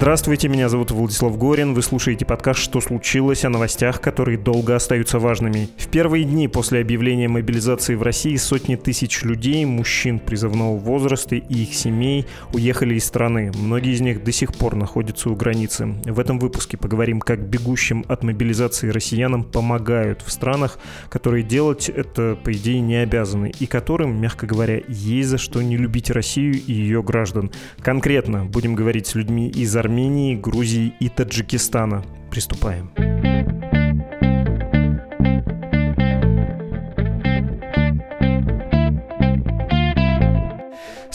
Здравствуйте, 0.00 0.46
меня 0.46 0.68
зовут 0.68 0.92
Владислав 0.92 1.36
Горин. 1.36 1.74
Вы 1.74 1.82
слушаете 1.82 2.24
подкаст 2.24 2.60
«Что 2.60 2.80
случилось?» 2.80 3.44
о 3.44 3.48
новостях, 3.48 4.00
которые 4.00 4.38
долго 4.38 4.76
остаются 4.76 5.18
важными. 5.18 5.70
В 5.76 5.88
первые 5.88 6.22
дни 6.22 6.46
после 6.46 6.80
объявления 6.82 7.26
мобилизации 7.26 7.96
в 7.96 8.02
России 8.02 8.36
сотни 8.36 8.76
тысяч 8.76 9.24
людей, 9.24 9.64
мужчин 9.64 10.20
призывного 10.20 10.78
возраста 10.78 11.34
и 11.34 11.62
их 11.62 11.74
семей 11.74 12.26
уехали 12.52 12.94
из 12.94 13.06
страны. 13.06 13.50
Многие 13.56 13.92
из 13.92 14.00
них 14.00 14.22
до 14.22 14.30
сих 14.30 14.54
пор 14.54 14.76
находятся 14.76 15.30
у 15.30 15.34
границы. 15.34 15.86
В 16.04 16.20
этом 16.20 16.38
выпуске 16.38 16.76
поговорим, 16.76 17.18
как 17.18 17.40
бегущим 17.40 18.04
от 18.06 18.22
мобилизации 18.22 18.90
россиянам 18.90 19.42
помогают 19.42 20.22
в 20.22 20.30
странах, 20.30 20.78
которые 21.08 21.42
делать 21.42 21.88
это, 21.88 22.38
по 22.44 22.52
идее, 22.52 22.80
не 22.80 23.02
обязаны, 23.02 23.52
и 23.58 23.66
которым, 23.66 24.20
мягко 24.20 24.46
говоря, 24.46 24.80
есть 24.86 25.28
за 25.28 25.38
что 25.38 25.60
не 25.60 25.76
любить 25.76 26.08
Россию 26.08 26.54
и 26.54 26.72
ее 26.72 27.02
граждан. 27.02 27.50
Конкретно 27.80 28.44
будем 28.44 28.76
говорить 28.76 29.08
с 29.08 29.16
людьми 29.16 29.48
из 29.48 29.74
Армении, 29.74 29.87
Армении, 29.88 30.34
Грузии 30.34 30.92
и 31.00 31.08
Таджикистана. 31.08 32.04
Приступаем. 32.30 32.90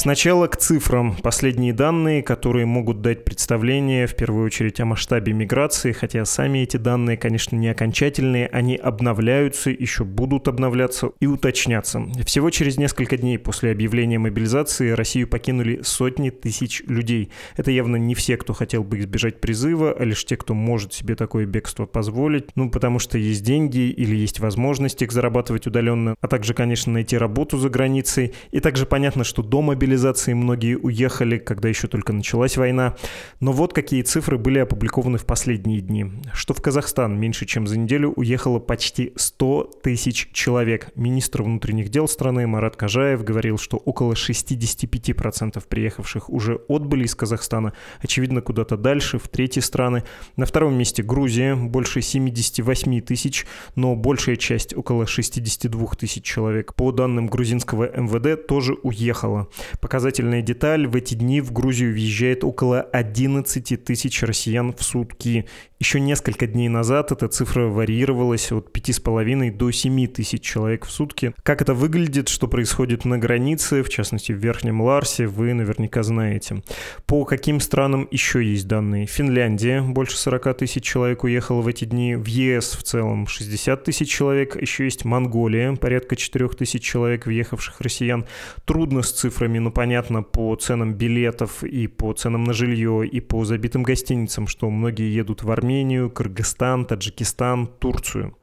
Сначала 0.03 0.47
к 0.47 0.57
цифрам. 0.57 1.15
Последние 1.23 1.71
данные, 1.71 2.23
которые 2.23 2.65
могут 2.65 2.99
дать 2.99 3.23
представление 3.23 4.05
в 4.05 4.17
первую 4.17 4.45
очередь 4.45 4.81
о 4.81 4.85
масштабе 4.85 5.31
миграции, 5.31 5.93
хотя 5.93 6.25
сами 6.25 6.59
эти 6.59 6.75
данные, 6.75 7.15
конечно, 7.15 7.55
не 7.55 7.69
окончательные, 7.69 8.47
они 8.47 8.75
обновляются, 8.75 9.69
еще 9.69 10.03
будут 10.03 10.49
обновляться 10.49 11.11
и 11.21 11.25
уточняться. 11.25 12.01
Всего 12.25 12.49
через 12.49 12.77
несколько 12.77 13.15
дней 13.15 13.39
после 13.39 13.71
объявления 13.71 14.19
мобилизации 14.19 14.89
Россию 14.89 15.29
покинули 15.29 15.79
сотни 15.83 16.31
тысяч 16.31 16.83
людей. 16.85 17.31
Это 17.55 17.71
явно 17.71 17.95
не 17.95 18.13
все, 18.13 18.35
кто 18.35 18.51
хотел 18.51 18.83
бы 18.83 18.99
избежать 18.99 19.39
призыва, 19.39 19.95
а 19.97 20.03
лишь 20.03 20.25
те, 20.25 20.35
кто 20.35 20.53
может 20.53 20.91
себе 20.91 21.15
такое 21.15 21.45
бегство 21.45 21.85
позволить, 21.85 22.49
ну, 22.57 22.69
потому 22.69 22.99
что 22.99 23.17
есть 23.17 23.45
деньги 23.45 23.89
или 23.89 24.17
есть 24.17 24.41
возможность 24.41 25.01
их 25.01 25.13
зарабатывать 25.13 25.65
удаленно, 25.65 26.15
а 26.19 26.27
также, 26.27 26.53
конечно, 26.53 26.91
найти 26.91 27.17
работу 27.17 27.57
за 27.57 27.69
границей. 27.69 28.33
И 28.51 28.59
также 28.59 28.85
понятно, 28.85 29.23
что 29.23 29.41
до 29.41 29.61
мобилизации 29.61 29.92
мобилизации 29.93 30.33
многие 30.33 30.75
уехали, 30.75 31.37
когда 31.37 31.69
еще 31.69 31.87
только 31.87 32.13
началась 32.13 32.57
война. 32.57 32.95
Но 33.39 33.51
вот 33.51 33.73
какие 33.73 34.01
цифры 34.01 34.37
были 34.39 34.59
опубликованы 34.59 35.19
в 35.19 35.25
последние 35.25 35.81
дни. 35.81 36.11
Что 36.33 36.55
в 36.55 36.61
Казахстан 36.61 37.19
меньше 37.19 37.45
чем 37.45 37.67
за 37.67 37.77
неделю 37.77 38.11
уехало 38.15 38.59
почти 38.59 39.13
100 39.15 39.71
тысяч 39.83 40.29
человек. 40.33 40.89
Министр 40.95 41.43
внутренних 41.43 41.89
дел 41.89 42.07
страны 42.07 42.47
Марат 42.47 42.75
Кажаев 42.75 43.23
говорил, 43.23 43.59
что 43.59 43.77
около 43.77 44.13
65% 44.13 45.63
приехавших 45.67 46.29
уже 46.29 46.59
отбыли 46.67 47.03
из 47.03 47.13
Казахстана, 47.13 47.73
очевидно, 48.01 48.41
куда-то 48.41 48.77
дальше, 48.77 49.19
в 49.19 49.27
третьи 49.27 49.59
страны. 49.59 50.03
На 50.37 50.45
втором 50.45 50.73
месте 50.75 51.03
Грузия, 51.03 51.55
больше 51.55 52.01
78 52.01 53.01
тысяч, 53.01 53.45
но 53.75 53.95
большая 53.95 54.37
часть, 54.37 54.75
около 54.75 55.05
62 55.05 55.87
тысяч 55.99 56.23
человек, 56.23 56.73
по 56.73 56.91
данным 56.91 57.27
грузинского 57.27 57.89
МВД, 57.95 58.47
тоже 58.47 58.73
уехала. 58.81 59.47
Показательная 59.83 60.41
деталь, 60.41 60.87
в 60.87 60.95
эти 60.95 61.13
дни 61.13 61.41
в 61.41 61.51
Грузию 61.51 61.91
въезжает 61.91 62.45
около 62.45 62.79
11 62.79 63.83
тысяч 63.83 64.23
россиян 64.23 64.71
в 64.71 64.81
сутки. 64.81 65.45
Еще 65.81 65.99
несколько 65.99 66.47
дней 66.47 66.69
назад 66.69 67.11
эта 67.11 67.27
цифра 67.27 67.65
варьировалась 67.65 68.53
от 68.53 68.69
5,5 68.73 69.51
до 69.51 69.69
7 69.69 70.07
тысяч 70.07 70.41
человек 70.41 70.85
в 70.85 70.91
сутки. 70.91 71.33
Как 71.43 71.61
это 71.61 71.73
выглядит, 71.73 72.29
что 72.29 72.47
происходит 72.47 73.03
на 73.03 73.17
границе, 73.17 73.83
в 73.83 73.89
частности 73.89 74.31
в 74.31 74.37
Верхнем 74.37 74.79
Ларсе, 74.79 75.27
вы 75.27 75.53
наверняка 75.53 76.01
знаете. 76.03 76.63
По 77.05 77.25
каким 77.25 77.59
странам 77.59 78.07
еще 78.11 78.41
есть 78.41 78.65
данные? 78.65 79.07
Финляндия, 79.07 79.81
больше 79.81 80.15
40 80.15 80.59
тысяч 80.59 80.85
человек 80.85 81.25
уехало 81.25 81.59
в 81.59 81.67
эти 81.67 81.83
дни. 81.83 82.15
В 82.15 82.27
ЕС 82.27 82.77
в 82.77 82.83
целом 82.83 83.27
60 83.27 83.83
тысяч 83.83 84.09
человек. 84.09 84.55
Еще 84.55 84.85
есть 84.85 85.03
Монголия, 85.03 85.75
порядка 85.75 86.15
4 86.15 86.47
тысяч 86.47 86.81
человек 86.81 87.25
въехавших 87.25 87.81
россиян. 87.81 88.25
Трудно 88.63 89.01
с 89.01 89.11
цифрами, 89.11 89.59
но 89.59 89.72
понятно 89.73 90.23
по 90.23 90.55
ценам 90.55 90.93
билетов 90.93 91.63
и 91.63 91.87
по 91.87 92.13
ценам 92.13 92.43
на 92.43 92.53
жилье 92.53 93.05
и 93.05 93.19
по 93.19 93.43
забитым 93.45 93.83
гостиницам, 93.83 94.47
что 94.47 94.69
многие 94.69 95.13
едут 95.13 95.43
в 95.43 95.51
Армению, 95.51 96.09
Кыргызстан, 96.09 96.85
Таджикистан, 96.85 97.67
Турцию. 97.67 98.35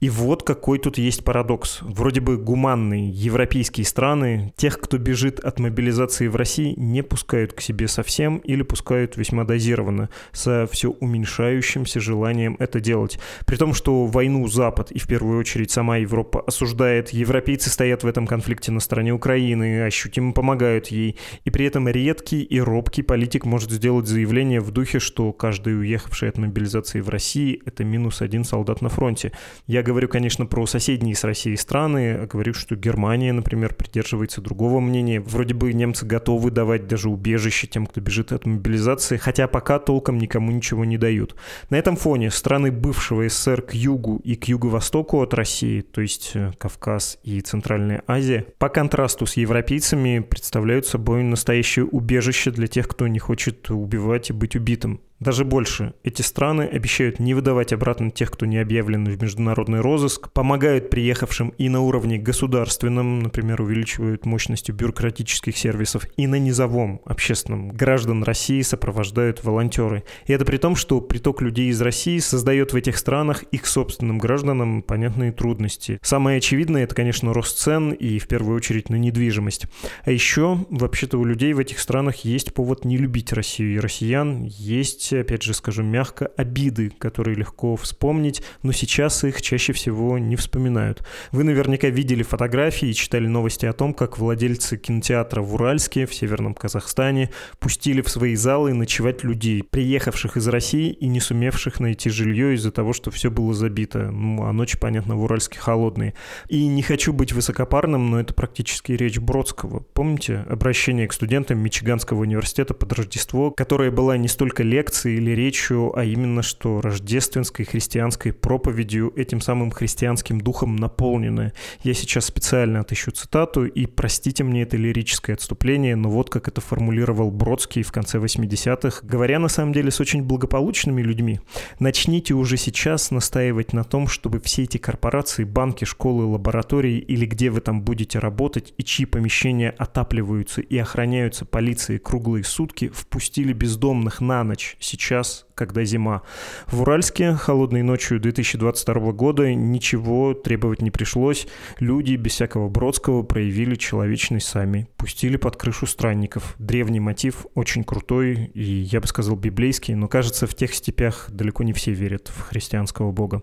И 0.00 0.08
вот 0.08 0.42
какой 0.44 0.78
тут 0.78 0.96
есть 0.96 1.24
парадокс. 1.24 1.80
Вроде 1.82 2.22
бы 2.22 2.38
гуманные 2.38 3.10
европейские 3.10 3.84
страны, 3.84 4.54
тех, 4.56 4.80
кто 4.80 4.96
бежит 4.96 5.40
от 5.40 5.60
мобилизации 5.60 6.26
в 6.26 6.36
России, 6.36 6.72
не 6.78 7.02
пускают 7.02 7.52
к 7.52 7.60
себе 7.60 7.86
совсем 7.86 8.38
или 8.38 8.62
пускают 8.62 9.18
весьма 9.18 9.44
дозированно, 9.44 10.08
со 10.32 10.66
все 10.72 10.88
уменьшающимся 10.88 12.00
желанием 12.00 12.56
это 12.58 12.80
делать. 12.80 13.18
При 13.44 13.56
том, 13.56 13.74
что 13.74 14.06
войну 14.06 14.48
Запад 14.48 14.90
и 14.90 14.98
в 14.98 15.06
первую 15.06 15.38
очередь 15.38 15.70
сама 15.70 15.98
Европа 15.98 16.40
осуждает, 16.46 17.10
европейцы 17.10 17.68
стоят 17.68 18.02
в 18.02 18.06
этом 18.06 18.26
конфликте 18.26 18.72
на 18.72 18.80
стороне 18.80 19.12
Украины, 19.12 19.82
ощутимо 19.82 20.32
помогают 20.32 20.86
ей, 20.86 21.18
и 21.44 21.50
при 21.50 21.66
этом 21.66 21.86
редкий 21.88 22.42
и 22.42 22.58
робкий 22.58 23.02
политик 23.02 23.44
может 23.44 23.70
сделать 23.70 24.06
заявление 24.06 24.60
в 24.60 24.70
духе, 24.70 24.98
что 24.98 25.34
каждый 25.34 25.78
уехавший 25.78 26.30
от 26.30 26.38
мобилизации 26.38 27.02
в 27.02 27.10
России– 27.10 27.60
это 27.66 27.84
минус 27.84 28.22
один 28.22 28.44
солдат 28.44 28.80
на 28.80 28.88
фронте. 28.88 29.32
Я 29.66 29.82
говорю, 29.90 30.08
конечно, 30.08 30.46
про 30.46 30.66
соседние 30.66 31.14
с 31.14 31.24
Россией 31.24 31.56
страны. 31.56 32.26
Говорю, 32.30 32.54
что 32.54 32.76
Германия, 32.76 33.32
например, 33.32 33.74
придерживается 33.74 34.40
другого 34.40 34.80
мнения. 34.80 35.20
Вроде 35.20 35.54
бы 35.54 35.72
немцы 35.72 36.06
готовы 36.06 36.50
давать 36.50 36.86
даже 36.86 37.08
убежище 37.08 37.66
тем, 37.66 37.86
кто 37.86 38.00
бежит 38.00 38.32
от 38.32 38.46
мобилизации, 38.46 39.16
хотя 39.16 39.48
пока 39.48 39.78
толком 39.78 40.18
никому 40.18 40.50
ничего 40.50 40.84
не 40.84 40.98
дают. 40.98 41.34
На 41.70 41.76
этом 41.76 41.96
фоне 41.96 42.30
страны 42.30 42.70
бывшего 42.70 43.28
СССР 43.28 43.62
к 43.62 43.74
югу 43.74 44.20
и 44.24 44.36
к 44.36 44.44
юго-востоку 44.44 45.20
от 45.20 45.34
России, 45.34 45.80
то 45.80 46.00
есть 46.00 46.32
э, 46.34 46.52
Кавказ 46.58 47.18
и 47.22 47.40
Центральная 47.40 48.02
Азия, 48.06 48.46
по 48.58 48.68
контрасту 48.68 49.26
с 49.26 49.34
европейцами 49.34 50.20
представляют 50.20 50.86
собой 50.86 51.22
настоящее 51.22 51.84
убежище 51.84 52.50
для 52.50 52.66
тех, 52.66 52.88
кто 52.88 53.08
не 53.08 53.18
хочет 53.18 53.70
убивать 53.70 54.30
и 54.30 54.32
быть 54.32 54.56
убитым. 54.56 55.00
Даже 55.20 55.44
больше. 55.44 55.92
Эти 56.02 56.22
страны 56.22 56.62
обещают 56.62 57.18
не 57.18 57.34
выдавать 57.34 57.74
обратно 57.74 58.10
тех, 58.10 58.30
кто 58.30 58.46
не 58.46 58.56
объявлен 58.56 59.04
в 59.04 59.22
международный 59.22 59.80
розыск, 59.80 60.32
помогают 60.32 60.88
приехавшим 60.88 61.50
и 61.58 61.68
на 61.68 61.82
уровне 61.82 62.16
государственном, 62.16 63.18
например, 63.18 63.60
увеличивают 63.60 64.24
мощностью 64.24 64.74
бюрократических 64.74 65.58
сервисов, 65.58 66.06
и 66.16 66.26
на 66.26 66.36
низовом, 66.36 67.02
общественном. 67.04 67.68
Граждан 67.68 68.24
России 68.24 68.62
сопровождают 68.62 69.44
волонтеры. 69.44 70.04
И 70.24 70.32
это 70.32 70.46
при 70.46 70.56
том, 70.56 70.74
что 70.74 71.02
приток 71.02 71.42
людей 71.42 71.68
из 71.68 71.82
России 71.82 72.18
создает 72.18 72.72
в 72.72 72.76
этих 72.76 72.96
странах 72.96 73.42
их 73.42 73.66
собственным 73.66 74.16
гражданам 74.16 74.82
понятные 74.82 75.32
трудности. 75.32 75.98
Самое 76.00 76.38
очевидное– 76.38 76.82
это, 76.84 76.94
конечно, 76.94 77.34
рост 77.34 77.58
цен 77.58 77.90
и, 77.90 78.18
в 78.18 78.26
первую 78.26 78.56
очередь, 78.56 78.88
на 78.88 78.96
недвижимость. 78.96 79.66
А 80.02 80.10
еще, 80.10 80.64
вообще-то, 80.70 81.18
у 81.18 81.26
людей 81.26 81.52
в 81.52 81.58
этих 81.58 81.78
странах 81.78 82.24
есть 82.24 82.54
повод 82.54 82.86
не 82.86 82.96
любить 82.96 83.34
Россию 83.34 83.74
и 83.74 83.80
россиян, 83.80 84.44
есть 84.44 85.09
есть, 85.16 85.26
опять 85.26 85.42
же 85.42 85.54
скажу 85.54 85.82
мягко, 85.82 86.30
обиды, 86.36 86.92
которые 86.98 87.36
легко 87.36 87.76
вспомнить, 87.76 88.42
но 88.62 88.72
сейчас 88.72 89.24
их 89.24 89.42
чаще 89.42 89.72
всего 89.72 90.18
не 90.18 90.36
вспоминают. 90.36 91.04
Вы 91.32 91.44
наверняка 91.44 91.88
видели 91.88 92.22
фотографии 92.22 92.88
и 92.88 92.94
читали 92.94 93.26
новости 93.26 93.66
о 93.66 93.72
том, 93.72 93.94
как 93.94 94.18
владельцы 94.18 94.76
кинотеатра 94.76 95.42
в 95.42 95.54
Уральске, 95.54 96.06
в 96.06 96.14
Северном 96.14 96.54
Казахстане, 96.54 97.30
пустили 97.58 98.02
в 98.02 98.08
свои 98.08 98.34
залы 98.34 98.74
ночевать 98.74 99.24
людей, 99.24 99.62
приехавших 99.62 100.36
из 100.36 100.48
России 100.48 100.90
и 100.90 101.06
не 101.06 101.20
сумевших 101.20 101.80
найти 101.80 102.10
жилье 102.10 102.54
из-за 102.54 102.70
того, 102.70 102.92
что 102.92 103.10
все 103.10 103.30
было 103.30 103.54
забито. 103.54 104.10
Ну, 104.10 104.44
а 104.44 104.52
ночи, 104.52 104.78
понятно, 104.78 105.16
в 105.16 105.24
Уральске 105.24 105.58
холодные. 105.58 106.14
И 106.48 106.66
не 106.66 106.82
хочу 106.82 107.12
быть 107.12 107.32
высокопарным, 107.32 108.10
но 108.10 108.20
это 108.20 108.34
практически 108.34 108.92
речь 108.92 109.18
Бродского. 109.18 109.80
Помните 109.80 110.44
обращение 110.48 111.08
к 111.08 111.12
студентам 111.12 111.58
Мичиганского 111.58 112.20
университета 112.20 112.74
под 112.74 112.92
Рождество, 112.92 113.50
которая 113.50 113.90
была 113.90 114.16
не 114.16 114.28
столько 114.28 114.62
лекцией, 114.62 114.99
лекцией 115.00 115.16
или 115.16 115.30
речью, 115.30 115.98
а 115.98 116.04
именно 116.04 116.42
что 116.42 116.80
рождественской 116.80 117.64
христианской 117.64 118.32
проповедью 118.32 119.12
этим 119.16 119.40
самым 119.40 119.70
христианским 119.70 120.40
духом 120.40 120.76
наполненная. 120.76 121.52
Я 121.82 121.94
сейчас 121.94 122.26
специально 122.26 122.80
отыщу 122.80 123.10
цитату, 123.10 123.64
и 123.64 123.86
простите 123.86 124.44
мне 124.44 124.62
это 124.62 124.76
лирическое 124.76 125.36
отступление, 125.36 125.96
но 125.96 126.10
вот 126.10 126.30
как 126.30 126.48
это 126.48 126.60
формулировал 126.60 127.30
Бродский 127.30 127.82
в 127.82 127.92
конце 127.92 128.18
80-х, 128.18 129.00
говоря 129.02 129.38
на 129.38 129.48
самом 129.48 129.72
деле 129.72 129.90
с 129.90 130.00
очень 130.00 130.22
благополучными 130.22 131.02
людьми. 131.02 131.40
Начните 131.78 132.34
уже 132.34 132.56
сейчас 132.56 133.10
настаивать 133.10 133.72
на 133.72 133.84
том, 133.84 134.08
чтобы 134.08 134.40
все 134.40 134.64
эти 134.64 134.78
корпорации, 134.78 135.44
банки, 135.44 135.84
школы, 135.84 136.24
лаборатории 136.24 136.98
или 136.98 137.26
где 137.26 137.50
вы 137.50 137.60
там 137.60 137.82
будете 137.82 138.18
работать 138.18 138.74
и 138.78 138.84
чьи 138.84 139.06
помещения 139.06 139.70
отапливаются 139.70 140.60
и 140.60 140.78
охраняются 140.78 141.44
полицией 141.44 141.98
круглые 141.98 142.44
сутки, 142.44 142.88
впустили 142.88 143.52
бездомных 143.52 144.20
на 144.20 144.44
ночь 144.44 144.76
сейчас 144.90 145.46
когда 145.60 145.84
зима. 145.84 146.22
В 146.68 146.80
Уральске 146.80 147.34
холодной 147.34 147.82
ночью 147.82 148.18
2022 148.18 149.12
года 149.12 149.54
ничего 149.54 150.32
требовать 150.32 150.80
не 150.80 150.90
пришлось. 150.90 151.46
Люди 151.80 152.14
без 152.14 152.32
всякого 152.32 152.70
Бродского 152.70 153.24
проявили 153.24 153.74
человечность 153.74 154.48
сами. 154.48 154.88
Пустили 154.96 155.36
под 155.36 155.58
крышу 155.58 155.84
странников. 155.84 156.54
Древний 156.58 156.98
мотив, 156.98 157.44
очень 157.54 157.84
крутой 157.84 158.50
и, 158.54 158.62
я 158.62 159.02
бы 159.02 159.06
сказал, 159.06 159.36
библейский, 159.36 159.92
но, 159.92 160.08
кажется, 160.08 160.46
в 160.46 160.54
тех 160.54 160.72
степях 160.72 161.28
далеко 161.30 161.62
не 161.62 161.74
все 161.74 161.92
верят 161.92 162.28
в 162.34 162.40
христианского 162.40 163.12
бога. 163.12 163.42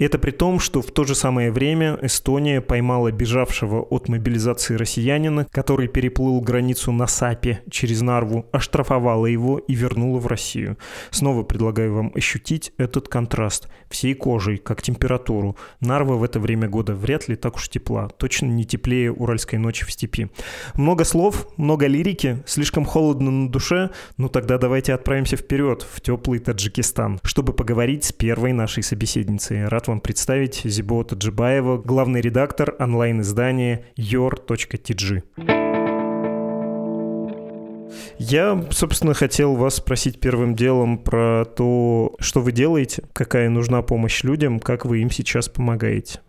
Это 0.00 0.18
при 0.18 0.32
том, 0.32 0.58
что 0.58 0.82
в 0.82 0.90
то 0.90 1.04
же 1.04 1.14
самое 1.14 1.52
время 1.52 1.96
Эстония 2.02 2.60
поймала 2.60 3.12
бежавшего 3.12 3.82
от 3.82 4.08
мобилизации 4.08 4.74
россиянина, 4.74 5.46
который 5.52 5.86
переплыл 5.86 6.40
границу 6.40 6.90
на 6.90 7.06
САПе 7.06 7.62
через 7.70 8.00
Нарву, 8.00 8.46
оштрафовала 8.50 9.26
его 9.26 9.58
и 9.58 9.74
вернула 9.74 10.18
в 10.18 10.26
Россию. 10.26 10.76
Снова 11.10 11.44
предлагаю 11.52 11.92
вам 11.92 12.12
ощутить 12.14 12.72
этот 12.78 13.08
контраст 13.08 13.68
всей 13.90 14.14
кожей, 14.14 14.56
как 14.56 14.80
температуру. 14.80 15.58
Нарва 15.80 16.14
в 16.14 16.24
это 16.24 16.40
время 16.40 16.66
года 16.66 16.94
вряд 16.94 17.28
ли 17.28 17.36
так 17.36 17.56
уж 17.56 17.68
тепла, 17.68 18.08
точно 18.08 18.46
не 18.46 18.64
теплее 18.64 19.12
уральской 19.12 19.58
ночи 19.58 19.84
в 19.84 19.92
степи. 19.92 20.30
Много 20.76 21.04
слов, 21.04 21.46
много 21.58 21.86
лирики, 21.86 22.42
слишком 22.46 22.86
холодно 22.86 23.30
на 23.30 23.50
душе, 23.50 23.90
ну 24.16 24.30
тогда 24.30 24.56
давайте 24.56 24.94
отправимся 24.94 25.36
вперед, 25.36 25.82
в 25.82 26.00
теплый 26.00 26.38
Таджикистан, 26.38 27.20
чтобы 27.22 27.52
поговорить 27.52 28.04
с 28.04 28.12
первой 28.12 28.54
нашей 28.54 28.82
собеседницей. 28.82 29.68
Рад 29.68 29.88
вам 29.88 30.00
представить 30.00 30.62
Зибо 30.64 31.04
Таджибаева, 31.04 31.76
главный 31.76 32.22
редактор 32.22 32.76
онлайн-издания 32.78 33.84
your.tg. 33.98 35.61
Я, 38.18 38.64
собственно, 38.70 39.14
хотел 39.14 39.54
вас 39.54 39.76
спросить 39.76 40.20
первым 40.20 40.54
делом 40.54 40.98
про 40.98 41.44
то, 41.44 42.14
что 42.18 42.40
вы 42.40 42.52
делаете, 42.52 43.04
какая 43.12 43.48
нужна 43.48 43.82
помощь 43.82 44.22
людям, 44.22 44.60
как 44.60 44.84
вы 44.84 45.02
им 45.02 45.10
сейчас 45.10 45.48
помогаете. 45.48 46.20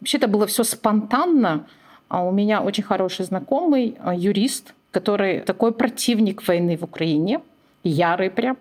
Вообще 0.00 0.18
это 0.18 0.28
было 0.28 0.46
все 0.46 0.64
спонтанно. 0.64 1.66
А 2.08 2.22
у 2.24 2.30
меня 2.30 2.62
очень 2.62 2.84
хороший 2.84 3.24
знакомый, 3.24 3.96
а, 3.98 4.14
юрист, 4.14 4.74
который 4.92 5.40
такой 5.40 5.72
противник 5.72 6.46
войны 6.46 6.76
в 6.76 6.84
Украине, 6.84 7.40
ярый 7.82 8.30
прям. 8.30 8.56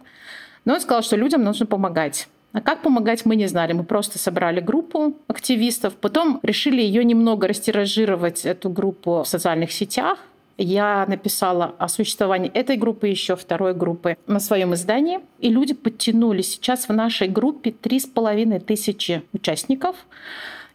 Но 0.65 0.73
он 0.73 0.81
сказал, 0.81 1.03
что 1.03 1.15
людям 1.15 1.43
нужно 1.43 1.65
помогать. 1.65 2.27
А 2.53 2.61
как 2.61 2.81
помогать, 2.81 3.25
мы 3.25 3.35
не 3.35 3.47
знали. 3.47 3.73
Мы 3.73 3.83
просто 3.83 4.17
собрали 4.17 4.61
группу 4.61 5.13
активистов, 5.27 5.93
потом 5.95 6.39
решили 6.41 6.81
ее 6.81 7.03
немного 7.03 7.47
растиражировать, 7.47 8.45
эту 8.45 8.69
группу 8.69 9.23
в 9.23 9.27
социальных 9.27 9.71
сетях, 9.71 10.19
я 10.57 11.05
написала 11.07 11.75
о 11.77 11.87
существовании 11.87 12.49
этой 12.51 12.77
группы, 12.77 13.07
еще 13.07 13.35
второй 13.35 13.73
группы 13.73 14.17
на 14.27 14.39
своем 14.39 14.73
издании. 14.73 15.19
И 15.39 15.49
люди 15.49 15.73
подтянулись. 15.73 16.51
Сейчас 16.51 16.87
в 16.87 16.93
нашей 16.93 17.27
группе 17.27 17.71
три 17.71 17.99
с 17.99 18.05
половиной 18.05 18.59
тысячи 18.59 19.23
участников. 19.33 19.95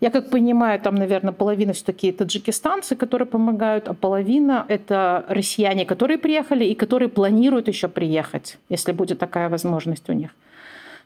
Я 0.00 0.10
как 0.10 0.30
понимаю, 0.30 0.80
там, 0.80 0.94
наверное, 0.94 1.32
половина 1.32 1.74
все-таки 1.74 2.10
таджикистанцы, 2.10 2.96
которые 2.96 3.28
помогают, 3.28 3.86
а 3.86 3.94
половина— 3.94 4.64
это 4.68 5.26
россияне, 5.28 5.84
которые 5.84 6.16
приехали 6.16 6.64
и 6.64 6.74
которые 6.74 7.10
планируют 7.10 7.68
еще 7.68 7.88
приехать, 7.88 8.56
если 8.70 8.92
будет 8.92 9.18
такая 9.18 9.50
возможность 9.50 10.08
у 10.08 10.14
них. 10.14 10.30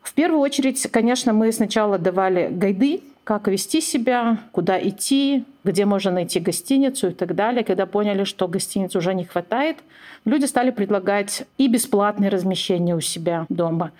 В 0.00 0.12
первую 0.14 0.40
очередь, 0.40 0.86
конечно, 0.92 1.32
мы 1.32 1.50
сначала 1.50 1.98
давали 1.98 2.48
гайды, 2.48 3.02
как 3.24 3.48
вести 3.48 3.80
себя, 3.80 4.38
куда 4.52 4.78
идти, 4.78 5.44
где 5.64 5.86
можно 5.86 6.10
найти 6.10 6.40
гостиницу 6.40 7.08
и 7.08 7.12
так 7.12 7.34
далее. 7.34 7.64
Когда 7.64 7.86
поняли, 7.86 8.24
что 8.24 8.46
гостиниц 8.46 8.94
уже 8.94 9.14
не 9.14 9.24
хватает, 9.24 9.78
люди 10.26 10.44
стали 10.44 10.70
предлагать 10.70 11.46
и 11.56 11.68
бесплатное 11.68 12.30
размещение 12.30 12.94
у 12.94 13.00
себя 13.00 13.46
дома, 13.48 13.92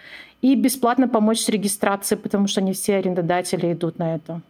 и 0.43 0.55
бесплатно 0.55 1.09
помочь 1.09 1.41
с 1.41 1.49
регистрацией, 1.49 2.21
потому 2.21 2.47
что 2.47 2.61
не 2.61 2.75
все 2.75 2.97
арендодатели 2.97 3.73
идут 3.73 3.99
на 3.99 4.15
это. 4.15 4.43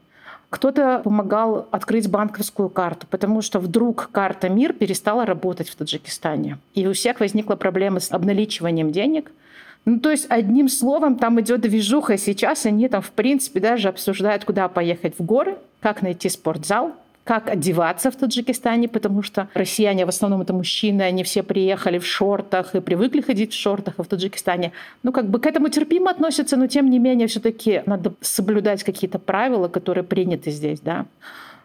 Кто-то 0.50 1.00
помогал 1.02 1.68
открыть 1.70 2.08
банковскую 2.08 2.68
карту, 2.68 3.06
потому 3.08 3.42
что 3.42 3.58
вдруг 3.58 4.10
карта 4.12 4.48
МИР 4.48 4.72
перестала 4.74 5.24
работать 5.24 5.68
в 5.68 5.74
Таджикистане. 5.74 6.58
И 6.74 6.86
у 6.86 6.92
всех 6.92 7.20
возникла 7.20 7.56
проблема 7.56 8.00
с 8.00 8.10
обналичиванием 8.10 8.90
денег– 8.90 9.30
ну, 9.84 10.00
то 10.00 10.10
есть, 10.10 10.26
одним 10.30 10.68
словом, 10.68 11.16
там 11.16 11.40
идет 11.40 11.60
движуха. 11.60 12.16
Сейчас 12.16 12.64
они 12.64 12.88
там, 12.88 13.02
в 13.02 13.10
принципе, 13.10 13.60
даже 13.60 13.88
обсуждают, 13.88 14.44
куда 14.44 14.68
поехать 14.68 15.18
в 15.18 15.24
горы, 15.24 15.58
как 15.80 16.00
найти 16.00 16.30
спортзал, 16.30 16.92
как 17.24 17.48
одеваться 17.48 18.10
в 18.10 18.16
Таджикистане, 18.16 18.88
потому 18.88 19.22
что 19.22 19.48
россияне 19.54 20.06
в 20.06 20.08
основном 20.08 20.42
это 20.42 20.52
мужчины, 20.52 21.02
они 21.02 21.22
все 21.22 21.42
приехали 21.42 21.98
в 21.98 22.06
шортах 22.06 22.74
и 22.74 22.80
привыкли 22.80 23.20
ходить 23.20 23.52
в 23.52 23.58
шортах, 23.58 23.94
а 23.98 24.02
в 24.02 24.06
Таджикистане, 24.06 24.72
ну, 25.02 25.12
как 25.12 25.28
бы 25.28 25.38
к 25.38 25.46
этому 25.46 25.68
терпимо 25.68 26.10
относятся, 26.10 26.56
но 26.56 26.66
тем 26.66 26.88
не 26.88 26.98
менее 26.98 27.26
все-таки 27.26 27.82
надо 27.86 28.14
соблюдать 28.20 28.84
какие-то 28.84 29.18
правила, 29.18 29.68
которые 29.68 30.04
приняты 30.04 30.50
здесь, 30.50 30.80
да. 30.80 31.06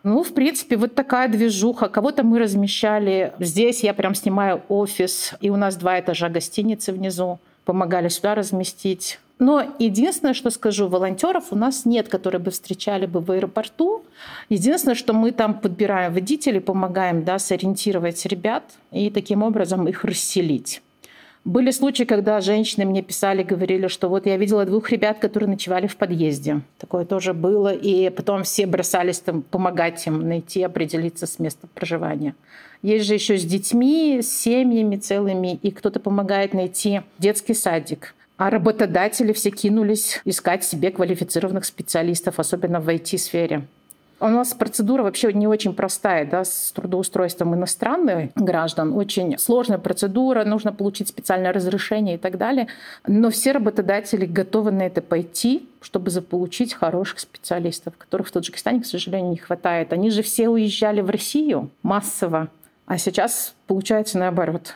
Ну, 0.04 0.24
в 0.24 0.34
принципе, 0.34 0.78
вот 0.78 0.96
такая 0.96 1.28
движуха. 1.28 1.90
Кого-то 1.90 2.24
мы 2.24 2.40
размещали. 2.40 3.34
Здесь 3.40 3.84
я 3.84 3.94
прям 3.94 4.16
снимаю 4.16 4.62
офис, 4.70 5.34
и 5.42 5.50
у 5.50 5.58
нас 5.58 5.76
два 5.76 6.00
этажа 6.00 6.30
гостиницы 6.30 6.94
внизу 6.94 7.40
помогали 7.66 8.08
сюда 8.08 8.36
разместить. 8.36 9.20
Но 9.40 9.64
единственное, 9.80 10.34
что 10.34 10.50
скажу, 10.50 10.90
волонтеров 10.90 11.46
у 11.52 11.56
нас 11.56 11.86
нет, 11.86 12.10
которые 12.10 12.42
бы 12.42 12.52
встречали 12.52 13.06
бы 13.06 13.22
в 13.22 13.32
аэропорту. 13.32 14.04
Единственное, 14.50 14.96
что 14.96 15.14
мы 15.14 15.32
там 15.32 15.60
подбираем 15.60 16.14
водителей, 16.14 16.60
помогаем 16.60 17.24
да, 17.24 17.40
сориентировать 17.40 18.26
ребят 18.26 18.64
и 18.92 19.10
таким 19.10 19.44
образом 19.44 19.88
их 19.88 20.04
расселить. 20.04 20.82
Были 21.46 21.72
случаи, 21.72 22.04
когда 22.04 22.42
женщины 22.42 22.86
мне 22.86 23.02
писали, 23.02 23.44
говорили, 23.44 23.88
что 23.88 24.10
вот 24.10 24.26
я 24.26 24.38
видела 24.38 24.66
двух 24.66 24.92
ребят, 24.92 25.20
которые 25.20 25.50
ночевали 25.50 25.88
в 25.88 25.96
подъезде. 25.96 26.62
Такое 26.78 27.06
тоже 27.06 27.34
было. 27.34 27.74
И 27.74 28.10
потом 28.10 28.44
все 28.44 28.66
бросались 28.66 29.20
там 29.20 29.42
помогать 29.42 30.06
им 30.06 30.28
найти, 30.28 30.62
определиться 30.62 31.28
с 31.28 31.40
местом 31.40 31.70
проживания. 31.74 32.36
Есть 32.82 33.06
же 33.06 33.14
еще 33.14 33.38
с 33.38 33.46
детьми, 33.46 34.22
с 34.22 34.32
семьями 34.32 34.98
целыми, 34.98 35.56
и 35.62 35.72
кто-то 35.72 36.00
помогает 36.00 36.54
найти 36.54 37.02
детский 37.18 37.54
садик. 37.54 38.16
А 38.38 38.50
работодатели 38.50 39.34
все 39.34 39.52
кинулись 39.52 40.22
искать 40.24 40.64
себе 40.64 40.92
квалифицированных 40.92 41.66
специалистов, 41.66 42.40
особенно 42.40 42.80
в 42.80 42.88
IT-сфере. 42.88 43.66
У 44.22 44.28
нас 44.28 44.54
процедура 44.54 45.04
вообще 45.04 45.32
не 45.32 45.48
очень 45.48 45.74
простая, 45.74 46.26
да, 46.26 46.44
с 46.44 46.74
трудоустройством 46.76 47.56
иностранных 47.56 48.32
граждан. 48.36 48.94
Очень 48.94 49.38
сложная 49.38 49.78
процедура, 49.78 50.44
нужно 50.44 50.74
получить 50.74 51.08
специальное 51.08 51.54
разрешение 51.54 52.16
и 52.16 52.18
так 52.18 52.38
далее. 52.38 52.68
Но 53.08 53.30
все 53.30 53.54
работодатели 53.54 54.26
готовы 54.26 54.72
на 54.72 54.82
это 54.84 55.02
пойти, 55.02 55.70
чтобы 55.82 56.12
заполучить 56.12 56.74
хороших 56.74 57.20
специалистов, 57.20 57.96
которых 57.98 58.28
в 58.28 58.32
Таджикистане, 58.32 58.82
к 58.82 58.86
сожалению, 58.86 59.32
не 59.32 59.38
хватает. 59.38 59.94
Они 59.94 60.12
же 60.12 60.22
все 60.22 60.50
уезжали 60.50 61.00
в 61.00 61.10
Россию 61.10 61.70
массово. 61.82 62.50
А 62.88 62.98
сейчас 62.98 63.54
получается 63.68 64.18
наоборот. 64.18 64.76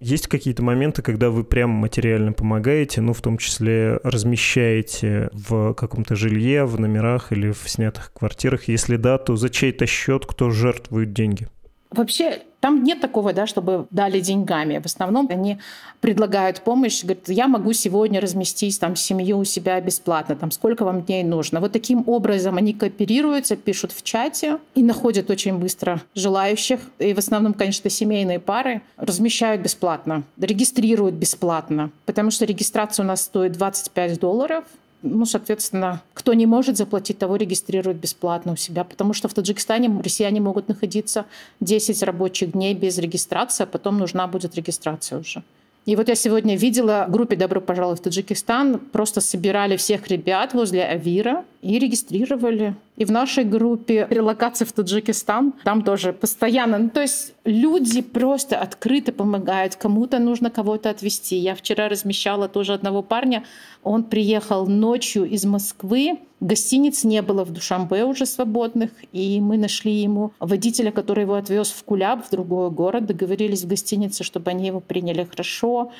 Есть 0.00 0.28
какие-то 0.28 0.62
моменты, 0.62 1.02
когда 1.02 1.28
вы 1.28 1.42
прямо 1.42 1.74
материально 1.74 2.32
помогаете, 2.32 3.00
ну, 3.00 3.12
в 3.12 3.20
том 3.20 3.36
числе 3.36 3.98
размещаете 4.04 5.28
в 5.32 5.74
каком-то 5.74 6.14
жилье, 6.14 6.64
в 6.66 6.78
номерах 6.78 7.32
или 7.32 7.50
в 7.50 7.68
снятых 7.68 8.12
квартирах? 8.12 8.68
Если 8.68 8.96
да, 8.96 9.18
то 9.18 9.34
за 9.34 9.50
чей-то 9.50 9.86
счет 9.86 10.24
кто 10.24 10.50
жертвует 10.50 11.12
деньги? 11.12 11.48
Вообще 11.90 12.42
там 12.60 12.82
нет 12.82 13.00
такого, 13.00 13.32
да, 13.32 13.46
чтобы 13.46 13.86
дали 13.90 14.20
деньгами. 14.20 14.78
В 14.78 14.86
основном 14.86 15.28
они 15.30 15.58
предлагают 16.00 16.60
помощь, 16.60 17.02
говорят, 17.02 17.28
я 17.28 17.48
могу 17.48 17.72
сегодня 17.72 18.20
разместить 18.20 18.78
там 18.80 18.96
семью 18.96 19.38
у 19.38 19.44
себя 19.44 19.80
бесплатно, 19.80 20.36
там 20.36 20.50
сколько 20.50 20.84
вам 20.84 21.02
дней 21.02 21.22
нужно. 21.22 21.60
Вот 21.60 21.72
таким 21.72 22.04
образом 22.08 22.56
они 22.56 22.72
кооперируются, 22.72 23.56
пишут 23.56 23.92
в 23.92 24.02
чате 24.02 24.58
и 24.74 24.82
находят 24.82 25.30
очень 25.30 25.58
быстро 25.58 26.00
желающих. 26.14 26.80
И 26.98 27.14
в 27.14 27.18
основном, 27.18 27.54
конечно, 27.54 27.90
семейные 27.90 28.40
пары 28.40 28.82
размещают 28.96 29.62
бесплатно, 29.62 30.24
регистрируют 30.40 31.14
бесплатно, 31.14 31.90
потому 32.06 32.30
что 32.30 32.44
регистрация 32.44 33.04
у 33.04 33.06
нас 33.06 33.22
стоит 33.22 33.52
25 33.52 34.18
долларов, 34.18 34.64
ну, 35.02 35.24
соответственно, 35.24 36.02
кто 36.14 36.34
не 36.34 36.46
может 36.46 36.76
заплатить, 36.76 37.18
того 37.18 37.36
регистрируют 37.36 37.98
бесплатно 37.98 38.52
у 38.52 38.56
себя, 38.56 38.84
потому 38.84 39.12
что 39.12 39.28
в 39.28 39.34
Таджикистане 39.34 39.88
россияне 40.02 40.40
могут 40.40 40.68
находиться 40.68 41.26
10 41.60 42.02
рабочих 42.02 42.52
дней 42.52 42.74
без 42.74 42.98
регистрации, 42.98 43.64
а 43.64 43.66
потом 43.66 43.98
нужна 43.98 44.26
будет 44.26 44.54
регистрация 44.56 45.18
уже. 45.18 45.42
И 45.88 45.96
вот 45.96 46.08
я 46.08 46.16
сегодня 46.16 46.54
видела 46.54 47.06
в 47.08 47.12
группе 47.12 47.34
«Добро 47.34 47.62
пожаловать 47.62 48.00
в 48.00 48.02
Таджикистан» 48.02 48.78
просто 48.78 49.22
собирали 49.22 49.78
всех 49.78 50.06
ребят 50.08 50.52
возле 50.52 50.84
Авира 50.84 51.46
и 51.62 51.78
регистрировали. 51.78 52.76
И 52.98 53.06
в 53.06 53.10
нашей 53.10 53.44
группе 53.44 54.06
релокации 54.10 54.66
в 54.66 54.72
Таджикистан 54.72 55.54
там 55.64 55.80
тоже 55.82 56.12
постоянно. 56.12 56.76
Ну, 56.76 56.90
то 56.90 57.00
есть 57.00 57.32
люди 57.46 58.02
просто 58.02 58.58
открыто 58.58 59.12
помогают. 59.12 59.76
Кому-то 59.76 60.18
нужно 60.18 60.50
кого-то 60.50 60.90
отвезти. 60.90 61.36
Я 61.36 61.54
вчера 61.54 61.88
размещала 61.88 62.48
тоже 62.48 62.74
одного 62.74 63.02
парня. 63.02 63.44
Он 63.82 64.04
приехал 64.04 64.66
ночью 64.66 65.24
из 65.24 65.46
Москвы. 65.46 66.18
Гостиниц 66.40 67.04
не 67.04 67.20
было 67.22 67.44
в 67.44 67.50
Душамбе 67.50 68.04
уже 68.04 68.26
свободных. 68.26 68.90
И 69.12 69.40
мы 69.40 69.56
нашли 69.56 69.92
ему 69.92 70.32
водителя, 70.38 70.92
который 70.92 71.22
его 71.22 71.34
отвез 71.34 71.70
в 71.70 71.82
Куляб, 71.84 72.24
в 72.24 72.30
другой 72.30 72.70
город. 72.70 73.06
Договорились 73.06 73.64
в 73.64 73.68
гостинице, 73.68 74.24
чтобы 74.24 74.50
они 74.50 74.66
его 74.66 74.80
приняли 74.80 75.24
хорошо. 75.24 75.90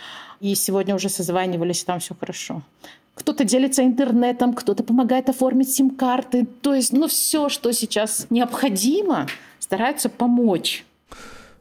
И 0.40 0.54
сегодня 0.54 0.95
уже 0.95 1.09
созванивались, 1.09 1.85
там 1.85 2.00
все 2.00 2.14
хорошо 2.14 2.62
кто-то 3.18 3.42
делится 3.42 3.85
интернетом, 3.85 4.54
кто-то 4.54 4.85
помогает 4.85 5.28
оформить 5.28 5.73
сим-карты. 5.73 6.47
То 6.62 6.73
есть, 6.73 6.92
ну, 6.92 7.09
все, 7.09 7.49
что 7.49 7.73
сейчас 7.73 8.28
необходимо, 8.30 9.26
стараются 9.59 10.09
помочь. 10.09 10.85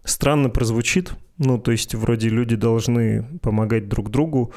Странно 0.07 0.49
прозвучит, 0.49 1.15
ну, 1.37 1.59
то 1.59 1.71
есть 1.71 1.93
вроде 1.93 2.29
люди 2.29 2.55
должны 2.55 3.23
помогать 3.41 3.89
друг 3.89 4.09
другу, 4.09 4.53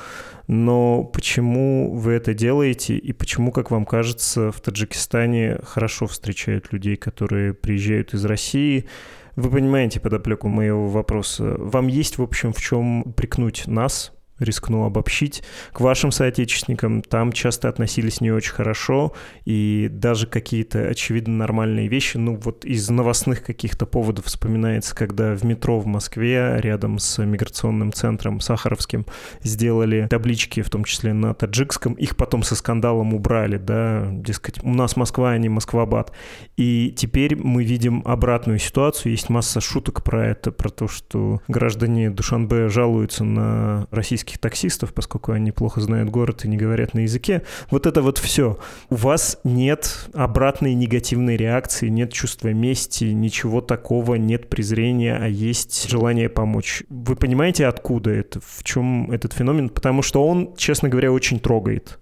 но 0.46 1.02
почему 1.02 1.92
вы 1.92 2.12
это 2.12 2.34
делаете 2.34 2.96
и 2.96 3.12
почему, 3.12 3.50
как 3.50 3.72
вам 3.72 3.84
кажется, 3.84 4.52
в 4.52 4.60
Таджикистане 4.60 5.58
хорошо 5.64 6.06
встречают 6.06 6.72
людей, 6.72 6.94
которые 6.94 7.52
приезжают 7.52 8.14
из 8.14 8.24
России? 8.24 8.86
Вы 9.34 9.50
понимаете 9.50 9.98
подоплеку 9.98 10.46
моего 10.46 10.86
вопроса. 10.88 11.56
Вам 11.58 11.88
есть, 11.88 12.18
в 12.18 12.22
общем, 12.22 12.52
в 12.52 12.60
чем 12.60 13.12
прикнуть 13.16 13.66
нас, 13.66 14.12
рискну 14.40 14.84
обобщить, 14.84 15.42
к 15.72 15.80
вашим 15.80 16.10
соотечественникам 16.10 17.02
там 17.02 17.32
часто 17.32 17.68
относились 17.68 18.20
не 18.20 18.30
очень 18.30 18.52
хорошо, 18.52 19.12
и 19.44 19.88
даже 19.90 20.26
какие-то 20.26 20.88
очевидно 20.88 21.36
нормальные 21.36 21.88
вещи, 21.88 22.16
ну 22.16 22.36
вот 22.36 22.64
из 22.64 22.88
новостных 22.90 23.42
каких-то 23.42 23.86
поводов 23.86 24.26
вспоминается, 24.26 24.94
когда 24.94 25.34
в 25.34 25.44
метро 25.44 25.78
в 25.78 25.86
Москве 25.86 26.56
рядом 26.58 26.98
с 26.98 27.22
миграционным 27.22 27.92
центром 27.92 28.40
Сахаровским 28.40 29.06
сделали 29.42 30.06
таблички, 30.08 30.62
в 30.62 30.70
том 30.70 30.84
числе 30.84 31.12
на 31.12 31.34
таджикском, 31.34 31.94
их 31.94 32.16
потом 32.16 32.42
со 32.42 32.54
скандалом 32.56 33.14
убрали, 33.14 33.56
да, 33.56 34.08
дескать, 34.10 34.62
у 34.62 34.74
нас 34.74 34.96
Москва, 34.96 35.30
а 35.30 35.38
не 35.38 35.48
Москвабад. 35.48 36.12
И 36.56 36.94
теперь 36.96 37.36
мы 37.36 37.64
видим 37.64 38.02
обратную 38.04 38.58
ситуацию, 38.58 39.12
есть 39.12 39.28
масса 39.28 39.60
шуток 39.60 40.02
про 40.02 40.26
это, 40.26 40.50
про 40.52 40.68
то, 40.68 40.88
что 40.88 41.40
граждане 41.48 42.10
Душанбе 42.10 42.68
жалуются 42.68 43.24
на 43.24 43.86
российский 43.90 44.29
российских 44.30 44.38
таксистов, 44.38 44.92
поскольку 44.92 45.32
они 45.32 45.52
плохо 45.52 45.80
знают 45.80 46.10
город 46.10 46.44
и 46.44 46.48
не 46.48 46.56
говорят 46.56 46.94
на 46.94 47.00
языке. 47.00 47.42
Вот 47.70 47.86
это 47.86 48.02
вот 48.02 48.18
все. 48.18 48.58
У 48.90 48.94
вас 48.94 49.38
нет 49.44 50.08
обратной 50.14 50.74
негативной 50.74 51.36
реакции, 51.36 51.88
нет 51.88 52.12
чувства 52.12 52.52
мести, 52.52 53.04
ничего 53.04 53.60
такого, 53.60 54.16
нет 54.16 54.48
презрения, 54.48 55.18
а 55.20 55.26
есть 55.26 55.88
желание 55.88 56.28
помочь. 56.28 56.84
Вы 56.88 57.16
понимаете, 57.16 57.66
откуда 57.66 58.10
это, 58.10 58.40
в 58.40 58.62
чем 58.62 59.10
этот 59.10 59.32
феномен? 59.32 59.68
Потому 59.68 60.02
что 60.02 60.26
он, 60.26 60.54
честно 60.56 60.88
говоря, 60.88 61.12
очень 61.12 61.40
трогает. 61.40 61.98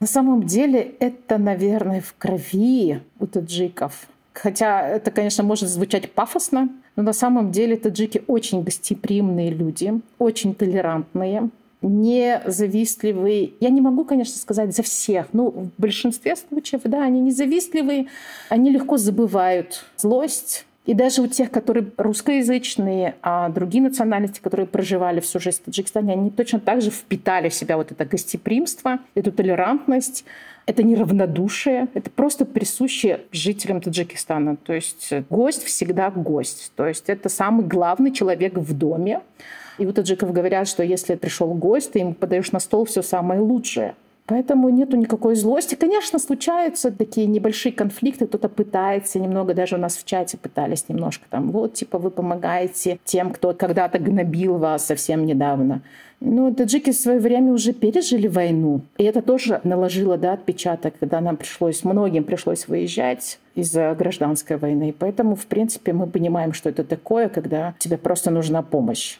На 0.00 0.06
самом 0.06 0.42
деле 0.42 0.94
это, 1.00 1.38
наверное, 1.38 2.00
в 2.00 2.14
крови 2.18 3.00
у 3.20 3.26
таджиков. 3.26 3.92
Хотя 4.34 4.88
это, 4.88 5.10
конечно, 5.10 5.44
может 5.44 5.68
звучать 5.68 6.10
пафосно, 6.12 6.68
но 6.96 7.02
на 7.02 7.12
самом 7.12 7.50
деле 7.50 7.76
таджики 7.76 8.22
очень 8.26 8.62
гостеприимные 8.62 9.50
люди, 9.50 9.92
очень 10.18 10.54
толерантные 10.54 11.50
не 11.82 12.40
завистливые. 12.46 13.52
Я 13.60 13.70
не 13.70 13.80
могу, 13.80 14.04
конечно, 14.04 14.36
сказать 14.38 14.74
за 14.74 14.82
всех, 14.82 15.26
но 15.32 15.50
в 15.50 15.70
большинстве 15.78 16.36
случаев, 16.36 16.82
да, 16.84 17.02
они 17.02 17.20
не 17.20 17.32
завистливые, 17.32 18.06
они 18.48 18.70
легко 18.70 18.96
забывают 18.96 19.84
злость, 19.96 20.64
и 20.84 20.94
даже 20.94 21.22
у 21.22 21.28
тех, 21.28 21.50
которые 21.50 21.86
русскоязычные, 21.96 23.14
а 23.22 23.48
другие 23.50 23.84
национальности, 23.84 24.40
которые 24.40 24.66
проживали 24.66 25.20
всю 25.20 25.38
жизнь 25.38 25.58
в 25.58 25.64
Таджикистане, 25.66 26.14
они 26.14 26.30
точно 26.30 26.58
так 26.58 26.82
же 26.82 26.90
впитали 26.90 27.48
в 27.48 27.54
себя 27.54 27.76
вот 27.76 27.92
это 27.92 28.04
гостеприимство, 28.04 28.98
эту 29.14 29.30
толерантность, 29.30 30.24
это 30.66 30.82
неравнодушие, 30.82 31.86
это 31.94 32.10
просто 32.10 32.44
присуще 32.44 33.20
жителям 33.30 33.80
Таджикистана. 33.80 34.56
То 34.56 34.72
есть 34.72 35.12
гость 35.30 35.62
всегда 35.64 36.10
гость. 36.10 36.72
То 36.74 36.86
есть 36.86 37.08
это 37.08 37.28
самый 37.28 37.64
главный 37.64 38.10
человек 38.10 38.54
в 38.56 38.76
доме. 38.76 39.20
И 39.78 39.86
вот 39.86 39.94
таджиков 39.94 40.32
говорят, 40.32 40.68
что 40.68 40.82
если 40.82 41.14
пришел 41.14 41.52
гость, 41.54 41.92
ты 41.92 42.00
ему 42.00 42.14
подаешь 42.14 42.52
на 42.52 42.60
стол 42.60 42.84
все 42.84 43.02
самое 43.02 43.40
лучшее. 43.40 43.94
Поэтому 44.26 44.68
нету 44.68 44.96
никакой 44.96 45.34
злости. 45.34 45.74
Конечно, 45.74 46.18
случаются 46.18 46.92
такие 46.92 47.26
небольшие 47.26 47.72
конфликты, 47.72 48.26
кто-то 48.26 48.48
пытается 48.48 49.18
немного, 49.18 49.52
даже 49.52 49.76
у 49.76 49.78
нас 49.78 49.96
в 49.96 50.04
чате 50.04 50.38
пытались 50.38 50.88
немножко 50.88 51.24
там, 51.28 51.50
вот, 51.50 51.74
типа, 51.74 51.98
вы 51.98 52.10
помогаете 52.10 52.98
тем, 53.04 53.32
кто 53.32 53.52
когда-то 53.52 53.98
гнобил 53.98 54.58
вас 54.58 54.86
совсем 54.86 55.26
недавно. 55.26 55.82
Но 56.20 56.54
таджики 56.54 56.92
в 56.92 56.96
свое 56.96 57.18
время 57.18 57.52
уже 57.52 57.72
пережили 57.72 58.28
войну. 58.28 58.82
И 58.96 59.02
это 59.02 59.22
тоже 59.22 59.60
наложило 59.64 60.16
да, 60.16 60.34
отпечаток, 60.34 60.94
когда 61.00 61.20
нам 61.20 61.36
пришлось, 61.36 61.82
многим 61.82 62.22
пришлось 62.22 62.68
выезжать 62.68 63.40
из-за 63.56 63.92
гражданской 63.98 64.56
войны. 64.56 64.94
Поэтому, 64.96 65.34
в 65.34 65.46
принципе, 65.46 65.92
мы 65.92 66.06
понимаем, 66.06 66.52
что 66.52 66.68
это 66.68 66.84
такое, 66.84 67.28
когда 67.28 67.74
тебе 67.80 67.98
просто 67.98 68.30
нужна 68.30 68.62
помощь. 68.62 69.18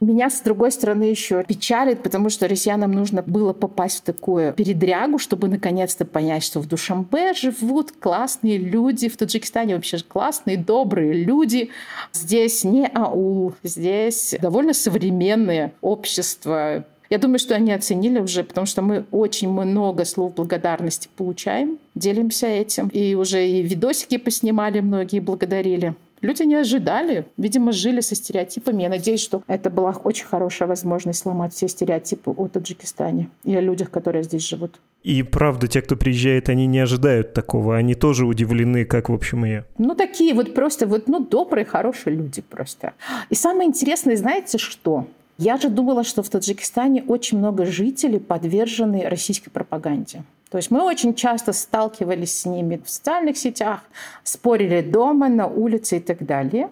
Меня, 0.00 0.30
с 0.30 0.40
другой 0.40 0.70
стороны, 0.70 1.04
еще 1.04 1.42
печалит, 1.42 2.02
потому 2.04 2.30
что 2.30 2.46
россиянам 2.46 2.92
нужно 2.92 3.22
было 3.22 3.52
попасть 3.52 3.98
в 3.98 4.02
такую 4.02 4.52
передрягу, 4.52 5.18
чтобы 5.18 5.48
наконец-то 5.48 6.04
понять, 6.04 6.44
что 6.44 6.60
в 6.60 6.68
Душамбе 6.68 7.32
живут 7.34 7.92
классные 7.92 8.58
люди, 8.58 9.08
в 9.08 9.16
Таджикистане 9.16 9.74
вообще 9.74 9.98
классные, 9.98 10.56
добрые 10.56 11.24
люди. 11.24 11.70
Здесь 12.12 12.62
не 12.62 12.86
аул, 12.86 13.54
здесь 13.64 14.36
довольно 14.40 14.72
современное 14.72 15.72
общество, 15.80 16.84
я 17.10 17.16
думаю, 17.16 17.38
что 17.38 17.54
они 17.54 17.72
оценили 17.72 18.20
уже, 18.20 18.44
потому 18.44 18.66
что 18.66 18.82
мы 18.82 19.06
очень 19.10 19.48
много 19.48 20.04
слов 20.04 20.34
благодарности 20.34 21.08
получаем, 21.16 21.78
делимся 21.94 22.46
этим. 22.46 22.88
И 22.88 23.14
уже 23.14 23.48
и 23.48 23.62
видосики 23.62 24.18
поснимали, 24.18 24.80
многие 24.80 25.20
благодарили. 25.20 25.94
Люди 26.20 26.42
не 26.42 26.56
ожидали, 26.56 27.26
видимо, 27.36 27.72
жили 27.72 28.00
со 28.00 28.14
стереотипами. 28.14 28.82
Я 28.82 28.88
надеюсь, 28.88 29.20
что 29.20 29.42
это 29.46 29.70
была 29.70 29.90
очень 30.04 30.26
хорошая 30.26 30.68
возможность 30.68 31.20
сломать 31.20 31.52
все 31.54 31.68
стереотипы 31.68 32.30
о 32.30 32.48
Таджикистане 32.48 33.28
и 33.44 33.54
о 33.54 33.60
людях, 33.60 33.90
которые 33.90 34.24
здесь 34.24 34.46
живут. 34.48 34.80
И 35.02 35.22
правда, 35.22 35.68
те, 35.68 35.80
кто 35.80 35.96
приезжает, 35.96 36.48
они 36.48 36.66
не 36.66 36.80
ожидают 36.80 37.32
такого. 37.32 37.76
Они 37.76 37.94
тоже 37.94 38.26
удивлены, 38.26 38.84
как, 38.84 39.08
в 39.08 39.14
общем, 39.14 39.46
и 39.46 39.50
я. 39.50 39.64
Ну, 39.78 39.94
такие 39.94 40.34
вот 40.34 40.54
просто 40.54 40.86
вот, 40.86 41.08
ну, 41.08 41.20
добрые, 41.20 41.64
хорошие 41.64 42.16
люди 42.16 42.42
просто. 42.42 42.94
И 43.30 43.34
самое 43.34 43.68
интересное, 43.68 44.16
знаете 44.16 44.58
что? 44.58 45.06
Я 45.38 45.56
же 45.56 45.68
думала, 45.68 46.02
что 46.02 46.24
в 46.24 46.28
Таджикистане 46.28 47.04
очень 47.04 47.38
много 47.38 47.64
жителей 47.64 48.18
подвержены 48.18 49.08
российской 49.08 49.50
пропаганде. 49.50 50.24
То 50.50 50.58
есть 50.58 50.70
мы 50.72 50.82
очень 50.82 51.14
часто 51.14 51.52
сталкивались 51.52 52.40
с 52.40 52.44
ними 52.46 52.80
в 52.84 52.90
социальных 52.90 53.36
сетях, 53.36 53.82
спорили 54.24 54.80
дома, 54.80 55.28
на 55.28 55.46
улице 55.46 55.98
и 55.98 56.00
так 56.00 56.24
далее. 56.24 56.70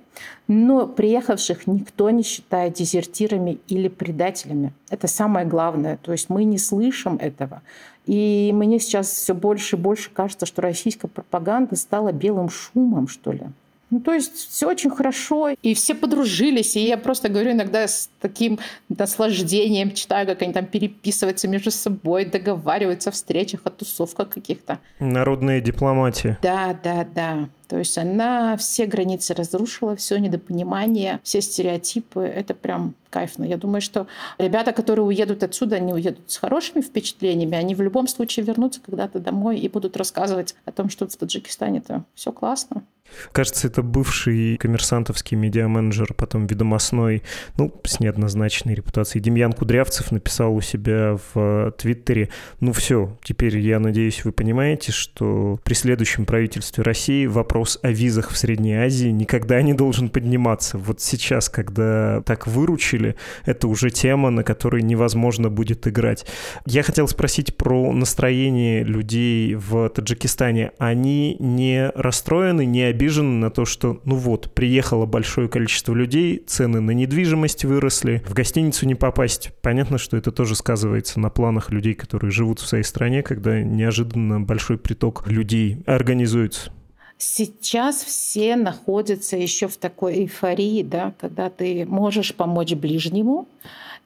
Но 0.49 0.89
приехавших 0.89 1.69
никто 1.69 2.11
не 2.11 2.25
считает 2.25 2.73
дезертирами 2.73 3.59
или 3.69 3.87
предателями. 3.89 4.73
Это 4.91 5.07
самое 5.07 5.47
главное. 5.47 5.99
То 5.99 6.11
есть 6.13 6.29
мы 6.29 6.43
не 6.45 6.59
слышим 6.59 7.19
этого. 7.19 7.63
И 8.07 8.51
мне 8.53 8.81
сейчас 8.81 9.09
все 9.09 9.35
больше 9.35 9.77
и 9.77 9.79
больше 9.79 10.11
кажется, 10.11 10.45
что 10.47 10.63
российская 10.63 11.09
пропаганда 11.09 11.77
стала 11.77 12.13
белым 12.13 12.49
шумом, 12.49 13.07
что 13.07 13.31
ли. 13.31 13.47
Ну, 13.91 14.01
то 14.01 14.13
есть 14.13 14.35
все 14.51 14.69
очень 14.69 14.91
хорошо, 14.91 15.51
и 15.63 15.75
все 15.75 15.95
подружились. 15.95 16.75
И 16.77 16.81
я 16.81 16.99
просто 16.99 17.29
говорю 17.29 17.53
иногда 17.53 17.87
с 17.87 18.11
таким 18.21 18.59
наслаждением, 18.89 19.93
читаю, 19.93 20.27
как 20.27 20.43
они 20.43 20.53
там 20.53 20.67
переписываются 20.67 21.47
между 21.47 21.71
собой, 21.71 22.25
договариваются 22.25 23.11
о 23.11 23.13
встречах, 23.13 23.61
о 23.65 23.71
тусовках 23.71 24.29
каких-то. 24.29 24.81
Народная 24.99 25.61
дипломатия. 25.61 26.39
Да, 26.43 26.77
да, 26.83 27.07
да. 27.15 27.49
То 27.69 27.79
есть 27.79 27.97
она 27.99 28.57
все 28.57 28.87
границы 28.87 29.35
разрушила, 29.35 29.97
все 29.97 30.19
недопонимание, 30.19 31.21
все 31.23 31.41
стереотипы. 31.41 32.21
Это 32.21 32.55
прям 32.55 32.95
кайфно. 33.11 33.45
Я 33.45 33.57
думаю, 33.57 33.81
что 33.81 34.07
ребята, 34.39 34.73
которые 34.73 35.05
уедут 35.05 35.43
отсюда, 35.43 35.77
они 35.77 35.93
уедут 35.93 36.31
с 36.31 36.37
хорошими 36.37 36.81
впечатлениями. 36.81 37.57
Они 37.57 37.75
в 37.75 37.81
любом 37.81 38.09
случае 38.09 38.47
вернутся 38.47 38.81
когда-то 38.81 39.21
домой 39.21 39.59
и 39.59 39.69
будут 39.69 39.97
рассказывать 39.97 40.55
о 40.65 40.73
том, 40.73 40.91
что 40.91 41.07
в 41.07 41.17
Таджикистане-то 41.17 42.05
все 42.15 42.33
классно. 42.33 42.83
Кажется, 43.33 43.67
это 43.69 43.83
бывший 43.83 44.57
коммерсантовский 44.57 45.37
медиаменеджер, 45.37 46.15
потом 46.15 46.47
ведомостной, 46.47 47.23
ну, 47.57 47.73
с 47.85 48.01
неоднозначной 48.01 48.75
репутацией. 48.75 49.23
Демьян 49.23 49.53
Кудрявцев 49.53 50.11
написал 50.11 50.55
у 50.55 50.61
себя 50.61 51.19
в 51.33 51.73
Твиттере, 51.79 52.29
ну 52.61 52.73
все, 52.73 53.17
теперь, 53.23 53.59
я 53.59 53.79
надеюсь, 53.79 54.25
вы 54.25 54.33
понимаете, 54.33 54.93
что 54.93 55.59
при 55.65 55.75
следующем 55.75 56.27
правительстве 56.27 56.83
России 56.83 57.27
вопрос 57.27 57.79
о 57.83 57.91
визах 57.91 58.31
в 58.31 58.37
Средней 58.37 58.75
Азии 58.75 59.09
никогда 59.09 59.63
не 59.63 59.75
должен 59.75 60.09
подниматься. 60.09 60.79
Вот 60.79 61.01
сейчас, 61.01 61.49
когда 61.49 62.23
так 62.23 62.47
выручили, 62.47 63.17
это 63.45 63.69
уже 63.69 63.91
тема, 63.91 64.31
на 64.31 64.43
которой 64.43 64.83
невозможно 64.83 65.49
будет 65.49 65.87
играть. 65.87 66.27
Я 66.67 66.83
хотел 66.83 67.09
спросить 67.09 67.57
про 67.57 67.93
настроение 67.93 68.85
людей 68.85 69.55
в 69.55 69.89
Таджикистане. 69.89 70.73
Они 70.79 71.37
не 71.39 71.91
расстроены, 71.95 72.65
не 72.65 72.83
обижены 72.97 73.39
на 73.39 73.51
то, 73.51 73.67
что, 73.67 74.01
ну 74.05 74.17
вот, 74.17 74.53
приехало 74.55 75.05
большое 75.05 75.49
количество 75.49 75.93
людей, 75.93 76.43
цены 76.47 76.81
на 76.81 76.93
недвижимость 76.93 77.67
выросли, 77.67 78.23
в 78.27 78.33
гостиницу 78.33 78.87
не 78.87 78.95
попасть. 78.95 79.51
Понятно, 79.61 79.99
что 79.99 80.17
это 80.17 80.33
тоже 80.33 80.57
сказывается 80.57 81.21
на 81.21 81.29
планах 81.29 81.71
людей, 81.71 81.93
которые 81.93 82.31
живут 82.31 82.59
в 82.59 82.67
своей 82.67 82.85
стране, 82.85 83.23
когда 83.23 83.61
неожиданно 83.61 84.41
большой 84.41 84.79
приток 84.79 85.25
людей 85.27 85.83
организуется. 85.87 86.73
Сейчас 87.19 88.03
все 88.03 88.57
находятся 88.57 89.37
еще 89.37 89.69
в 89.69 89.77
такой 89.77 90.21
эйфории, 90.21 90.83
да, 90.83 91.15
когда 91.19 91.51
ты 91.51 91.85
можешь 91.87 92.35
помочь 92.35 92.73
ближнему, 92.73 93.47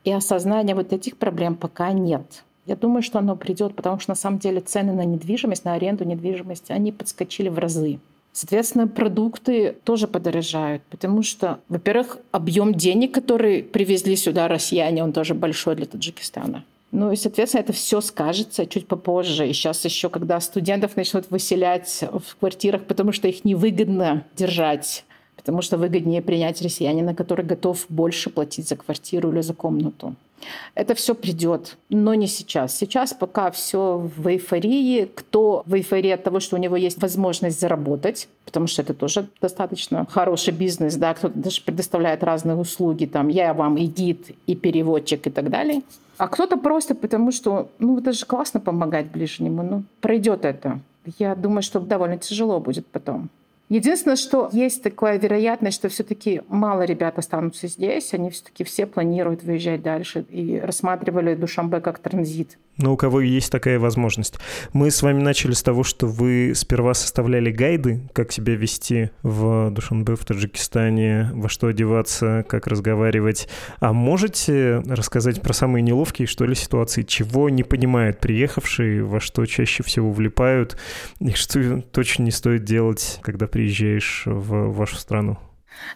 и 0.02 0.12
осознания 0.12 0.75
вот 0.75 0.92
этих 0.92 1.16
проблем 1.16 1.54
пока 1.54 1.92
нет. 1.92 2.44
Я 2.66 2.76
думаю, 2.76 3.02
что 3.02 3.18
оно 3.18 3.37
придет, 3.37 3.75
потому 3.75 4.00
что 4.00 4.11
на 4.11 4.16
самом 4.16 4.38
деле 4.38 4.61
цены 4.61 4.92
на 4.92 5.04
недвижимость, 5.04 5.64
на 5.64 5.75
аренду 5.75 6.04
недвижимости, 6.04 6.73
они 6.73 6.92
подскочили 6.92 7.49
в 7.49 7.59
разы. 7.59 7.99
Соответственно, 8.33 8.87
продукты 8.87 9.77
тоже 9.85 10.07
подорожают, 10.07 10.83
потому 10.85 11.23
что, 11.23 11.59
во-первых, 11.69 12.19
объем 12.31 12.75
денег, 12.75 13.13
который 13.13 13.63
привезли 13.63 14.15
сюда 14.17 14.47
россияне, 14.47 15.03
он 15.03 15.13
тоже 15.13 15.35
большой 15.35 15.75
для 15.75 15.87
Таджикистана. 15.87 16.65
Ну 16.93 17.13
и, 17.13 17.17
соответственно, 17.17 17.63
это 17.63 17.73
все 17.73 18.01
скажется 18.01 18.67
чуть 18.67 18.87
попозже. 18.87 19.49
И 19.49 19.53
сейчас 19.53 19.85
еще, 19.85 20.09
когда 20.09 20.41
студентов 20.41 20.97
начнут 20.97 21.31
выселять 21.31 22.03
в 22.03 22.37
квартирах, 22.37 22.85
потому 22.85 23.13
что 23.13 23.29
их 23.29 23.45
невыгодно 23.45 24.25
держать, 24.37 25.05
потому 25.37 25.63
что 25.63 25.77
выгоднее 25.77 26.23
принять 26.23 26.61
россиянина, 26.63 27.15
который 27.15 27.45
готов 27.45 27.87
больше 27.89 28.31
платить 28.31 28.69
за 28.69 28.77
квартиру 28.77 29.33
или 29.33 29.41
за 29.41 29.55
комнату. 29.55 30.15
Это 30.75 30.94
все 30.94 31.14
придет, 31.14 31.76
но 31.88 32.14
не 32.14 32.26
сейчас. 32.26 32.76
Сейчас 32.76 33.12
пока 33.12 33.50
все 33.50 33.99
в 34.16 34.26
эйфории. 34.28 35.11
Кто 35.14 35.62
в 35.66 35.75
эйфории 35.75 36.11
от 36.11 36.23
того, 36.23 36.40
что 36.40 36.56
у 36.56 36.59
него 36.59 36.76
есть 36.76 37.00
возможность 37.00 37.61
заработать, 37.61 38.28
потому 38.44 38.66
что 38.66 38.82
это 38.82 38.94
тоже 38.94 39.28
достаточно 39.40 40.06
хороший 40.11 40.52
бизнес, 40.52 40.97
да, 40.97 41.14
кто-то 41.14 41.38
даже 41.38 41.62
предоставляет 41.62 42.25
разные 42.25 42.56
услуги, 42.56 43.06
там, 43.06 43.28
я 43.28 43.54
вам 43.54 43.76
и 43.76 43.87
гид, 43.87 44.30
и 44.47 44.54
переводчик 44.54 45.26
и 45.26 45.30
так 45.30 45.50
далее. 45.50 45.82
А 46.18 46.28
кто-то 46.28 46.56
просто 46.56 46.94
потому, 46.94 47.32
что, 47.32 47.70
ну, 47.78 47.99
это 47.99 48.12
же 48.12 48.26
классно 48.26 48.61
помогать 48.61 49.11
ближнему, 49.11 49.62
ну, 49.62 49.85
пройдет 50.00 50.44
это. 50.44 50.80
Я 51.18 51.35
думаю, 51.35 51.62
что 51.62 51.80
довольно 51.80 52.18
тяжело 52.18 52.61
будет 52.61 52.87
потом. 52.87 53.30
Единственное, 53.71 54.17
что 54.17 54.50
есть 54.53 54.83
такая 54.83 55.17
вероятность, 55.17 55.77
что 55.77 55.89
все-таки 55.89 56.43
мало 56.49 56.83
ребят 56.83 57.19
останутся 57.21 57.69
здесь, 57.69 58.12
они 58.12 58.31
все-таки 58.31 58.65
все 58.65 58.85
планируют 58.85 59.45
выезжать 59.45 59.81
дальше 59.81 60.27
и 60.29 60.59
рассматривали 60.59 61.37
Душамбе 61.37 61.81
как 61.81 62.00
транзит. 62.00 62.59
Но 62.83 62.95
у 62.95 62.97
кого 62.97 63.21
есть 63.21 63.53
такая 63.53 63.79
возможность. 63.79 64.37
Мы 64.73 64.91
с 64.91 65.03
вами 65.03 65.21
начали 65.23 65.53
с 65.53 65.62
того, 65.62 65.85
что 65.85 66.07
вы 66.07 66.53
сперва 66.55 66.95
составляли 66.95 67.53
гайды, 67.53 68.00
как 68.12 68.33
себя 68.33 68.55
вести 68.55 69.11
в 69.23 69.71
Душанбе, 69.71 70.17
в 70.17 70.25
Таджикистане, 70.25 71.31
во 71.35 71.49
что 71.49 71.69
одеваться, 71.69 72.45
как 72.49 72.67
разговаривать. 72.67 73.49
А 73.81 73.93
можете 73.93 74.83
рассказать 74.87 75.43
про 75.43 75.53
самые 75.53 75.83
неловкие, 75.83 76.27
что 76.27 76.45
ли, 76.45 76.55
ситуации, 76.55 77.03
чего 77.03 77.50
не 77.50 77.62
понимают 77.62 78.19
приехавшие, 78.19 79.05
во 79.05 79.21
что 79.21 79.45
чаще 79.47 79.83
всего 79.83 80.11
влипают, 80.11 80.77
и 81.21 81.33
что 81.33 81.83
точно 81.83 82.25
не 82.25 82.31
стоит 82.31 82.65
делать, 82.65 83.19
когда 83.23 83.47
приезжаешь 83.61 84.23
в 84.25 84.73
вашу 84.73 84.97
страну? 84.97 85.37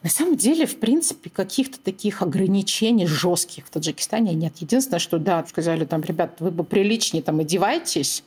На 0.03 0.11
самом 0.11 0.37
деле, 0.37 0.67
в 0.67 0.79
принципе, 0.79 1.31
каких-то 1.31 1.79
таких 1.81 2.23
ограничений 2.23 3.07
жестких 3.07 3.67
в 3.67 3.71
Таджикистане 3.71 4.35
нет. 4.35 4.55
Единственное, 4.59 4.99
что, 4.99 5.19
да, 5.19 5.45
сказали 5.47 5.85
там, 5.85 6.03
ребят, 6.03 6.37
вы 6.41 6.51
бы 6.51 6.63
приличнее 6.63 7.23
там 7.23 7.41
одевайтесь. 7.41 8.23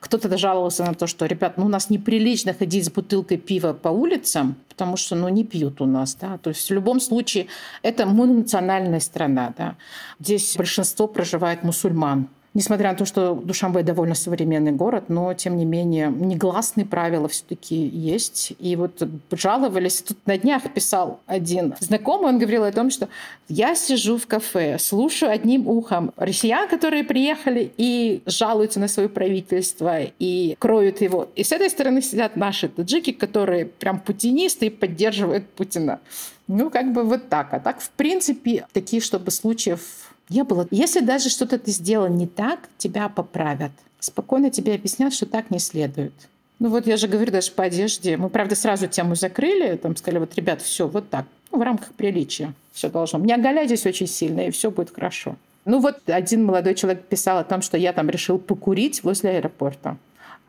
Кто-то 0.00 0.28
дожаловался 0.28 0.84
на 0.84 0.94
то, 0.94 1.06
что, 1.06 1.26
ребят, 1.26 1.56
ну 1.56 1.66
у 1.66 1.68
нас 1.68 1.90
неприлично 1.90 2.52
ходить 2.52 2.84
с 2.84 2.90
бутылкой 2.90 3.38
пива 3.38 3.72
по 3.72 3.88
улицам, 3.88 4.56
потому 4.68 4.96
что, 4.96 5.16
ну, 5.16 5.28
не 5.28 5.44
пьют 5.44 5.80
у 5.80 5.86
нас, 5.86 6.14
да. 6.14 6.38
То 6.38 6.50
есть 6.50 6.68
в 6.68 6.74
любом 6.74 7.00
случае 7.00 7.46
это 7.82 8.06
мононациональная 8.06 9.00
страна, 9.00 9.54
да. 9.56 9.76
Здесь 10.20 10.56
большинство 10.56 11.06
проживает 11.08 11.64
мусульман. 11.64 12.28
Несмотря 12.54 12.92
на 12.92 12.96
то, 12.96 13.04
что 13.04 13.34
Душамбе 13.34 13.82
довольно 13.82 14.14
современный 14.14 14.70
город, 14.70 15.04
но, 15.08 15.34
тем 15.34 15.56
не 15.56 15.64
менее, 15.64 16.08
негласные 16.08 16.86
правила 16.86 17.26
все-таки 17.26 17.74
есть. 17.74 18.52
И 18.60 18.76
вот 18.76 19.02
жаловались, 19.32 20.02
тут 20.02 20.18
на 20.24 20.38
днях 20.38 20.62
писал 20.72 21.20
один 21.26 21.74
знакомый, 21.80 22.28
он 22.28 22.38
говорил 22.38 22.62
о 22.62 22.70
том, 22.70 22.90
что 22.90 23.08
я 23.48 23.74
сижу 23.74 24.18
в 24.18 24.28
кафе, 24.28 24.78
слушаю 24.78 25.32
одним 25.32 25.66
ухом 25.66 26.12
россиян, 26.16 26.68
которые 26.68 27.02
приехали 27.02 27.72
и 27.76 28.22
жалуются 28.26 28.78
на 28.78 28.86
свое 28.86 29.08
правительство 29.08 29.98
и 30.20 30.56
кроют 30.60 31.00
его. 31.00 31.28
И 31.34 31.42
с 31.42 31.50
этой 31.50 31.68
стороны 31.68 32.02
сидят 32.02 32.36
наши 32.36 32.68
таджики, 32.68 33.12
которые 33.12 33.66
прям 33.66 33.98
путинисты 33.98 34.66
и 34.66 34.70
поддерживают 34.70 35.48
Путина. 35.48 35.98
Ну, 36.46 36.70
как 36.70 36.92
бы 36.92 37.02
вот 37.02 37.28
так. 37.28 37.52
А 37.52 37.58
так, 37.58 37.80
в 37.80 37.90
принципе, 37.90 38.66
таких, 38.72 39.02
чтобы 39.02 39.30
случаев 39.30 40.13
не 40.28 40.44
было. 40.44 40.66
Если 40.70 41.00
даже 41.00 41.28
что-то 41.28 41.58
ты 41.58 41.70
сделал 41.70 42.08
не 42.08 42.26
так, 42.26 42.68
тебя 42.78 43.08
поправят. 43.08 43.72
Спокойно 44.00 44.50
тебе 44.50 44.74
объяснят, 44.74 45.12
что 45.12 45.26
так 45.26 45.50
не 45.50 45.58
следует. 45.58 46.12
Ну 46.58 46.68
вот 46.68 46.86
я 46.86 46.96
же 46.96 47.08
говорю 47.08 47.32
даже 47.32 47.50
по 47.52 47.64
одежде. 47.64 48.16
Мы, 48.16 48.28
правда, 48.28 48.54
сразу 48.54 48.86
тему 48.86 49.14
закрыли, 49.14 49.76
там 49.76 49.96
сказали, 49.96 50.20
вот, 50.20 50.34
ребят, 50.34 50.62
все, 50.62 50.86
вот 50.86 51.10
так. 51.10 51.26
Ну, 51.50 51.58
в 51.58 51.62
рамках 51.62 51.92
приличия 51.92 52.52
все 52.72 52.88
должно. 52.88 53.18
Не 53.18 53.32
оголяйтесь 53.32 53.86
очень 53.86 54.06
сильно, 54.06 54.46
и 54.46 54.50
все 54.50 54.70
будет 54.70 54.94
хорошо. 54.94 55.36
Ну 55.64 55.80
вот 55.80 56.00
один 56.06 56.44
молодой 56.44 56.74
человек 56.74 57.04
писал 57.04 57.38
о 57.38 57.44
том, 57.44 57.62
что 57.62 57.78
я 57.78 57.92
там 57.92 58.10
решил 58.10 58.38
покурить 58.38 59.02
возле 59.02 59.30
аэропорта. 59.30 59.96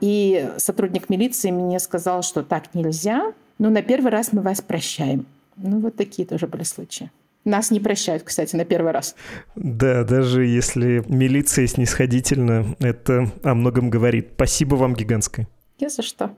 И 0.01 0.49
сотрудник 0.57 1.09
милиции 1.09 1.51
мне 1.51 1.79
сказал, 1.79 2.21
что 2.21 2.43
так 2.43 2.73
нельзя, 2.73 3.33
но 3.57 3.69
на 3.69 3.81
первый 3.81 4.11
раз 4.11 4.33
мы 4.33 4.41
вас 4.41 4.61
прощаем. 4.61 5.25
Ну 5.55 5.79
вот 5.79 5.95
такие 5.95 6.27
тоже 6.27 6.47
были 6.47 6.63
случаи. 6.63 7.09
Нас 7.45 7.69
не 7.69 7.79
прощают, 7.79 8.23
кстати, 8.23 8.55
на 8.55 8.65
первый 8.65 8.91
раз. 8.91 9.15
Да, 9.55 10.03
даже 10.03 10.45
если 10.45 11.03
милиция 11.07 11.67
снисходительна, 11.67 12.75
это 12.79 13.31
о 13.43 13.53
многом 13.53 13.91
говорит. 13.91 14.31
Спасибо 14.33 14.75
вам 14.75 14.95
гигантское. 14.95 15.47
Не 15.79 15.89
за 15.89 16.01
что. 16.01 16.35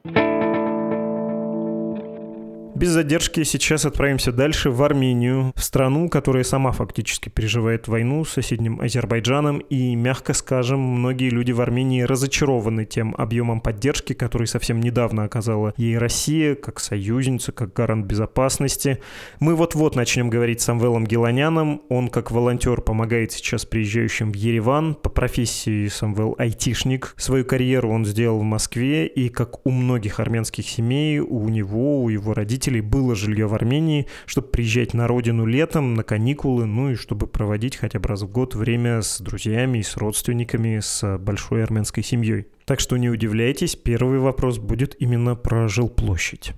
Без 2.77 2.89
задержки 2.89 3.41
сейчас 3.41 3.85
отправимся 3.85 4.31
дальше 4.31 4.69
в 4.69 4.83
Армению, 4.83 5.51
в 5.55 5.63
страну, 5.63 6.09
которая 6.09 6.43
сама 6.43 6.71
фактически 6.71 7.27
переживает 7.27 7.87
войну 7.87 8.23
с 8.23 8.33
соседним 8.33 8.79
Азербайджаном, 8.79 9.57
и, 9.57 9.95
мягко 9.95 10.33
скажем, 10.33 10.79
многие 10.79 11.31
люди 11.31 11.51
в 11.51 11.59
Армении 11.59 12.03
разочарованы 12.03 12.85
тем 12.85 13.15
объемом 13.17 13.61
поддержки, 13.61 14.13
который 14.13 14.45
совсем 14.45 14.79
недавно 14.79 15.23
оказала 15.23 15.73
ей 15.75 15.97
Россия, 15.97 16.53
как 16.53 16.79
союзница, 16.79 17.51
как 17.51 17.73
гарант 17.73 18.05
безопасности. 18.05 18.99
Мы 19.39 19.55
вот-вот 19.55 19.95
начнем 19.95 20.29
говорить 20.29 20.61
с 20.61 20.65
Самвелом 20.65 21.07
Геланяном. 21.07 21.81
Он, 21.89 22.09
как 22.09 22.29
волонтер, 22.29 22.81
помогает 22.81 23.31
сейчас 23.31 23.65
приезжающим 23.65 24.31
в 24.31 24.35
Ереван. 24.35 24.93
По 24.93 25.09
профессии 25.09 25.87
Самвел 25.87 26.35
айтишник. 26.37 27.15
Свою 27.17 27.43
карьеру 27.43 27.89
он 27.89 28.05
сделал 28.05 28.37
в 28.37 28.43
Москве, 28.43 29.07
и, 29.07 29.29
как 29.29 29.65
у 29.65 29.71
многих 29.71 30.19
армянских 30.19 30.69
семей, 30.69 31.17
у 31.17 31.49
него, 31.49 32.03
у 32.03 32.09
его 32.09 32.35
родителей 32.35 32.66
родителей 32.67 32.82
было 32.82 33.15
жилье 33.15 33.47
в 33.47 33.53
Армении, 33.53 34.08
чтобы 34.25 34.47
приезжать 34.47 34.93
на 34.93 35.08
родину 35.08 35.45
летом, 35.45 35.93
на 35.93 36.03
каникулы, 36.03 36.65
ну 36.65 36.91
и 36.91 36.95
чтобы 36.95 37.27
проводить 37.27 37.77
хотя 37.77 37.99
бы 37.99 38.10
раз 38.10 38.21
в 38.21 38.32
год 38.32 38.56
время 38.56 39.01
с 39.01 39.21
друзьями 39.21 39.80
и 39.80 39.84
с 39.84 39.97
родственниками, 39.97 40.80
с 40.80 41.17
большой 41.17 41.63
армянской 41.63 42.03
семьей. 42.03 42.47
Так 42.65 42.80
что 42.80 42.97
не 42.97 43.10
удивляйтесь, 43.10 43.75
первый 43.75 44.19
вопрос 44.19 44.58
будет 44.58 44.95
именно 44.99 45.36
про 45.36 45.67
жилплощадь. 45.67 46.53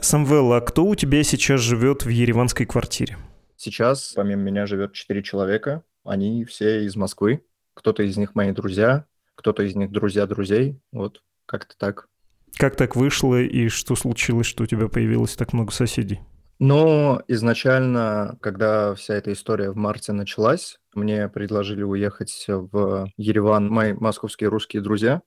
Самвел, 0.00 0.52
а 0.52 0.60
кто 0.60 0.84
у 0.84 0.94
тебя 0.94 1.22
сейчас 1.22 1.60
живет 1.60 2.04
в 2.04 2.08
ереванской 2.08 2.66
квартире? 2.66 3.16
Сейчас 3.56 4.12
помимо 4.14 4.42
меня 4.42 4.66
живет 4.66 4.92
четыре 4.92 5.22
человека. 5.22 5.82
Они 6.04 6.44
все 6.44 6.84
из 6.84 6.96
Москвы. 6.96 7.42
Кто-то 7.74 8.02
из 8.02 8.16
них 8.16 8.34
мои 8.34 8.52
друзья, 8.52 9.06
кто-то 9.34 9.62
из 9.62 9.74
них 9.74 9.90
друзья 9.90 10.26
друзей. 10.26 10.78
Вот 10.92 11.22
как-то 11.46 11.74
так. 11.78 12.08
Как 12.56 12.76
так 12.76 12.96
вышло 12.96 13.40
и 13.40 13.68
что 13.68 13.96
случилось, 13.96 14.46
что 14.46 14.64
у 14.64 14.66
тебя 14.66 14.88
появилось 14.88 15.34
так 15.34 15.52
много 15.52 15.72
соседей? 15.72 16.20
Но 16.60 17.20
изначально, 17.26 18.38
когда 18.40 18.94
вся 18.94 19.14
эта 19.14 19.32
история 19.32 19.70
в 19.70 19.76
марте 19.76 20.12
началась, 20.12 20.78
мне 20.94 21.28
предложили 21.28 21.82
уехать 21.82 22.44
в 22.46 23.08
Ереван 23.16 23.68
мои 23.68 23.92
московские 23.92 24.50
русские 24.50 24.80
друзья. 24.80 25.22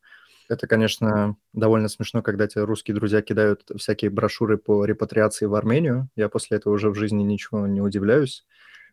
Это, 0.49 0.67
конечно, 0.67 1.35
довольно 1.51 1.89
смешно, 1.89 2.21
когда 2.21 2.47
тебе 2.47 2.63
русские 2.63 2.95
друзья 2.95 3.21
кидают 3.21 3.63
всякие 3.77 4.09
брошюры 4.09 4.57
по 4.57 4.85
репатриации 4.85 5.45
в 5.45 5.55
Армению. 5.55 6.09
Я 6.15 6.29
после 6.29 6.57
этого 6.57 6.73
уже 6.73 6.89
в 6.89 6.95
жизни 6.95 7.23
ничего 7.23 7.67
не 7.67 7.81
удивляюсь. 7.81 8.45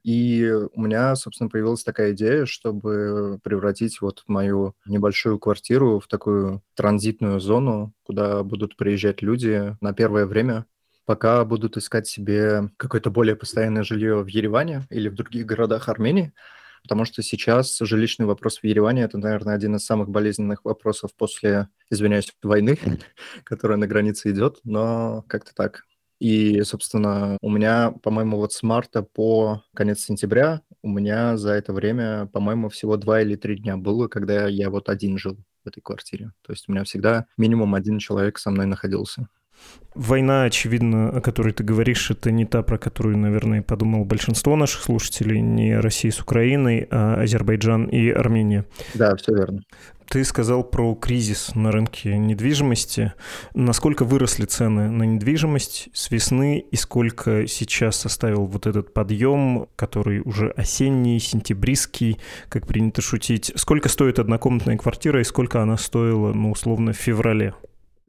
И 0.05 0.53
у 0.75 0.81
меня, 0.83 1.17
собственно, 1.17 1.49
появилась 1.49 1.83
такая 1.83 2.13
идея, 2.13 2.45
чтобы 2.45 3.41
превратить 3.43 4.03
вот 4.03 4.23
мою 4.27 4.75
небольшую 4.85 5.39
квартиру 5.39 5.99
в 5.99 6.07
такую 6.09 6.63
транзитную 6.75 7.41
зону, 7.41 7.95
куда 8.03 8.43
будут 8.43 8.77
приезжать 8.77 9.23
люди 9.23 9.75
на 9.81 9.95
первое 9.95 10.27
время, 10.27 10.67
пока 11.07 11.43
будут 11.47 11.79
искать 11.79 12.07
себе 12.07 12.71
какое-то 12.77 13.11
более 13.11 13.35
постоянное 13.35 13.83
жилье 13.83 14.23
в 14.23 14.27
Ереване 14.27 14.87
или 14.91 15.09
в 15.09 15.15
других 15.15 15.47
городах 15.47 15.89
Армении, 15.89 16.35
потому 16.83 17.07
что 17.07 17.23
сейчас 17.23 17.79
жилищный 17.81 18.27
вопрос 18.27 18.59
в 18.59 18.65
Ереване– 18.65 19.03
это, 19.05 19.17
наверное, 19.17 19.55
один 19.55 19.77
из 19.77 19.87
самых 19.87 20.11
болезненных 20.11 20.67
вопросов 20.67 21.13
после, 21.17 21.69
извиняюсь, 21.89 22.31
войны, 22.43 22.79
которая 23.45 23.79
на 23.79 23.87
границе 23.87 24.33
идет, 24.33 24.59
но 24.65 25.25
как-то 25.29 25.55
так. 25.55 25.85
И, 26.25 26.63
собственно, 26.63 27.37
у 27.43 27.51
меня, 27.51 27.91
по-моему, 28.03 28.39
вот 28.39 28.55
с 28.55 28.63
марта 28.63 29.03
по 29.03 29.63
конец 29.75 30.01
сентября 30.01 30.63
у 30.81 30.89
меня 30.89 31.37
за 31.37 31.51
это 31.53 31.75
время, 31.75 32.31
по-моему, 32.33 32.71
всего 32.71 32.97
два 32.97 33.21
или 33.21 33.37
три 33.37 33.59
дня 33.59 33.77
было, 33.77 34.09
когда 34.09 34.49
я 34.49 34.71
вот 34.71 34.89
один 34.89 35.19
жил 35.19 35.37
в 35.63 35.69
этой 35.69 35.83
квартире. 35.83 36.33
То 36.41 36.55
есть 36.55 36.67
у 36.67 36.73
меня 36.73 36.85
всегда 36.85 37.27
минимум 37.37 37.75
один 37.75 37.99
человек 37.99 38.39
со 38.39 38.51
мной 38.51 38.65
находился. 38.65 39.29
Война, 39.95 40.43
очевидно, 40.43 41.11
о 41.11 41.21
которой 41.21 41.53
ты 41.53 41.63
говоришь, 41.63 42.11
это 42.11 42.33
не 42.33 42.45
та, 42.45 42.63
про 42.63 42.79
которую, 42.79 43.17
наверное, 43.17 43.63
подумал 43.63 44.05
большинство 44.05 44.57
наших 44.57 44.83
слушателей, 44.83 45.41
не 45.41 45.79
Россия 45.79 46.11
с 46.11 46.21
Украиной, 46.21 46.89
а 46.91 47.21
Азербайджан 47.23 47.85
и 47.87 48.11
Армения. 48.11 48.67
Да, 48.95 49.15
все 49.15 49.33
верно. 49.33 49.63
Ты 50.09 50.25
сказал 50.25 50.65
про 50.65 50.95
кризис 50.97 51.55
на 51.55 51.71
рынке 51.71 52.19
недвижимости. 52.19 53.13
Насколько 53.55 54.05
выросли 54.05 54.45
цены 54.45 54.91
на 54.91 55.05
недвижимость 55.05 55.89
с 55.93 56.11
весны 56.11 56.59
и 56.59 56.77
сколько 56.77 57.47
сейчас 57.47 57.97
составил 57.97 58.47
вот 58.47 58.67
этот 58.67 58.93
подъем, 58.93 59.69
который 59.77 60.21
уже 60.25 60.51
осенний, 60.51 61.21
сентябристский, 61.21 62.19
как 62.49 62.67
принято 62.67 63.01
шутить? 63.01 63.53
Сколько 63.55 63.89
стоит 63.89 64.19
однокомнатная 64.19 64.77
квартира 64.77 65.21
и 65.21 65.25
сколько 65.25 65.63
она 65.63 65.77
стоила, 65.77 66.33
ну, 66.33 66.51
условно, 66.51 66.93
в 66.93 66.97
феврале? 66.97 67.55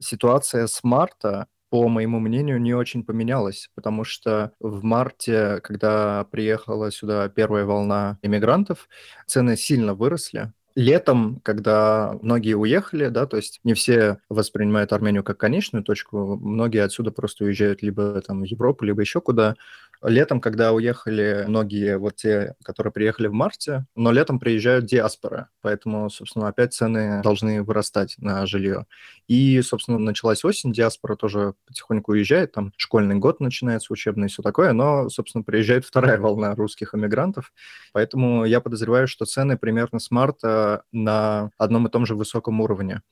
Ситуация 0.00 0.66
с 0.66 0.82
марта 0.82 1.46
по 1.68 1.88
моему 1.88 2.20
мнению, 2.20 2.60
не 2.60 2.74
очень 2.74 3.04
поменялась, 3.04 3.70
потому 3.74 4.04
что 4.04 4.52
в 4.60 4.84
марте, 4.84 5.60
когда 5.62 6.24
приехала 6.30 6.90
сюда 6.92 7.28
первая 7.28 7.64
волна 7.64 8.18
иммигрантов, 8.22 8.88
цены 9.26 9.56
сильно 9.56 9.94
выросли, 9.94 10.52
летом, 10.76 11.40
когда 11.42 12.16
многие 12.22 12.54
уехали, 12.54 13.08
да, 13.08 13.26
то 13.26 13.36
есть 13.38 13.60
не 13.64 13.74
все 13.74 14.18
воспринимают 14.28 14.92
Армению 14.92 15.24
как 15.24 15.38
конечную 15.38 15.82
точку, 15.82 16.36
многие 16.36 16.84
отсюда 16.84 17.10
просто 17.10 17.44
уезжают 17.44 17.82
либо 17.82 18.20
там 18.20 18.42
в 18.42 18.44
Европу, 18.44 18.84
либо 18.84 19.00
еще 19.00 19.20
куда, 19.20 19.56
Летом, 20.02 20.40
когда 20.42 20.72
уехали 20.72 21.44
многие, 21.48 21.96
вот 21.98 22.16
те, 22.16 22.54
которые 22.62 22.92
приехали 22.92 23.28
в 23.28 23.32
марте, 23.32 23.86
но 23.94 24.12
летом 24.12 24.38
приезжают 24.38 24.84
диаспоры, 24.84 25.46
поэтому, 25.62 26.10
собственно, 26.10 26.48
опять 26.48 26.74
цены 26.74 27.22
должны 27.22 27.62
вырастать 27.62 28.14
на 28.18 28.44
жилье. 28.46 28.84
И, 29.26 29.60
собственно, 29.62 29.98
началась 29.98 30.44
осень, 30.44 30.72
диаспора 30.72 31.16
тоже 31.16 31.54
потихоньку 31.66 32.12
уезжает, 32.12 32.52
там 32.52 32.72
школьный 32.76 33.16
год 33.16 33.40
начинается, 33.40 33.92
учебный 33.92 34.26
и 34.26 34.28
все 34.30 34.42
такое, 34.42 34.72
но, 34.72 35.08
собственно, 35.08 35.42
приезжает 35.42 35.86
вторая 35.86 36.18
волна 36.18 36.54
русских 36.54 36.94
эмигрантов, 36.94 37.52
поэтому 37.92 38.44
я 38.44 38.60
подозреваю, 38.60 39.08
что 39.08 39.24
цены 39.24 39.56
примерно 39.56 39.98
с 39.98 40.10
марта 40.10 40.65
на 40.92 41.50
одном 41.58 41.86
и 41.86 41.90
том 41.90 42.06
же 42.06 42.14
высоком 42.14 42.60
уровне. 42.60 43.02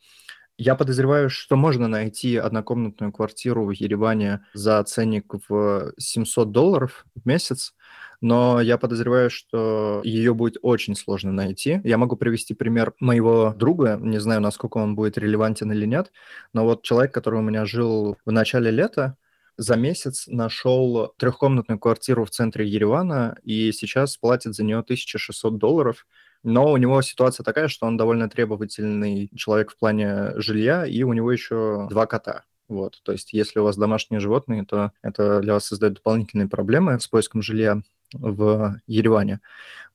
Я 0.57 0.77
подозреваю, 0.77 1.31
что 1.31 1.57
можно 1.57 1.89
найти 1.89 2.37
однокомнатную 2.37 3.13
квартиру 3.13 3.67
в 3.67 3.71
Ереване 3.73 4.45
за 4.55 4.83
ценник 4.85 5.35
в 5.49 5.93
700 5.99 6.53
долларов 6.53 7.07
в 7.17 7.27
месяц, 7.27 7.75
но 8.21 8.61
я 8.61 8.79
подозреваю, 8.79 9.31
что 9.31 10.01
ее 10.05 10.33
будет 10.33 10.59
очень 10.63 10.95
сложно 10.95 11.33
найти. 11.33 11.81
Я 11.83 11.99
могу 11.99 12.15
привести 12.17 12.55
пример 12.55 12.95
моего 13.01 13.53
друга, 13.59 13.99
не 14.01 14.21
знаю, 14.21 14.41
насколько 14.41 14.79
он 14.79 14.95
будет 14.95 15.19
релевантен 15.19 15.73
или 15.73 15.87
нет, 15.87 16.13
но 16.53 16.65
вот 16.65 16.85
человек, 16.85 17.13
который 17.13 17.41
у 17.41 17.43
меня 17.43 17.65
жил 17.67 18.17
в 18.25 18.31
начале 18.31 18.71
лета, 18.71 19.17
за 19.57 19.75
месяц 19.77 20.29
нашел 20.29 21.15
трехкомнатную 21.19 21.81
квартиру 21.81 22.25
в 22.25 22.31
центре 22.31 22.69
Еревана 22.69 23.37
и 23.43 23.73
сейчас 23.73 24.17
платит 24.17 24.55
за 24.55 24.63
нее 24.63 24.79
1600 24.79 25.59
долларов– 25.59 26.07
но 26.45 26.71
у 26.71 26.77
него 26.77 27.03
ситуация 27.03 27.43
такая, 27.43 27.69
что 27.69 27.87
он 27.87 27.97
довольно 27.97 28.29
требовательный 28.29 29.31
человек 29.35 29.73
в 29.73 29.77
плане 29.77 30.39
жилья, 30.41 30.87
и 30.87 31.03
у 31.03 31.13
него 31.13 31.33
еще 31.33 31.89
два 31.91 32.07
кота. 32.07 32.45
Вот, 32.69 33.01
то 33.03 33.13
есть 33.13 33.33
если 33.33 33.59
у 33.59 33.65
вас 33.65 33.77
домашние 33.77 34.21
животные, 34.21 34.65
то 34.65 34.93
это 35.03 35.41
для 35.41 35.55
вас 35.55 35.67
создает 35.67 35.95
дополнительные 35.95 36.49
проблемы 36.49 36.99
с 36.99 37.09
поиском 37.09 37.43
жилья 37.43 37.83
в 38.13 38.81
Ереване. 38.87 39.41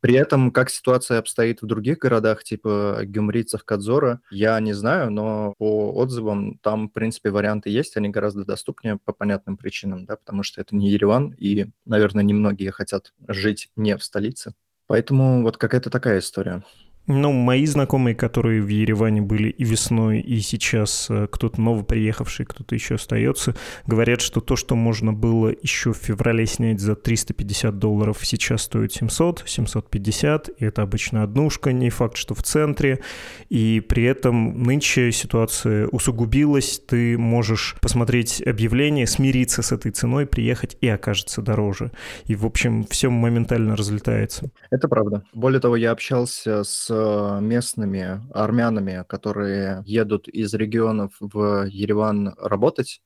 При 0.02 0.14
этом, 0.16 0.52
как 0.52 0.70
ситуация 0.70 1.20
обстоит 1.20 1.62
в 1.62 1.66
других 1.66 2.00
городах, 2.00 2.44
типа 2.44 3.02
Гюмрицев, 3.04 3.66
Кадзора, 3.66 4.22
я 4.32 4.60
не 4.60 4.74
знаю, 4.74 5.12
но 5.12 5.54
по 5.58 5.94
отзывам 5.94 6.58
там, 6.60 6.90
в 6.90 6.94
принципе, 6.94 7.32
варианты 7.32 7.70
есть, 7.70 7.98
они 7.98 8.10
гораздо 8.10 8.46
доступнее 8.46 8.98
по 9.04 9.12
понятным 9.12 9.58
причинам, 9.58 10.06
да, 10.06 10.16
потому 10.16 10.44
что 10.44 10.62
это 10.62 10.76
не 10.76 10.90
Ереван, 10.90 11.36
и, 11.38 11.68
наверное, 11.86 12.24
немногие 12.24 12.72
хотят 12.72 13.14
жить 13.28 13.70
не 13.76 13.98
в 13.98 14.04
столице. 14.04 14.54
Поэтому 14.89 15.43
вот 15.43 15.58
какая-то 15.58 15.91
такая 15.91 16.17
история. 16.17 16.63
Ну, 17.12 17.32
мои 17.32 17.65
знакомые, 17.65 18.13
которые 18.13 18.62
в 18.62 18.67
Ереване 18.67 19.24
были 19.24 19.50
и 19.50 19.63
весной, 19.63 20.19
и 20.19 20.39
сейчас 20.41 21.08
э, 21.10 21.26
кто-то 21.32 21.60
новоприехавший, 21.60 22.45
кто-то 22.45 22.76
еще 22.76 22.95
остается, 22.95 23.56
говорят, 23.88 24.22
что 24.22 24.41
то, 24.41 24.56
что 24.56 24.76
можно 24.76 25.12
было 25.12 25.52
еще 25.63 25.91
в 25.91 25.98
феврале 25.98 26.45
снять 26.45 26.80
за 26.80 26.95
350 26.95 27.80
долларов, 27.80 28.19
сейчас 28.22 28.62
стоит 28.62 28.93
700, 28.93 29.41
750, 29.43 30.50
и 30.50 30.65
это 30.65 30.84
обычно 30.84 31.24
однушка, 31.24 31.72
не 31.74 31.89
факт, 31.89 32.15
что 32.15 32.36
в 32.36 32.43
центре, 32.43 33.00
и 33.50 33.80
при 33.80 34.04
этом 34.04 34.62
нынче 34.62 35.12
ситуация 35.12 35.88
усугубилась, 35.88 36.80
ты 36.88 37.17
можешь 37.17 37.76
посмотреть 37.82 38.39
объявление, 38.45 39.08
смириться 39.08 39.63
с 39.63 39.72
этой 39.72 39.91
ценой, 39.91 40.28
приехать 40.28 40.78
и 40.80 40.88
окажется 40.88 41.41
дороже. 41.41 41.91
И, 42.26 42.36
в 42.36 42.45
общем, 42.45 42.86
все 42.86 43.10
моментально 43.10 43.76
разлетается. 43.76 44.52
Это 44.69 44.88
правда. 44.88 45.24
Более 45.34 45.60
того, 45.60 45.76
я 45.76 45.89
общался 45.89 46.63
с 46.63 46.99
местными 47.42 48.22
армянами, 48.34 49.04
которые 49.08 49.84
едут 49.86 50.28
из 50.28 50.54
регионов 50.54 51.14
в 51.20 51.66
Ереван 51.68 52.36
работать, 52.38 53.02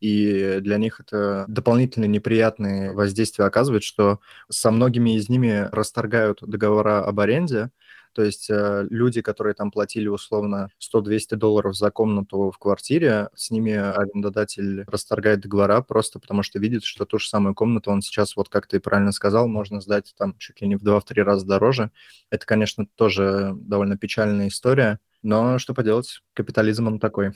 и 0.00 0.58
для 0.60 0.78
них 0.78 1.00
это 1.00 1.44
дополнительно 1.48 2.04
неприятные 2.04 2.92
воздействия 2.92 3.46
оказывает, 3.46 3.82
что 3.82 4.20
со 4.48 4.70
многими 4.70 5.16
из 5.16 5.28
ними 5.28 5.68
расторгают 5.72 6.38
договора 6.42 7.04
об 7.04 7.18
аренде, 7.20 7.70
то 8.18 8.24
есть 8.24 8.50
э, 8.50 8.84
люди, 8.90 9.22
которые 9.22 9.54
там 9.54 9.70
платили 9.70 10.08
условно 10.08 10.70
100-200 10.80 11.36
долларов 11.36 11.76
за 11.76 11.92
комнату 11.92 12.50
в 12.50 12.58
квартире, 12.58 13.28
с 13.36 13.52
ними 13.52 13.74
арендодатель 13.74 14.82
расторгает 14.88 15.38
договора 15.38 15.82
просто 15.82 16.18
потому, 16.18 16.42
что 16.42 16.58
видит, 16.58 16.82
что 16.82 17.04
ту 17.04 17.20
же 17.20 17.28
самую 17.28 17.54
комнату 17.54 17.92
он 17.92 18.02
сейчас, 18.02 18.34
вот 18.34 18.48
как 18.48 18.66
ты 18.66 18.80
правильно 18.80 19.12
сказал, 19.12 19.46
можно 19.46 19.80
сдать 19.80 20.14
там 20.18 20.34
чуть 20.36 20.60
ли 20.60 20.66
не 20.66 20.74
в 20.74 20.82
2-3 20.82 21.22
раза 21.22 21.46
дороже. 21.46 21.92
Это, 22.28 22.44
конечно, 22.44 22.86
тоже 22.96 23.52
довольно 23.54 23.96
печальная 23.96 24.48
история. 24.48 24.98
Но 25.22 25.58
что 25.58 25.74
поделать, 25.74 26.20
капитализм 26.32 26.86
он 26.86 27.00
такой. 27.00 27.32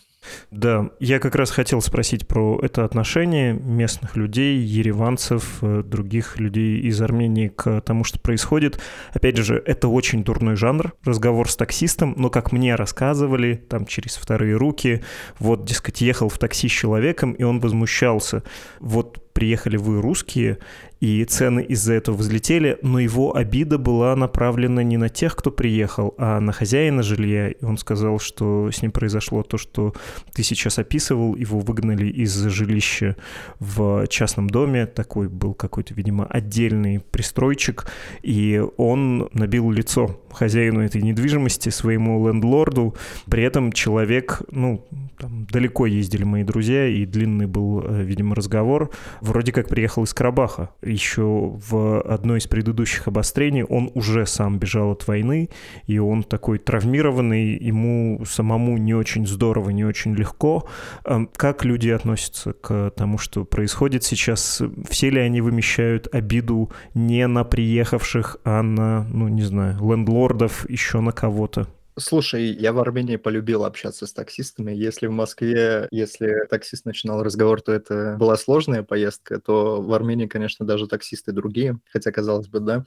Да, 0.53 0.91
я 1.01 1.19
как 1.19 1.35
раз 1.35 1.51
хотел 1.51 1.81
спросить 1.81 2.29
про 2.29 2.61
это 2.63 2.85
отношение 2.85 3.55
местных 3.55 4.17
людей, 4.17 4.59
ереванцев, 4.59 5.59
э, 5.63 5.83
других 5.83 6.39
людей 6.39 6.79
из 6.81 7.03
Армении 7.03 7.49
к 7.49 7.81
тому, 7.81 8.05
что 8.05 8.21
происходит. 8.21 8.81
Опять 9.13 9.39
же, 9.39 9.61
это 9.67 9.89
очень 9.89 10.23
дурной 10.23 10.55
жанр, 10.55 10.95
разговор 11.05 11.51
с 11.51 11.57
таксистом, 11.57 12.15
но 12.17 12.31
как 12.31 12.53
мне 12.53 12.77
рассказывали, 12.77 13.55
там 13.55 13.85
через 13.87 14.15
вторые 14.15 14.57
руки, 14.57 15.03
вот, 15.41 15.65
дескать, 15.65 16.01
ехал 16.01 16.29
в 16.29 16.39
такси 16.39 16.69
с 16.69 16.73
человеком, 16.73 17.33
и 17.33 17.43
он 17.43 17.59
возмущался. 17.59 18.45
Вот 18.79 19.33
приехали 19.33 19.77
вы 19.77 20.01
русские, 20.01 20.59
и 21.03 21.25
цены 21.25 21.65
из-за 21.65 21.95
этого 21.95 22.15
взлетели, 22.15 22.79
но 22.81 23.01
его 23.01 23.35
обида 23.35 23.77
была 23.77 24.15
направлена 24.15 24.85
не 24.85 24.97
на 24.97 25.09
тех, 25.09 25.35
кто 25.35 25.51
приехал, 25.51 26.15
а 26.17 26.39
на 26.39 26.53
хозяина 26.53 27.03
жилья. 27.03 27.49
И 27.49 27.65
он 27.65 27.77
сказал, 27.77 28.21
что 28.21 28.71
с 28.71 28.83
ним 28.83 28.93
произошло 28.93 29.43
то, 29.43 29.59
что 29.59 29.95
ты 30.33 30.45
сейчас 30.45 30.79
описывал, 30.79 31.35
его 31.35 31.59
выгнали 31.59 32.07
из 32.07 32.33
жилища 32.47 33.17
в 33.59 34.07
частном 34.07 34.49
доме, 34.49 34.87
такой 34.87 35.29
был 35.29 35.55
какой-то, 35.55 35.93
видимо, 35.93 36.25
отдельный 36.25 37.01
пристройчик, 37.01 37.87
и 38.23 38.63
он 38.77 39.29
набил 39.33 39.73
лицо 39.73 40.22
хозяину 40.33 40.81
этой 40.81 41.03
недвижимости, 41.03 41.69
своему 41.69 42.27
лендлорду. 42.27 42.95
При 43.31 43.43
этом 43.43 43.73
человек, 43.73 44.43
ну, 44.51 44.85
там 45.19 45.47
далеко 45.51 45.87
ездили 45.87 46.25
мои 46.25 46.43
друзья, 46.43 46.87
и 46.87 47.07
длинный 47.07 47.47
был, 47.47 47.83
э, 47.85 48.03
видимо, 48.03 48.35
разговор, 48.35 48.91
вроде 49.21 49.53
как 49.53 49.69
приехал 49.69 50.05
из 50.05 50.13
Карабаха, 50.15 50.71
еще 50.83 51.23
в 51.23 52.01
одной 52.01 52.39
из 52.39 52.47
предыдущих 52.47 53.09
обострений 53.09 53.63
он 53.63 53.91
уже 53.95 54.27
сам 54.27 54.59
бежал 54.59 54.93
от 54.93 55.07
войны, 55.07 55.49
и 55.87 55.99
он 55.99 56.23
такой 56.23 56.59
травмированный, 56.59 57.57
ему 57.57 58.25
самому 58.27 58.79
не 58.79 58.95
очень 58.95 59.27
здорово, 59.27 59.71
не 59.71 59.85
очень 59.85 60.15
легко. 60.15 60.69
Эм, 61.05 61.29
как 61.37 61.65
люди 61.65 61.89
относятся 61.91 62.53
к 62.53 62.93
тому, 62.97 63.19
что 63.19 63.45
происходит 63.45 64.05
сейчас? 64.05 64.63
Все 64.89 65.11
ли 65.11 65.21
они 65.21 65.41
вымещают 65.41 66.09
обиду 66.13 66.71
не 66.95 67.27
на 67.27 67.45
приехавших, 67.45 68.39
а 68.45 68.63
на, 68.63 69.07
ну, 69.11 69.29
не 69.29 69.43
знаю, 69.43 69.79
лендлордов, 70.23 70.69
еще 70.71 71.01
на 71.01 71.13
кого-то? 71.13 71.67
Слушай, 71.99 72.47
я 72.47 72.73
в 72.73 72.79
Армении 72.79 73.17
полюбил 73.17 73.67
общаться 73.67 74.07
с 74.07 74.15
таксистами. 74.15 74.73
Если 74.73 75.09
в 75.09 75.11
Москве, 75.11 75.89
если 75.91 76.47
таксист 76.49 76.87
начинал 76.87 77.23
разговор, 77.23 77.61
то 77.61 77.71
это 77.71 78.17
была 78.19 78.39
сложная 78.39 78.83
поездка, 78.83 79.39
то 79.39 79.83
в 79.83 79.93
Армении, 79.93 80.27
конечно, 80.27 80.65
даже 80.65 80.87
таксисты 80.87 81.33
другие, 81.33 81.79
хотя, 81.93 82.11
казалось 82.11 82.49
бы, 82.49 82.61
да. 82.61 82.85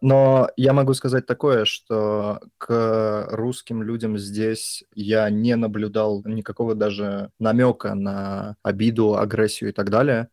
Но 0.00 0.48
я 0.56 0.72
могу 0.72 0.92
сказать 0.94 1.24
такое, 1.24 1.64
что 1.64 2.40
к 2.58 3.28
русским 3.30 3.80
людям 3.84 4.18
здесь 4.18 4.82
я 4.92 5.30
не 5.30 5.54
наблюдал 5.54 6.22
никакого 6.24 6.74
даже 6.74 7.30
намека 7.38 7.94
на 7.94 8.56
обиду, 8.64 9.16
агрессию 9.16 9.70
и 9.70 9.72
так 9.72 9.88
далее 9.88 10.30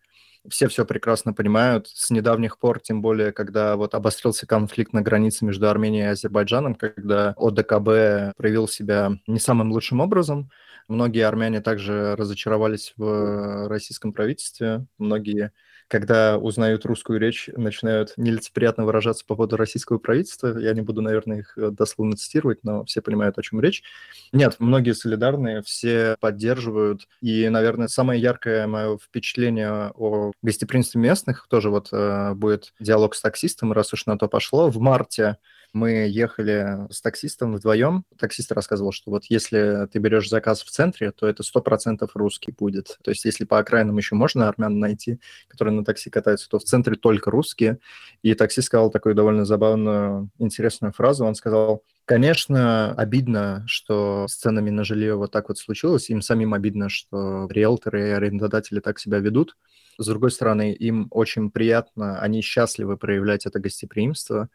все 0.47 0.67
все 0.67 0.85
прекрасно 0.85 1.33
понимают. 1.33 1.87
С 1.87 2.09
недавних 2.09 2.57
пор, 2.57 2.79
тем 2.79 3.01
более, 3.01 3.31
когда 3.31 3.75
вот 3.75 3.95
обострился 3.95 4.47
конфликт 4.47 4.93
на 4.93 5.01
границе 5.01 5.45
между 5.45 5.69
Арменией 5.69 6.05
и 6.05 6.09
Азербайджаном, 6.09 6.75
когда 6.75 7.33
ОДКБ 7.37 8.37
проявил 8.37 8.67
себя 8.67 9.11
не 9.27 9.39
самым 9.39 9.71
лучшим 9.71 9.99
образом, 9.99 10.49
многие 10.87 11.25
армяне 11.25 11.61
также 11.61 12.15
разочаровались 12.15 12.93
в 12.97 13.67
российском 13.67 14.13
правительстве, 14.13 14.85
многие 14.97 15.51
когда 15.89 16.37
узнают 16.37 16.85
русскую 16.85 17.19
речь, 17.19 17.49
начинают 17.57 18.13
нелицеприятно 18.15 18.85
выражаться 18.85 19.25
по 19.25 19.35
поводу 19.35 19.57
российского 19.57 19.97
правительства. 19.97 20.57
Я 20.57 20.73
не 20.73 20.81
буду, 20.81 21.01
наверное, 21.01 21.39
их 21.39 21.57
э, 21.57 21.71
дословно 21.71 22.15
цитировать, 22.15 22.59
но 22.63 22.85
все 22.85 23.01
понимают, 23.01 23.37
о 23.37 23.41
чем 23.41 23.59
речь. 23.59 23.83
Нет, 24.31 24.55
многие 24.59 24.93
солидарные, 24.93 25.63
все 25.63 26.15
поддерживают. 26.19 27.07
И, 27.21 27.49
наверное, 27.49 27.87
самое 27.87 28.21
яркое 28.21 28.67
мое 28.67 28.97
впечатление 28.97 29.91
о 29.95 30.31
гостеприимстве 30.43 31.01
местных, 31.01 31.47
тоже 31.49 31.71
вот 31.71 31.89
э, 31.91 32.33
будет 32.35 32.73
диалог 32.79 33.15
с 33.15 33.21
таксистом, 33.21 33.73
раз 33.73 33.91
уж 33.91 34.05
на 34.05 34.17
то 34.17 34.27
пошло. 34.27 34.69
В 34.69 34.79
марте 34.79 35.37
мы 35.73 36.07
ехали 36.07 36.87
с 36.91 37.01
таксистом 37.01 37.55
вдвоем. 37.55 38.05
Таксист 38.17 38.51
рассказывал, 38.51 38.91
что 38.91 39.11
вот 39.11 39.25
если 39.25 39.87
ты 39.91 39.99
берешь 39.99 40.29
заказ 40.29 40.63
в 40.63 40.69
центре, 40.69 41.11
то 41.11 41.27
это 41.27 41.43
100% 41.43 42.07
русский 42.13 42.51
будет. 42.51 42.97
То 43.03 43.11
есть 43.11 43.25
если 43.25 43.45
по 43.45 43.59
окраинам 43.59 43.97
еще 43.97 44.15
можно 44.15 44.47
армян 44.47 44.79
найти, 44.79 45.19
которые 45.47 45.73
на 45.73 45.85
такси 45.85 46.09
катаются, 46.09 46.49
то 46.49 46.59
в 46.59 46.63
центре 46.63 46.95
только 46.95 47.31
русские. 47.31 47.79
И 48.21 48.33
таксист 48.33 48.67
сказал 48.67 48.89
такую 48.91 49.15
довольно 49.15 49.45
забавную, 49.45 50.29
интересную 50.39 50.93
фразу. 50.93 51.25
Он 51.25 51.35
сказал, 51.35 51.83
Конечно, 52.09 52.91
обидно, 52.95 53.63
что 53.67 54.25
с 54.27 54.33
ценами 54.33 54.71
на 54.71 54.83
жилье 54.83 55.15
вот 55.15 55.31
так 55.31 55.49
вот 55.49 55.59
случилось. 55.59 56.09
Им 56.09 56.23
самим 56.23 56.55
обидно, 56.55 56.89
что 56.89 57.47
риэлторы 57.51 58.07
и 58.07 58.11
арендодатели 58.13 58.79
так 58.79 58.97
себя 58.97 59.19
ведут. 59.19 59.55
С 59.99 60.07
другой 60.07 60.31
стороны, 60.31 60.73
им 60.73 61.05
очень 61.11 61.51
приятно, 61.51 62.19
они 62.19 62.41
счастливы 62.41 62.97
проявлять 62.97 63.45
это 63.45 63.59
гостеприимство 63.59 64.49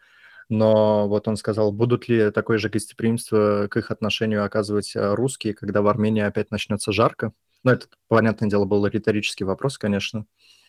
но 0.48 1.08
вот 1.08 1.28
он 1.28 1.36
сказал, 1.36 1.72
будут 1.72 2.08
ли 2.08 2.30
такое 2.30 2.58
же 2.58 2.68
гостеприимство 2.68 3.68
к 3.70 3.76
их 3.76 3.90
отношению 3.90 4.44
оказывать 4.44 4.94
э, 4.94 5.14
русские, 5.14 5.54
когда 5.54 5.82
в 5.82 5.88
Армении 5.88 6.22
опять 6.22 6.50
начнется 6.50 6.92
жарко? 6.92 7.32
Ну, 7.62 7.72
это, 7.72 7.86
понятное 8.08 8.48
дело, 8.48 8.64
был 8.64 8.86
риторический 8.86 9.44
вопрос, 9.44 9.78
конечно. 9.78 10.26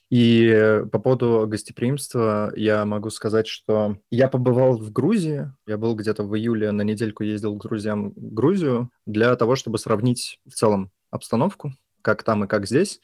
И 0.09 0.83
по 0.91 0.99
поводу 0.99 1.47
гостеприимства 1.47 2.53
я 2.55 2.85
могу 2.85 3.09
сказать, 3.09 3.47
что 3.47 3.97
я 4.11 4.27
побывал 4.27 4.77
в 4.77 4.91
Грузии, 4.91 5.51
я 5.65 5.77
был 5.77 5.95
где-то 5.95 6.23
в 6.23 6.37
июле, 6.37 6.71
на 6.71 6.83
недельку 6.83 7.23
ездил 7.23 7.57
к 7.57 7.63
друзьям 7.63 8.11
в 8.11 8.33
Грузию 8.33 8.91
для 9.05 9.35
того, 9.35 9.55
чтобы 9.55 9.79
сравнить 9.79 10.39
в 10.45 10.53
целом 10.53 10.91
обстановку, 11.09 11.73
как 12.03 12.21
там 12.23 12.43
и 12.43 12.47
как 12.47 12.67
здесь. 12.67 13.01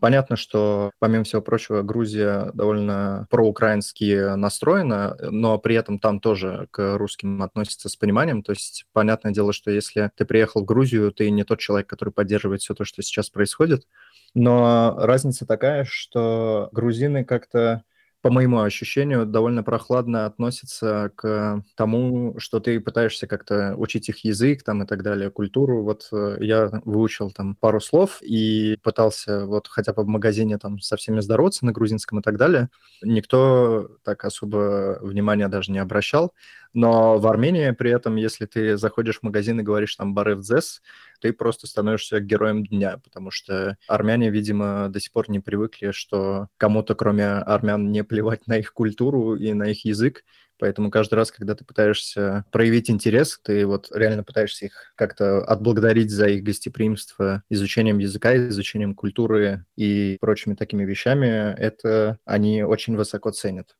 Понятно, 0.00 0.36
что, 0.36 0.92
помимо 1.00 1.24
всего 1.24 1.42
прочего, 1.42 1.82
Грузия 1.82 2.50
довольно 2.54 3.26
проукраински 3.30 4.36
настроена, 4.36 5.16
но 5.30 5.58
при 5.58 5.74
этом 5.74 5.98
там 5.98 6.20
тоже 6.20 6.68
к 6.70 6.96
русским 6.96 7.42
относятся 7.42 7.88
с 7.88 7.96
пониманием. 7.96 8.42
То 8.42 8.52
есть, 8.52 8.84
понятное 8.92 9.32
дело, 9.32 9.52
что 9.52 9.70
если 9.72 10.10
ты 10.14 10.24
приехал 10.24 10.62
в 10.62 10.66
Грузию, 10.66 11.10
ты 11.10 11.30
не 11.30 11.42
тот 11.42 11.58
человек, 11.58 11.88
который 11.88 12.10
поддерживает 12.10 12.60
все 12.60 12.74
то, 12.74 12.84
что 12.84 13.02
сейчас 13.02 13.28
происходит. 13.28 13.86
Но 14.34 14.94
разница 14.98 15.46
такая, 15.46 15.84
что 15.88 16.68
грузины 16.72 17.24
как-то 17.24 17.82
по 18.28 18.32
моему 18.34 18.60
ощущению, 18.60 19.24
довольно 19.24 19.62
прохладно 19.62 20.26
относятся 20.26 21.10
к 21.16 21.64
тому, 21.74 22.34
что 22.38 22.60
ты 22.60 22.78
пытаешься 22.78 23.26
как-то 23.26 23.74
учить 23.78 24.10
их 24.10 24.22
язык 24.22 24.62
там 24.64 24.82
и 24.82 24.86
так 24.86 25.02
далее, 25.02 25.30
культуру. 25.30 25.82
Вот 25.82 26.08
э, 26.12 26.36
я 26.40 26.68
выучил 26.84 27.30
там 27.30 27.54
пару 27.54 27.80
слов 27.80 28.18
и 28.20 28.76
пытался 28.82 29.46
вот 29.46 29.66
хотя 29.68 29.94
бы 29.94 30.02
в 30.02 30.08
магазине 30.08 30.58
там 30.58 30.78
со 30.78 30.98
всеми 30.98 31.20
здороваться 31.20 31.64
на 31.64 31.72
грузинском 31.72 32.18
и 32.18 32.22
так 32.22 32.36
далее. 32.36 32.68
Никто 33.00 33.88
так 34.04 34.26
особо 34.26 34.98
внимания 35.00 35.48
даже 35.48 35.72
не 35.72 35.78
обращал. 35.78 36.34
Но 36.78 37.18
в 37.18 37.26
Армении 37.26 37.72
при 37.72 37.90
этом, 37.90 38.14
если 38.14 38.46
ты 38.46 38.76
заходишь 38.76 39.18
в 39.18 39.22
магазин 39.24 39.58
и 39.58 39.64
говоришь 39.64 39.96
там 39.96 40.14
«баревдзес», 40.14 40.80
ты 41.20 41.32
просто 41.32 41.66
становишься 41.66 42.20
героем 42.20 42.64
дня, 42.64 42.98
потому 43.02 43.32
что 43.32 43.76
армяне, 43.88 44.30
видимо, 44.30 44.88
до 44.88 45.00
сих 45.00 45.10
пор 45.10 45.28
не 45.28 45.40
привыкли, 45.40 45.90
что 45.90 46.46
кому-то, 46.56 46.94
кроме 46.94 47.26
армян, 47.30 47.90
не 47.90 48.04
плевать 48.04 48.46
на 48.46 48.58
их 48.58 48.72
культуру 48.72 49.34
и 49.34 49.52
на 49.54 49.70
их 49.70 49.84
язык, 49.84 50.22
Поэтому 50.60 50.90
каждый 50.90 51.14
раз, 51.14 51.30
когда 51.30 51.54
ты 51.54 51.64
пытаешься 51.64 52.44
проявить 52.50 52.90
интерес, 52.90 53.38
ты 53.44 53.64
вот 53.64 53.92
реально 53.94 54.24
пытаешься 54.24 54.66
их 54.66 54.92
как-то 54.96 55.44
отблагодарить 55.44 56.10
за 56.10 56.26
их 56.26 56.42
гостеприимство 56.42 57.44
изучением 57.48 57.98
языка, 57.98 58.36
изучением 58.36 58.96
культуры 58.96 59.64
и 59.76 60.16
прочими 60.20 60.54
такими 60.54 60.84
вещами, 60.84 61.54
это 61.56 62.18
они 62.24 62.64
очень 62.64 62.96
высоко 62.96 63.30
ценят. 63.30 63.76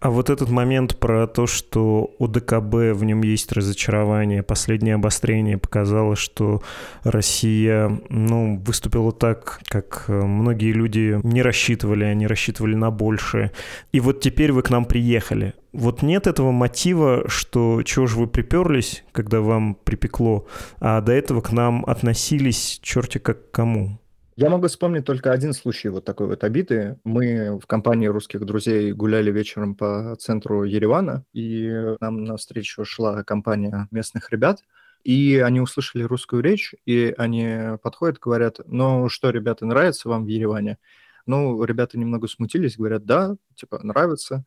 А 0.00 0.10
вот 0.10 0.30
этот 0.30 0.50
момент 0.50 0.98
про 0.98 1.26
то, 1.26 1.46
что 1.46 2.14
у 2.18 2.28
ДКБ 2.28 2.92
в 2.92 3.04
нем 3.04 3.22
есть 3.22 3.52
разочарование, 3.52 4.42
последнее 4.42 4.96
обострение 4.96 5.58
показало, 5.58 6.16
что 6.16 6.62
Россия 7.04 8.00
ну, 8.08 8.58
выступила 8.58 9.12
так, 9.12 9.60
как 9.68 10.04
э, 10.08 10.12
многие 10.12 10.72
люди 10.72 11.18
не 11.22 11.40
рассчитывали, 11.42 12.04
они 12.04 12.26
рассчитывали 12.26 12.74
на 12.74 12.90
большее. 12.90 13.52
И 13.92 14.00
вот 14.00 14.20
теперь 14.20 14.52
вы 14.52 14.62
к 14.62 14.70
нам 14.70 14.84
приехали. 14.84 15.54
Вот 15.72 16.02
нет 16.02 16.26
этого 16.26 16.50
мотива, 16.50 17.24
что 17.28 17.82
чего 17.82 18.06
же 18.06 18.18
вы 18.18 18.26
приперлись, 18.26 19.04
когда 19.12 19.40
вам 19.40 19.74
припекло, 19.74 20.46
а 20.80 21.00
до 21.00 21.12
этого 21.12 21.40
к 21.40 21.50
нам 21.50 21.84
относились 21.86 22.78
черти 22.82 23.16
как 23.18 23.50
к 23.50 23.50
кому? 23.52 24.01
Я 24.42 24.50
могу 24.50 24.66
вспомнить 24.66 25.04
только 25.04 25.30
один 25.30 25.52
случай 25.52 25.88
вот 25.88 26.04
такой 26.04 26.26
вот 26.26 26.42
обиды. 26.42 26.98
Мы 27.04 27.60
в 27.60 27.66
компании 27.68 28.08
русских 28.08 28.44
друзей 28.44 28.90
гуляли 28.90 29.30
вечером 29.30 29.76
по 29.76 30.16
центру 30.16 30.64
Еревана, 30.64 31.24
и 31.32 31.70
нам 32.00 32.24
навстречу 32.24 32.84
шла 32.84 33.22
компания 33.22 33.86
местных 33.92 34.32
ребят, 34.32 34.64
и 35.04 35.36
они 35.36 35.60
услышали 35.60 36.02
русскую 36.02 36.42
речь, 36.42 36.74
и 36.86 37.14
они 37.16 37.78
подходят, 37.84 38.18
говорят, 38.18 38.58
ну 38.66 39.08
что, 39.08 39.30
ребята, 39.30 39.64
нравится 39.64 40.08
вам 40.08 40.24
в 40.24 40.26
Ереване? 40.26 40.78
Ну, 41.24 41.62
ребята 41.62 41.96
немного 41.96 42.26
смутились, 42.26 42.76
говорят, 42.76 43.04
да, 43.04 43.36
типа, 43.54 43.78
нравится. 43.84 44.44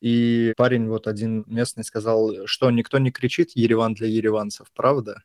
И 0.00 0.54
парень 0.56 0.88
вот 0.88 1.06
один 1.06 1.44
местный 1.46 1.84
сказал, 1.84 2.32
что 2.46 2.68
никто 2.72 2.98
не 2.98 3.12
кричит 3.12 3.52
«Ереван 3.54 3.94
для 3.94 4.08
ереванцев», 4.08 4.66
правда? 4.74 5.22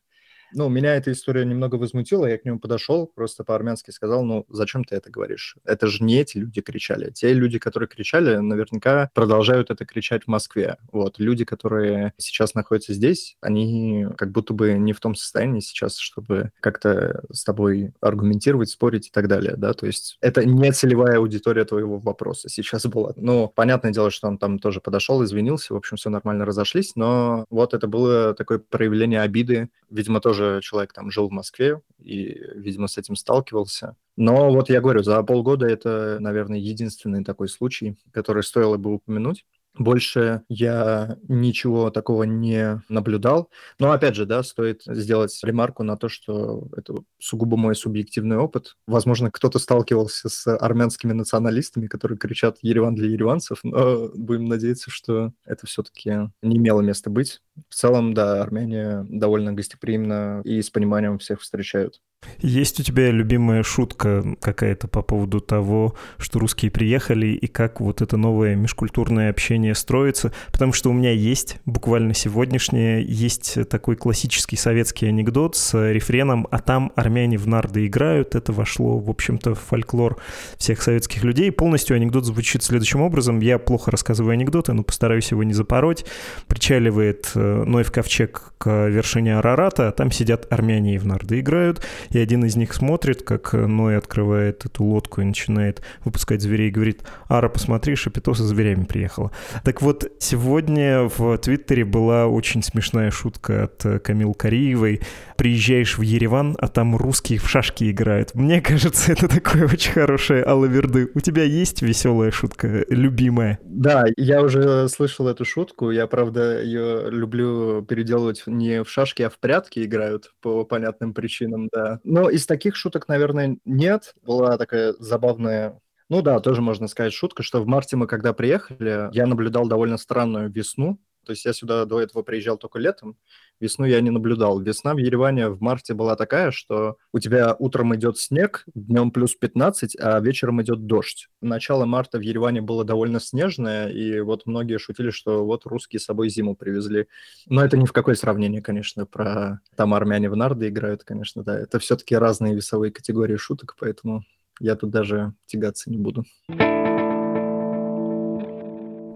Ну, 0.53 0.69
меня 0.69 0.95
эта 0.95 1.11
история 1.11 1.45
немного 1.45 1.75
возмутила, 1.75 2.25
я 2.25 2.37
к 2.37 2.45
нему 2.45 2.59
подошел, 2.59 3.07
просто 3.07 3.43
по-армянски 3.43 3.91
сказал, 3.91 4.23
ну, 4.23 4.45
зачем 4.49 4.83
ты 4.83 4.95
это 4.95 5.09
говоришь? 5.09 5.55
Это 5.63 5.87
же 5.87 6.03
не 6.03 6.19
эти 6.19 6.37
люди 6.37 6.61
кричали. 6.61 7.11
Те 7.11 7.33
люди, 7.33 7.59
которые 7.59 7.87
кричали, 7.87 8.35
наверняка 8.37 9.09
продолжают 9.13 9.71
это 9.71 9.85
кричать 9.85 10.25
в 10.25 10.27
Москве. 10.27 10.77
Вот, 10.91 11.19
люди, 11.19 11.45
которые 11.45 12.13
сейчас 12.17 12.53
находятся 12.53 12.93
здесь, 12.93 13.37
они 13.41 14.07
как 14.17 14.31
будто 14.31 14.53
бы 14.53 14.73
не 14.73 14.93
в 14.93 14.99
том 14.99 15.15
состоянии 15.15 15.59
сейчас, 15.59 15.97
чтобы 15.97 16.51
как-то 16.59 17.23
с 17.31 17.43
тобой 17.43 17.93
аргументировать, 18.01 18.69
спорить 18.69 19.07
и 19.07 19.11
так 19.11 19.27
далее, 19.27 19.55
да, 19.57 19.73
то 19.73 19.85
есть 19.85 20.17
это 20.21 20.45
не 20.45 20.71
целевая 20.71 21.17
аудитория 21.17 21.65
твоего 21.65 21.97
вопроса 21.99 22.49
сейчас 22.49 22.85
была. 22.85 23.13
Ну, 23.15 23.47
понятное 23.47 23.91
дело, 23.91 24.11
что 24.11 24.27
он 24.27 24.37
там 24.37 24.59
тоже 24.59 24.81
подошел, 24.81 25.23
извинился, 25.23 25.73
в 25.73 25.77
общем, 25.77 25.97
все 25.97 26.09
нормально 26.09 26.45
разошлись, 26.45 26.95
но 26.95 27.45
вот 27.49 27.73
это 27.73 27.87
было 27.87 28.33
такое 28.33 28.59
проявление 28.59 29.21
обиды, 29.21 29.69
видимо, 29.89 30.19
тоже 30.19 30.40
тоже 30.41 30.61
человек 30.61 30.93
там 30.93 31.11
жил 31.11 31.29
в 31.29 31.31
Москве 31.31 31.81
и, 31.99 32.37
видимо, 32.55 32.87
с 32.87 32.97
этим 32.97 33.15
сталкивался. 33.15 33.95
Но 34.17 34.51
вот 34.51 34.69
я 34.69 34.81
говорю, 34.81 35.03
за 35.03 35.21
полгода 35.23 35.67
это, 35.67 36.17
наверное, 36.19 36.57
единственный 36.57 37.23
такой 37.23 37.47
случай, 37.47 37.97
который 38.11 38.43
стоило 38.43 38.77
бы 38.77 38.95
упомянуть. 38.95 39.45
Больше 39.77 40.41
я 40.49 41.17
ничего 41.29 41.91
такого 41.91 42.23
не 42.23 42.81
наблюдал. 42.89 43.49
Но 43.79 43.91
опять 43.91 44.15
же, 44.15 44.25
да, 44.25 44.43
стоит 44.43 44.81
сделать 44.85 45.39
ремарку 45.43 45.83
на 45.83 45.95
то, 45.95 46.09
что 46.09 46.67
это 46.75 46.95
сугубо 47.19 47.55
мой 47.55 47.73
субъективный 47.75 48.35
опыт. 48.35 48.75
Возможно, 48.85 49.31
кто-то 49.31 49.59
сталкивался 49.59 50.27
с 50.27 50.45
армянскими 50.57 51.13
националистами, 51.13 51.87
которые 51.87 52.17
кричат 52.17 52.57
«Ереван 52.61 52.95
для 52.95 53.07
ереванцев», 53.07 53.59
но 53.63 54.09
будем 54.13 54.45
надеяться, 54.45 54.91
что 54.91 55.31
это 55.45 55.65
все-таки 55.67 56.29
не 56.41 56.57
имело 56.57 56.81
места 56.81 57.09
быть. 57.09 57.41
В 57.69 57.75
целом, 57.75 58.13
да, 58.13 58.41
армяне 58.41 59.05
довольно 59.09 59.53
гостеприимно 59.53 60.41
и 60.45 60.61
с 60.61 60.69
пониманием 60.69 61.19
всех 61.19 61.41
встречают. 61.41 62.01
Есть 62.39 62.79
у 62.79 62.83
тебя 62.83 63.09
любимая 63.11 63.63
шутка 63.63 64.23
какая-то 64.39 64.87
по 64.87 65.01
поводу 65.01 65.41
того, 65.41 65.95
что 66.17 66.39
русские 66.39 66.69
приехали 66.71 67.27
и 67.27 67.47
как 67.47 67.81
вот 67.81 68.01
это 68.01 68.17
новое 68.17 68.55
межкультурное 68.55 69.29
общение 69.29 69.73
строится? 69.73 70.31
Потому 70.51 70.71
что 70.71 70.89
у 70.89 70.93
меня 70.93 71.11
есть, 71.11 71.59
буквально 71.65 72.13
сегодняшнее, 72.13 73.03
есть 73.03 73.57
такой 73.69 73.95
классический 73.95 74.55
советский 74.55 75.07
анекдот 75.07 75.55
с 75.55 75.91
рефреном 75.91 76.47
«А 76.51 76.59
там 76.59 76.91
армяне 76.95 77.37
в 77.37 77.47
нарды 77.47 77.87
играют». 77.87 78.35
Это 78.35 78.53
вошло, 78.53 78.99
в 78.99 79.09
общем-то, 79.09 79.55
в 79.55 79.59
фольклор 79.59 80.21
всех 80.57 80.81
советских 80.81 81.23
людей. 81.23 81.51
Полностью 81.51 81.95
анекдот 81.95 82.25
звучит 82.25 82.63
следующим 82.63 83.01
образом. 83.01 83.39
Я 83.39 83.57
плохо 83.57 83.91
рассказываю 83.91 84.33
анекдоты, 84.33 84.73
но 84.73 84.83
постараюсь 84.83 85.31
его 85.31 85.43
не 85.43 85.53
запороть. 85.53 86.05
Причаливает 86.47 87.31
Ноев 87.65 87.91
ковчег 87.91 88.53
к 88.57 88.87
вершине 88.87 89.37
Арарата, 89.37 89.87
а 89.87 89.91
там 89.91 90.11
сидят 90.11 90.47
армяне 90.51 90.95
и 90.95 90.97
в 90.97 91.05
нарды 91.05 91.39
играют 91.39 91.81
и 92.09 92.19
один 92.19 92.43
из 92.45 92.55
них 92.55 92.73
смотрит, 92.73 93.23
как 93.23 93.53
Ной 93.53 93.97
открывает 93.97 94.65
эту 94.65 94.83
лодку 94.83 95.21
и 95.21 95.25
начинает 95.25 95.81
выпускать 96.03 96.41
зверей, 96.41 96.69
и 96.69 96.71
говорит, 96.71 97.01
Ара, 97.27 97.49
посмотри, 97.49 97.95
Шапито 97.95 98.33
со 98.33 98.43
зверями 98.43 98.83
приехала. 98.83 99.31
Так 99.63 99.81
вот, 99.81 100.11
сегодня 100.19 101.09
в 101.15 101.37
Твиттере 101.37 101.85
была 101.85 102.27
очень 102.27 102.63
смешная 102.63 103.11
шутка 103.11 103.63
от 103.63 104.03
Камил 104.03 104.33
Кариевой. 104.33 105.01
Приезжаешь 105.37 105.97
в 105.97 106.01
Ереван, 106.01 106.55
а 106.59 106.67
там 106.67 106.95
русские 106.95 107.39
в 107.39 107.49
шашки 107.49 107.89
играют. 107.89 108.35
Мне 108.35 108.61
кажется, 108.61 109.11
это 109.11 109.27
такое 109.27 109.65
очень 109.65 109.93
хорошее 109.93 110.43
алаверды. 110.43 111.09
У 111.15 111.19
тебя 111.19 111.43
есть 111.43 111.81
веселая 111.81 112.31
шутка, 112.31 112.85
любимая? 112.89 113.59
Да, 113.63 114.05
я 114.17 114.41
уже 114.41 114.87
слышал 114.89 115.27
эту 115.27 115.45
шутку. 115.45 115.91
Я, 115.91 116.07
правда, 116.07 116.61
ее 116.61 117.09
люблю 117.09 117.30
переделывать 117.31 118.43
не 118.45 118.83
в 118.83 118.89
шашки, 118.89 119.23
а 119.23 119.29
в 119.29 119.39
прятки 119.39 119.83
играют 119.83 120.33
по 120.41 120.65
понятным 120.65 121.13
причинам, 121.13 121.69
да. 121.71 121.99
Но 122.03 122.29
из 122.29 122.45
таких 122.45 122.75
шуток, 122.75 123.07
наверное, 123.07 123.57
нет. 123.65 124.13
Была 124.21 124.57
такая 124.57 124.93
забавная 124.99 125.79
ну 126.09 126.21
да, 126.21 126.41
тоже 126.41 126.61
можно 126.61 126.87
сказать 126.89 127.13
шутка, 127.13 127.41
что 127.41 127.61
в 127.61 127.67
марте 127.67 127.95
мы 127.95 128.05
когда 128.05 128.33
приехали, 128.33 129.07
я 129.13 129.25
наблюдал 129.25 129.65
довольно 129.65 129.95
странную 129.95 130.51
весну. 130.51 130.99
То 131.25 131.31
есть 131.31 131.45
я 131.45 131.53
сюда 131.53 131.85
до 131.85 132.01
этого 132.01 132.23
приезжал 132.23 132.57
только 132.57 132.79
летом, 132.79 133.17
весну 133.59 133.85
я 133.85 134.01
не 134.01 134.09
наблюдал. 134.09 134.59
Весна 134.59 134.93
в 134.93 134.97
Ереване 134.97 135.49
в 135.49 135.61
марте 135.61 135.93
была 135.93 136.15
такая, 136.15 136.51
что 136.51 136.97
у 137.13 137.19
тебя 137.19 137.55
утром 137.57 137.95
идет 137.95 138.17
снег, 138.17 138.63
днем 138.73 139.11
плюс 139.11 139.35
15, 139.35 139.97
а 139.99 140.19
вечером 140.19 140.61
идет 140.61 140.85
дождь. 140.87 141.29
Начало 141.41 141.85
марта 141.85 142.17
в 142.17 142.21
Ереване 142.21 142.61
было 142.61 142.83
довольно 142.83 143.19
снежное, 143.19 143.89
и 143.89 144.19
вот 144.21 144.45
многие 144.45 144.77
шутили, 144.77 145.11
что 145.11 145.45
вот 145.45 145.65
русские 145.65 145.99
с 145.99 146.05
собой 146.05 146.29
зиму 146.29 146.55
привезли. 146.55 147.07
Но 147.47 147.63
это 147.63 147.77
ни 147.77 147.85
в 147.85 147.93
какое 147.93 148.15
сравнение, 148.15 148.61
конечно, 148.61 149.05
про 149.05 149.61
там 149.75 149.93
армяне 149.93 150.29
в 150.29 150.35
нарды 150.35 150.69
играют, 150.69 151.03
конечно, 151.03 151.43
да. 151.43 151.59
Это 151.59 151.79
все-таки 151.79 152.15
разные 152.15 152.55
весовые 152.55 152.91
категории 152.91 153.35
шуток, 153.35 153.75
поэтому 153.79 154.23
я 154.59 154.75
тут 154.75 154.89
даже 154.89 155.33
тягаться 155.45 155.89
не 155.89 155.97
буду. 155.97 156.25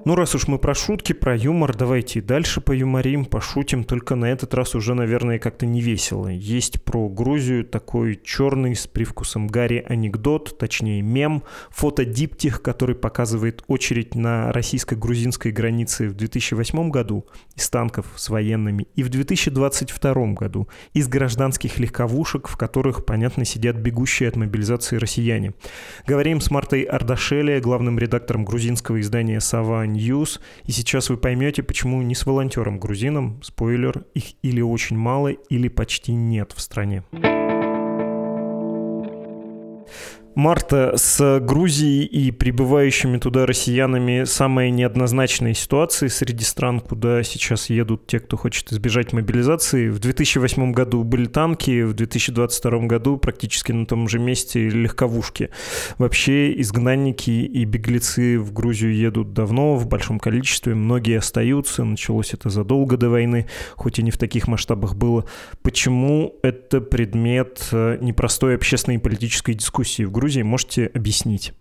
Ну, 0.06 0.14
раз 0.14 0.36
уж 0.36 0.48
мы 0.48 0.60
про 0.60 0.76
шутки, 0.76 1.14
про 1.14 1.36
юмор, 1.36 1.76
давайте 1.76 2.20
и 2.20 2.22
дальше 2.22 2.62
поюморим, 2.62 3.26
пошутим, 3.26 3.84
только 3.84 4.14
на 4.14 4.26
этот 4.26 4.54
раз 4.54 4.76
уже, 4.76 4.94
наверное, 4.94 5.40
как-то 5.40 5.66
не 5.66 5.82
весело. 5.82 6.28
Есть 6.28 6.84
про 6.84 7.10
Грузию 7.10 7.66
такой 7.66 8.22
черный 8.24 8.76
с 8.76 8.86
привкусом 8.86 9.48
Гарри 9.48 9.84
анекдот, 9.90 10.60
точнее 10.60 11.02
мем, 11.02 11.42
фотодиптих, 11.72 12.62
который 12.62 12.94
показывает 12.94 13.64
очередь 13.66 14.14
на 14.14 14.52
российско-грузинской 14.52 15.52
границе 15.52 16.10
в 16.10 16.14
2008 16.14 16.92
году 16.92 17.26
из 17.56 17.68
танков 17.72 18.06
с 18.16 18.30
военными 18.30 18.88
и 18.94 19.02
в 19.02 19.10
2022 19.10 20.34
году 20.34 20.68
из 20.94 21.08
гражданских 21.08 21.80
легковушек, 21.80 22.48
в 22.48 22.58
которых, 22.58 23.06
понятно, 23.06 23.44
сидят 23.44 23.78
бегущие 23.78 24.30
от 24.30 24.36
мобилизации 24.36 24.98
россияне. 24.98 25.56
Говорим 26.06 26.42
с 26.42 26.52
Мартой 26.52 26.84
Ардашеле, 26.84 27.60
главным 27.60 27.98
редактором 27.98 28.46
грузинского 28.46 29.02
издания 29.02 29.40
«Сава 29.40 29.95
News, 29.96 30.40
и 30.66 30.72
сейчас 30.72 31.10
вы 31.10 31.18
поймете, 31.18 31.64
почему 31.64 32.02
не 32.02 32.16
с 32.16 32.26
волонтером-грузином, 32.26 33.42
спойлер, 33.44 34.06
их 34.14 34.34
или 34.42 34.62
очень 34.62 34.98
мало, 34.98 35.30
или 35.30 35.68
почти 35.68 36.14
нет 36.14 36.54
в 36.56 36.62
стране. 36.62 37.04
Марта, 40.36 40.92
с 40.98 41.40
Грузией 41.40 42.04
и 42.04 42.30
прибывающими 42.30 43.18
туда 43.20 43.46
россиянами 43.46 44.26
самая 44.26 44.70
неоднозначная 44.70 45.54
ситуация 45.54 46.10
среди 46.10 46.44
стран, 46.44 46.82
куда 46.82 47.24
сейчас 47.24 47.70
едут 47.70 48.06
те, 48.06 48.20
кто 48.20 48.36
хочет 48.36 48.70
избежать 48.74 49.14
мобилизации. 49.14 49.88
В 49.88 50.00
2008 50.00 50.74
году 50.74 51.06
были 51.06 51.26
танки, 51.28 51.84
в 51.84 51.94
2022 51.94 52.80
году 52.80 53.16
практически 53.16 53.72
на 53.72 53.86
том 53.86 54.10
же 54.10 54.20
месте 54.20 54.68
легковушки. 54.68 55.52
Вообще 55.98 56.60
изгнанники 56.60 57.32
и 57.32 57.64
беглецы 57.64 58.38
в 58.38 58.52
Грузию 58.52 58.94
едут 58.94 59.32
давно, 59.32 59.76
в 59.76 59.88
большом 59.88 60.20
количестве, 60.20 60.76
многие 60.76 61.18
остаются, 61.18 61.86
началось 61.86 62.34
это 62.34 62.50
задолго 62.50 62.98
до 62.98 63.10
войны, 63.10 63.48
хоть 63.78 64.00
и 64.00 64.04
не 64.04 64.12
в 64.12 64.18
таких 64.18 64.50
масштабах 64.50 64.98
было. 64.98 65.24
Почему 65.62 66.36
это 66.44 66.82
предмет 66.82 67.70
э, 67.72 68.00
непростой 68.02 68.56
общественной 68.56 68.98
и 68.98 69.00
политической 69.00 69.54
дискуссии 69.54 70.04
в 70.04 70.12
Грузии? 70.12 70.25
Грузии, 70.26 70.42
можете 70.42 70.88
объяснить? 70.88 71.54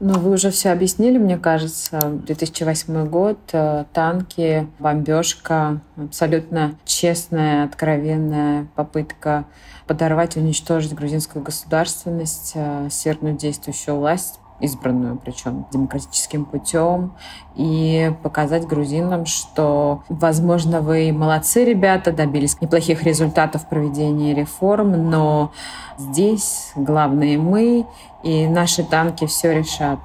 Ну, 0.00 0.18
вы 0.18 0.30
уже 0.30 0.50
все 0.50 0.70
объяснили, 0.70 1.18
мне 1.18 1.36
кажется. 1.36 2.08
2008 2.26 3.06
год, 3.08 3.38
э, 3.52 3.84
танки, 3.92 4.66
бомбежка, 4.78 5.82
абсолютно 5.98 6.78
честная, 6.86 7.64
откровенная 7.64 8.68
попытка 8.74 9.44
подорвать 9.86 10.36
уничтожить 10.38 10.94
грузинскую 10.94 11.44
государственность, 11.44 12.52
э, 12.54 12.88
свергнуть 12.90 13.36
действующую 13.36 13.98
власть 13.98 14.40
избранную, 14.60 15.18
причем 15.18 15.66
демократическим 15.70 16.44
путем, 16.44 17.12
и 17.54 18.12
показать 18.22 18.66
грузинам, 18.66 19.26
что, 19.26 20.02
возможно, 20.08 20.80
вы 20.80 21.12
молодцы, 21.12 21.64
ребята, 21.64 22.12
добились 22.12 22.60
неплохих 22.60 23.02
результатов 23.02 23.62
в 23.62 23.68
проведении 23.68 24.34
реформ, 24.34 25.10
но 25.10 25.52
здесь 25.98 26.72
главные 26.74 27.38
мы, 27.38 27.86
и 28.22 28.46
наши 28.46 28.82
танки 28.82 29.26
все 29.26 29.52
решат. 29.52 29.98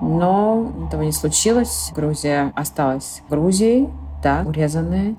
Но 0.00 0.70
этого 0.86 1.02
не 1.02 1.12
случилось. 1.12 1.90
Грузия 1.94 2.52
осталась 2.54 3.22
Грузией, 3.30 3.88
да, 4.22 4.44
урезанная, 4.46 5.16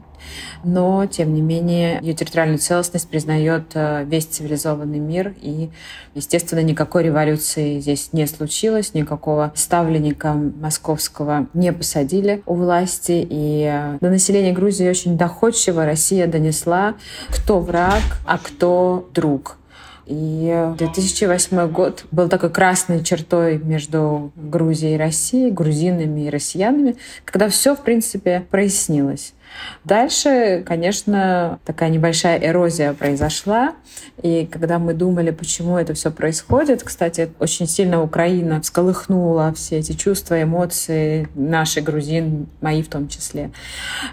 но, 0.64 1.06
тем 1.06 1.34
не 1.34 1.42
менее, 1.42 2.00
ее 2.02 2.14
территориальную 2.14 2.60
целостность 2.60 3.10
признает 3.10 3.72
э, 3.74 4.04
весь 4.06 4.26
цивилизованный 4.26 5.00
мир, 5.00 5.34
и, 5.42 5.70
естественно, 6.16 6.62
никакой 6.62 7.04
революции 7.04 7.80
здесь 7.80 8.14
не 8.14 8.28
случилось, 8.28 8.94
никакого 8.94 9.52
ставленника 9.56 10.34
московского 10.34 11.48
не 11.54 11.72
посадили 11.74 12.42
у 12.46 12.56
власти, 12.56 13.26
и 13.30 13.70
э, 13.72 13.98
до 14.02 14.10
населения 14.10 14.54
Грузии 14.54 14.90
очень 14.90 15.18
доходчиво 15.18 15.86
Россия 15.86 16.28
донесла, 16.28 16.96
кто 17.30 17.60
враг, 17.60 18.04
а 18.26 18.38
кто 18.38 19.10
друг. 19.14 19.58
И 20.08 20.74
2008 20.78 21.70
год 21.70 22.06
был 22.12 22.30
такой 22.30 22.50
красной 22.50 23.04
чертой 23.04 23.58
между 23.58 24.32
Грузией 24.38 24.96
и 24.96 24.98
Россией, 24.98 25.52
грузинами 25.52 26.22
и 26.22 26.30
россиянами, 26.30 26.96
когда 27.26 27.50
все, 27.50 27.76
в 27.76 27.82
принципе, 27.82 28.46
прояснилось. 28.50 29.34
Дальше, 29.84 30.64
конечно, 30.66 31.60
такая 31.66 31.90
небольшая 31.90 32.38
эрозия 32.40 32.94
произошла. 32.94 33.74
И 34.22 34.46
когда 34.52 34.80
мы 34.80 34.94
думали, 34.94 35.32
почему 35.32 35.78
это 35.78 35.94
все 35.94 36.12
происходит, 36.12 36.84
кстати, 36.84 37.30
очень 37.40 37.68
сильно 37.68 38.02
Украина 38.02 38.62
всколыхнула 38.62 39.54
все 39.54 39.78
эти 39.78 39.94
чувства, 39.94 40.42
эмоции, 40.42 41.30
наши 41.36 41.82
грузин, 41.82 42.48
мои 42.62 42.82
в 42.82 42.90
том 42.90 43.08
числе. 43.08 43.52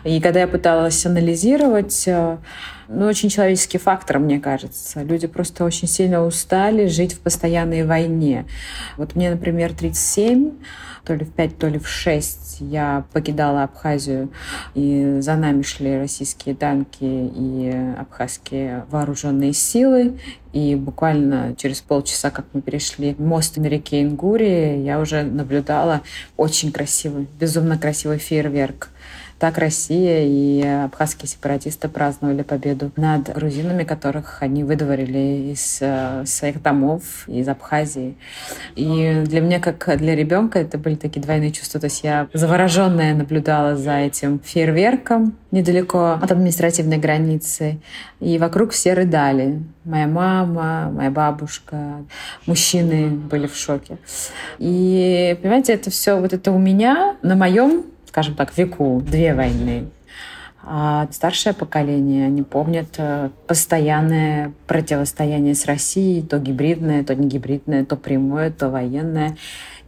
И 0.05 0.21
когда 0.21 0.41
я 0.41 0.49
пыталась 0.49 1.05
анализировать, 1.07 2.05
э, 2.07 2.39
ну, 2.89 3.07
очень 3.07 3.31
человеческий 3.31 3.79
фактор, 3.79 4.19
мне 4.19 4.39
кажется. 4.41 5.03
Люди 5.03 5.27
просто 5.27 5.65
очень 5.65 5.89
сильно 5.89 6.25
устали 6.25 6.87
жить 6.87 7.15
в 7.15 7.21
постоянной 7.21 7.85
войне. 7.85 8.47
Вот 8.97 9.15
мне, 9.15 9.31
например, 9.31 9.73
37, 9.73 10.53
то 11.05 11.15
ли 11.15 11.25
в 11.25 11.33
5, 11.33 11.59
то 11.59 11.69
ли 11.69 11.79
в 11.79 11.89
6 11.89 12.59
я 12.61 13.05
покидала 13.13 13.65
Абхазию, 13.65 14.31
и 14.75 15.19
за 15.21 15.37
нами 15.37 15.63
шли 15.63 15.99
российские 15.99 16.55
танки 16.55 17.03
и 17.03 17.95
абхазские 17.99 18.87
вооруженные 18.91 19.53
силы. 19.53 20.19
И 20.53 20.77
буквально 20.77 21.55
через 21.57 21.81
полчаса, 21.81 22.31
как 22.31 22.47
мы 22.53 22.63
перешли 22.63 23.17
мост 23.19 23.57
на 23.57 23.67
реке 23.67 24.03
Ингури, 24.03 24.83
я 24.83 25.01
уже 25.01 25.25
наблюдала 25.25 26.03
очень 26.37 26.71
красивый, 26.71 27.27
безумно 27.39 27.77
красивый 27.77 28.19
фейерверк 28.19 28.91
так 29.39 29.59
Россия 29.59 30.25
и 30.25 30.63
абхазские 30.63 31.29
сепаратисты 31.29 31.89
праздновали 31.89 32.43
победу 32.43 32.91
над 32.97 33.35
грузинами, 33.35 33.85
которых 33.85 34.43
они 34.43 34.65
выдворили 34.65 35.53
из 35.53 35.79
э, 35.81 36.25
своих 36.27 36.63
домов, 36.63 37.29
из 37.29 37.49
Абхазии. 37.49 38.17
И 38.77 39.23
для 39.27 39.41
меня, 39.41 39.61
как 39.61 39.97
для 39.99 40.15
ребенка, 40.15 40.59
это 40.59 40.79
были 40.79 40.95
такие 40.95 41.21
двойные 41.21 41.51
чувства. 41.53 41.81
То 41.81 41.87
есть 41.87 42.05
я 42.05 42.29
завороженная 42.33 43.15
наблюдала 43.15 43.77
за 43.77 43.97
этим 43.99 44.41
фейерверком 44.43 45.35
недалеко 45.51 46.13
от 46.13 46.31
административной 46.31 46.99
границы. 46.99 47.79
И 48.21 48.39
вокруг 48.39 48.71
все 48.71 48.95
рыдали. 48.95 49.63
Моя 49.85 50.07
мама, 50.07 50.91
моя 50.91 51.11
бабушка, 51.11 52.05
мужчины 52.47 53.11
были 53.11 53.47
в 53.47 53.57
шоке. 53.57 53.99
И, 54.59 55.39
понимаете, 55.43 55.75
это 55.75 55.91
все 55.91 56.19
вот 56.19 56.33
это 56.33 56.53
у 56.53 56.59
меня 56.59 57.17
на 57.23 57.37
моем 57.37 57.85
скажем 58.15 58.37
так, 58.37 58.57
веку 58.57 59.03
две 59.05 59.35
войны. 59.35 59.89
А 60.63 61.09
старшее 61.11 61.53
поколение, 61.53 62.27
они 62.27 62.43
помнят 62.43 62.87
э, 62.97 63.31
постоянное 63.49 64.53
противостояние 64.69 65.57
с 65.57 65.67
Россией, 65.67 66.23
то 66.23 66.39
гибридное, 66.39 67.03
то 67.03 67.17
не 67.17 67.27
гибридное, 67.27 67.85
то 67.85 67.97
прямое, 67.97 68.53
то 68.53 68.71
военное. 68.71 69.37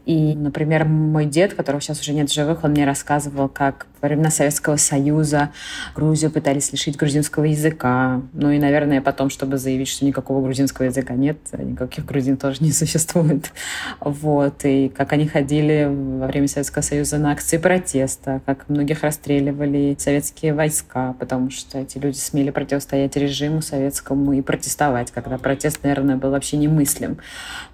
И, 0.06 0.36
например, 0.36 0.84
мой 0.84 1.26
дед, 1.26 1.54
которого 1.54 1.82
сейчас 1.82 2.00
уже 2.00 2.12
нет 2.12 2.30
в 2.30 2.32
живых, 2.32 2.62
он 2.62 2.70
мне 2.70 2.86
рассказывал, 2.86 3.48
как 3.48 3.86
во 4.00 4.06
времена 4.06 4.30
Советского 4.30 4.76
Союза 4.76 5.50
Грузию 5.96 6.30
пытались 6.30 6.70
лишить 6.70 6.96
грузинского 6.96 7.44
языка. 7.44 8.22
Ну 8.32 8.50
и, 8.52 8.58
наверное, 8.58 9.00
потом, 9.00 9.30
чтобы 9.30 9.58
заявить, 9.58 9.88
что 9.88 10.04
никакого 10.04 10.44
грузинского 10.44 10.86
языка 10.86 11.14
нет, 11.14 11.38
никаких 11.58 12.04
грузин 12.04 12.36
тоже 12.36 12.62
не 12.62 12.70
существует. 12.72 13.50
Вот. 13.98 14.64
И 14.64 14.90
как 14.90 15.12
они 15.12 15.26
ходили 15.26 15.88
во 15.90 16.28
время 16.28 16.46
Советского 16.46 16.82
Союза 16.82 17.18
на 17.18 17.32
акции 17.32 17.58
протеста, 17.58 18.40
как 18.46 18.68
многих 18.68 19.02
расстреливали 19.02 19.96
советские 19.98 20.54
войска, 20.54 21.16
потому 21.18 21.50
что 21.50 21.78
эти 21.78 21.98
люди 21.98 22.16
смели 22.16 22.50
противостоять 22.50 23.16
режиму 23.16 23.60
советскому 23.60 24.34
и 24.34 24.40
протестовать, 24.40 25.10
когда 25.10 25.36
протест, 25.36 25.82
наверное, 25.82 26.16
был 26.16 26.30
вообще 26.30 26.58
немыслим. 26.58 27.18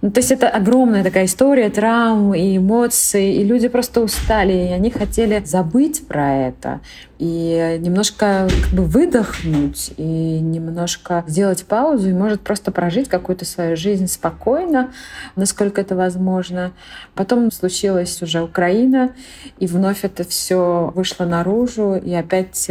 Ну, 0.01 0.11
то 0.11 0.21
есть 0.21 0.33
это 0.33 0.49
огромная 0.49 1.05
такая 1.05 1.27
история 1.27 1.69
травм 1.69 2.22
и 2.35 2.57
эмоций, 2.57 3.35
и 3.35 3.45
люди 3.45 3.69
просто 3.69 4.01
устали, 4.01 4.53
и 4.53 4.73
они 4.73 4.91
хотели 4.91 5.43
забыть 5.45 6.07
про 6.07 6.47
это 6.49 6.81
и 7.23 7.79
немножко 7.79 8.49
как 8.65 8.73
бы 8.73 8.85
выдохнуть 8.85 9.93
и 9.97 10.03
немножко 10.03 11.23
сделать 11.29 11.65
паузу 11.65 12.11
и 12.11 12.13
может 12.13 12.41
просто 12.41 12.73
прожить 12.73 13.09
какую-то 13.09 13.45
свою 13.45 13.77
жизнь 13.77 14.09
спокойно, 14.09 14.93
насколько 15.37 15.81
это 15.81 15.95
возможно. 15.95 16.73
Потом 17.15 17.53
случилась 17.53 18.21
уже 18.23 18.43
Украина, 18.43 19.13
и 19.61 19.69
вновь 19.69 20.05
это 20.05 20.25
все 20.25 20.93
вышло 20.97 21.25
наружу, 21.25 21.95
и 21.95 22.13
опять 22.13 22.69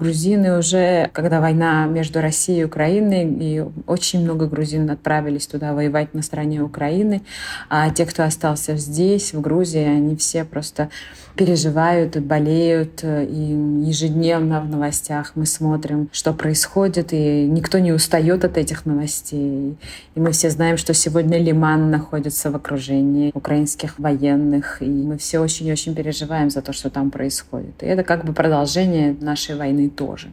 грузины 0.00 0.58
уже, 0.58 1.08
когда 1.12 1.40
война 1.40 1.86
между 1.86 2.20
Россией 2.20 2.62
и 2.62 2.64
Украиной, 2.64 3.32
и 3.32 3.64
очень 3.86 4.24
много 4.24 4.46
грузин 4.46 4.90
отправились 4.90 5.46
туда 5.46 5.74
воевать 5.74 6.12
на 6.12 6.22
стороне 6.22 6.60
Украины, 6.60 7.22
а 7.68 7.88
те, 7.90 8.04
кто 8.04 8.24
остался 8.24 8.76
здесь, 8.76 9.32
в 9.32 9.40
Грузии, 9.40 9.84
они 9.84 10.16
все 10.16 10.44
просто 10.44 10.88
переживают 11.36 12.16
и 12.16 12.20
болеют, 12.20 13.02
и 13.04 13.84
ежедневно 13.84 14.60
в 14.60 14.68
новостях 14.68 15.32
мы 15.34 15.46
смотрим, 15.46 16.08
что 16.12 16.32
происходит, 16.32 17.12
и 17.12 17.46
никто 17.46 17.78
не 17.78 17.92
устает 17.92 18.44
от 18.44 18.58
этих 18.58 18.86
новостей. 18.86 19.76
И 20.14 20.20
мы 20.20 20.32
все 20.32 20.50
знаем, 20.50 20.76
что 20.76 20.94
сегодня 20.94 21.38
Лиман 21.38 21.90
находится 21.90 22.50
в 22.50 22.56
окружении 22.56 23.30
украинских 23.34 23.98
военных, 23.98 24.82
и 24.82 24.86
мы 24.86 25.18
все 25.18 25.38
очень-очень 25.38 25.94
переживаем 25.94 26.50
за 26.50 26.62
то, 26.62 26.72
что 26.72 26.90
там 26.90 27.10
происходит. 27.10 27.82
И 27.82 27.86
это 27.86 28.04
как 28.04 28.24
бы 28.24 28.32
продолжение 28.32 29.16
нашей 29.20 29.56
войны 29.56 29.88
тоже. 29.88 30.28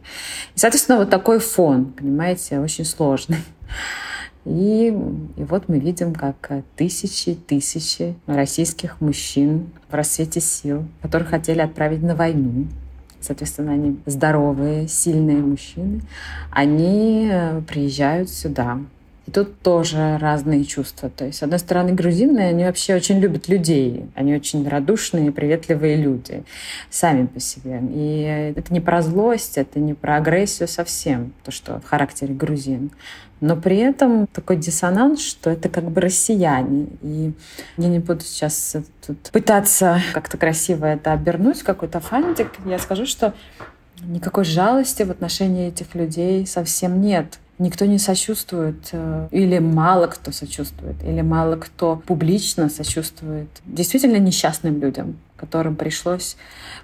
И, 0.54 0.58
соответственно, 0.58 0.98
вот 0.98 1.10
такой 1.10 1.38
фон, 1.38 1.86
понимаете, 1.86 2.60
очень 2.60 2.84
сложный. 2.84 3.38
И, 4.44 4.88
и 5.36 5.42
вот 5.44 5.68
мы 5.68 5.78
видим, 5.78 6.14
как 6.14 6.50
тысячи 6.76 7.34
тысячи 7.34 8.14
российских 8.26 9.00
мужчин 9.00 9.70
в 9.90 9.94
рассвете 9.94 10.40
сил, 10.40 10.84
которых 11.02 11.28
хотели 11.28 11.60
отправить 11.60 12.02
на 12.02 12.14
войну, 12.14 12.66
соответственно, 13.20 13.72
они 13.72 13.98
здоровые, 14.06 14.88
сильные 14.88 15.38
мужчины, 15.38 16.00
они 16.50 17.28
э, 17.30 17.60
приезжают 17.68 18.30
сюда. 18.30 18.78
И 19.26 19.30
тут 19.30 19.60
тоже 19.60 20.18
разные 20.18 20.64
чувства. 20.64 21.10
То 21.10 21.26
есть, 21.26 21.38
с 21.38 21.42
одной 21.42 21.58
стороны, 21.58 21.92
грузины, 21.92 22.40
они 22.40 22.64
вообще 22.64 22.96
очень 22.96 23.20
любят 23.20 23.48
людей. 23.48 24.06
Они 24.14 24.34
очень 24.34 24.66
радушные, 24.66 25.30
приветливые 25.30 25.96
люди 25.96 26.42
сами 26.88 27.26
по 27.26 27.38
себе. 27.38 27.80
И 27.92 28.54
это 28.56 28.72
не 28.72 28.80
про 28.80 29.02
злость, 29.02 29.58
это 29.58 29.78
не 29.78 29.94
про 29.94 30.16
агрессию 30.16 30.66
совсем, 30.66 31.32
то, 31.44 31.52
что 31.52 31.80
в 31.80 31.84
характере 31.84 32.34
грузин. 32.34 32.90
Но 33.40 33.56
при 33.56 33.78
этом 33.78 34.26
такой 34.26 34.56
диссонанс, 34.56 35.20
что 35.20 35.50
это 35.50 35.68
как 35.68 35.84
бы 35.90 36.00
россияне. 36.00 36.88
И 37.02 37.32
я 37.78 37.88
не 37.88 37.98
буду 37.98 38.20
сейчас 38.20 38.76
тут 39.06 39.18
пытаться 39.32 40.00
как-то 40.12 40.36
красиво 40.36 40.84
это 40.84 41.12
обернуть, 41.12 41.62
какой-то 41.62 42.00
фантик. 42.00 42.52
Я 42.66 42.78
скажу, 42.78 43.06
что 43.06 43.34
никакой 44.02 44.44
жалости 44.44 45.02
в 45.02 45.10
отношении 45.10 45.68
этих 45.68 45.94
людей 45.94 46.46
совсем 46.46 47.00
нет. 47.00 47.38
Никто 47.58 47.84
не 47.84 47.98
сочувствует, 47.98 48.88
э, 48.92 49.28
или 49.32 49.58
мало 49.58 50.06
кто 50.06 50.32
сочувствует, 50.32 50.96
или 51.04 51.20
мало 51.20 51.56
кто 51.56 51.96
публично 51.96 52.70
сочувствует 52.70 53.48
действительно 53.66 54.16
несчастным 54.16 54.80
людям, 54.80 55.18
которым 55.36 55.76
пришлось 55.76 56.36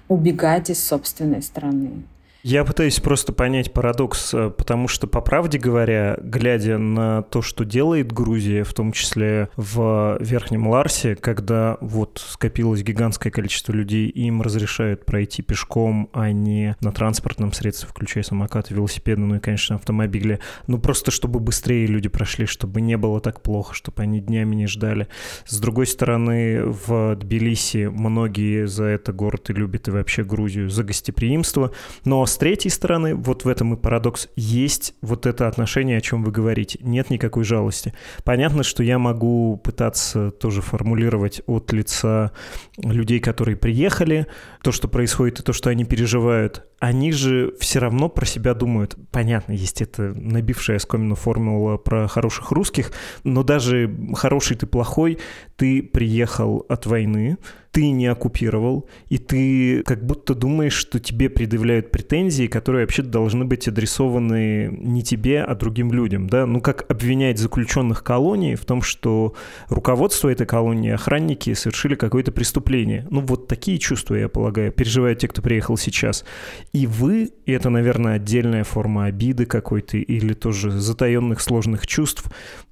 убегать 0.07 0.69
из 0.69 0.83
собственной 0.85 1.41
страны. 1.41 2.03
Я 2.43 2.63
пытаюсь 2.63 2.99
просто 2.99 3.33
понять 3.33 3.73
парадокс, 3.73 4.33
э, 4.33 4.49
потому 4.51 4.87
что, 4.87 5.07
по 5.07 5.21
правде 5.21 5.57
говоря, 5.57 6.17
глядя 6.21 6.77
на 6.77 7.23
то, 7.23 7.41
что 7.41 7.65
делает 7.65 8.11
Грузия, 8.11 8.63
в 8.63 8.73
том 8.73 8.91
числе 8.91 9.49
в 9.57 10.17
Верхнем 10.19 10.67
Ларсе, 10.67 11.15
когда 11.15 11.77
вот 11.81 12.23
скопилось 12.25 12.83
гигантское 12.83 13.31
количество 13.31 13.73
людей, 13.73 14.07
им 14.07 14.41
разрешают 14.41 15.05
пройти 15.05 15.41
пешком, 15.41 16.09
а 16.13 16.31
не 16.31 16.75
на 16.79 16.91
транспортном 16.91 17.53
средстве, 17.53 17.89
включая 17.89 18.23
самокаты, 18.23 18.73
велосипеды, 18.75 19.21
ну 19.21 19.35
и, 19.35 19.39
конечно, 19.39 19.75
автомобили. 19.75 20.39
Ну 20.67 20.77
просто, 20.77 21.09
чтобы 21.11 21.39
быстрее 21.39 21.87
люди 21.87 22.07
прошли, 22.07 22.45
чтобы 22.45 22.81
не 22.81 22.97
было 22.97 23.19
так 23.19 23.41
плохо, 23.41 23.73
чтобы 23.73 24.03
они 24.03 24.21
днями 24.21 24.55
не 24.55 24.67
ждали. 24.67 25.07
С 25.45 25.59
другой 25.59 25.87
стороны, 25.87 26.63
в 26.63 27.15
Тбилиси 27.15 27.87
многие 27.87 28.67
за 28.67 28.85
это 28.85 29.11
город 29.11 29.49
и 29.49 29.53
любят, 29.53 29.87
и 29.87 29.91
вообще 29.91 30.23
Грузию 30.23 30.69
за 30.69 30.83
гостеприимство, 30.83 31.71
но 32.05 32.26
с 32.27 32.37
третьей 32.37 32.69
стороны, 32.69 33.15
вот 33.15 33.45
в 33.45 33.47
этом 33.47 33.73
и 33.73 33.77
парадокс, 33.77 34.29
есть 34.35 34.93
вот 35.01 35.25
это 35.25 35.47
отношение, 35.47 35.97
о 35.97 36.01
чем 36.01 36.23
вы 36.23 36.31
говорите. 36.31 36.79
Нет 36.81 37.09
никакой 37.09 37.43
жалости. 37.43 37.93
Понятно, 38.23 38.63
что 38.63 38.83
я 38.83 38.99
могу 38.99 39.57
пытаться 39.57 40.31
тоже 40.31 40.61
формулировать 40.61 41.41
от 41.47 41.71
лица 41.73 42.31
людей, 42.77 43.19
которые 43.19 43.57
приехали, 43.57 44.27
то, 44.61 44.71
что 44.71 44.87
происходит 44.87 45.39
и 45.39 45.43
то, 45.43 45.53
что 45.53 45.69
они 45.69 45.85
переживают. 45.85 46.65
Они 46.79 47.11
же 47.11 47.53
все 47.59 47.79
равно 47.79 48.09
про 48.09 48.25
себя 48.25 48.53
думают. 48.53 48.95
Понятно, 49.11 49.53
есть 49.53 49.81
это 49.81 50.13
набившая 50.15 50.77
оскомину 50.77 51.15
формула 51.15 51.77
про 51.77 52.07
хороших 52.07 52.51
русских, 52.51 52.91
но 53.23 53.43
даже 53.43 53.89
хороший 54.13 54.57
ты 54.57 54.67
плохой, 54.67 55.17
ты 55.55 55.81
приехал 55.81 56.65
от 56.69 56.85
войны, 56.85 57.37
ты 57.77 57.91
не 57.91 58.07
оккупировал, 58.07 58.89
и 59.07 59.19
ты 59.19 59.83
как 59.83 60.03
будто 60.03 60.33
думаешь, 60.33 60.73
что 60.73 60.99
тебе 60.99 61.29
предъявляют 61.29 61.91
претензии, 61.91 62.47
которые 62.47 62.85
вообще-то 62.85 63.09
должны 63.09 63.45
быть 63.45 63.67
адресованы 63.67 64.69
не 64.71 65.03
тебе, 65.03 65.43
а 65.43 65.53
другим 65.53 65.93
людям, 65.93 66.27
да? 66.27 66.47
Ну, 66.47 66.59
как 66.59 66.89
обвинять 66.89 67.37
заключенных 67.37 68.03
колонии 68.03 68.55
в 68.55 68.65
том, 68.65 68.81
что 68.81 69.35
руководство 69.69 70.27
этой 70.27 70.47
колонии, 70.47 70.89
охранники 70.89 71.53
совершили 71.53 71.93
какое-то 71.93 72.31
преступление. 72.31 73.05
Ну, 73.11 73.21
вот 73.21 73.47
такие 73.47 73.77
чувства, 73.77 74.15
я 74.15 74.27
полагаю, 74.27 74.71
переживают 74.71 75.19
те, 75.19 75.27
кто 75.27 75.43
приехал 75.43 75.77
сейчас. 75.77 76.25
И 76.73 76.87
вы, 76.87 77.29
и 77.45 77.51
это, 77.51 77.69
наверное, 77.69 78.15
отдельная 78.15 78.63
форма 78.63 79.05
обиды 79.05 79.45
какой-то 79.45 79.97
или 79.97 80.33
тоже 80.33 80.71
затаенных 80.71 81.41
сложных 81.41 81.85
чувств, 81.85 82.25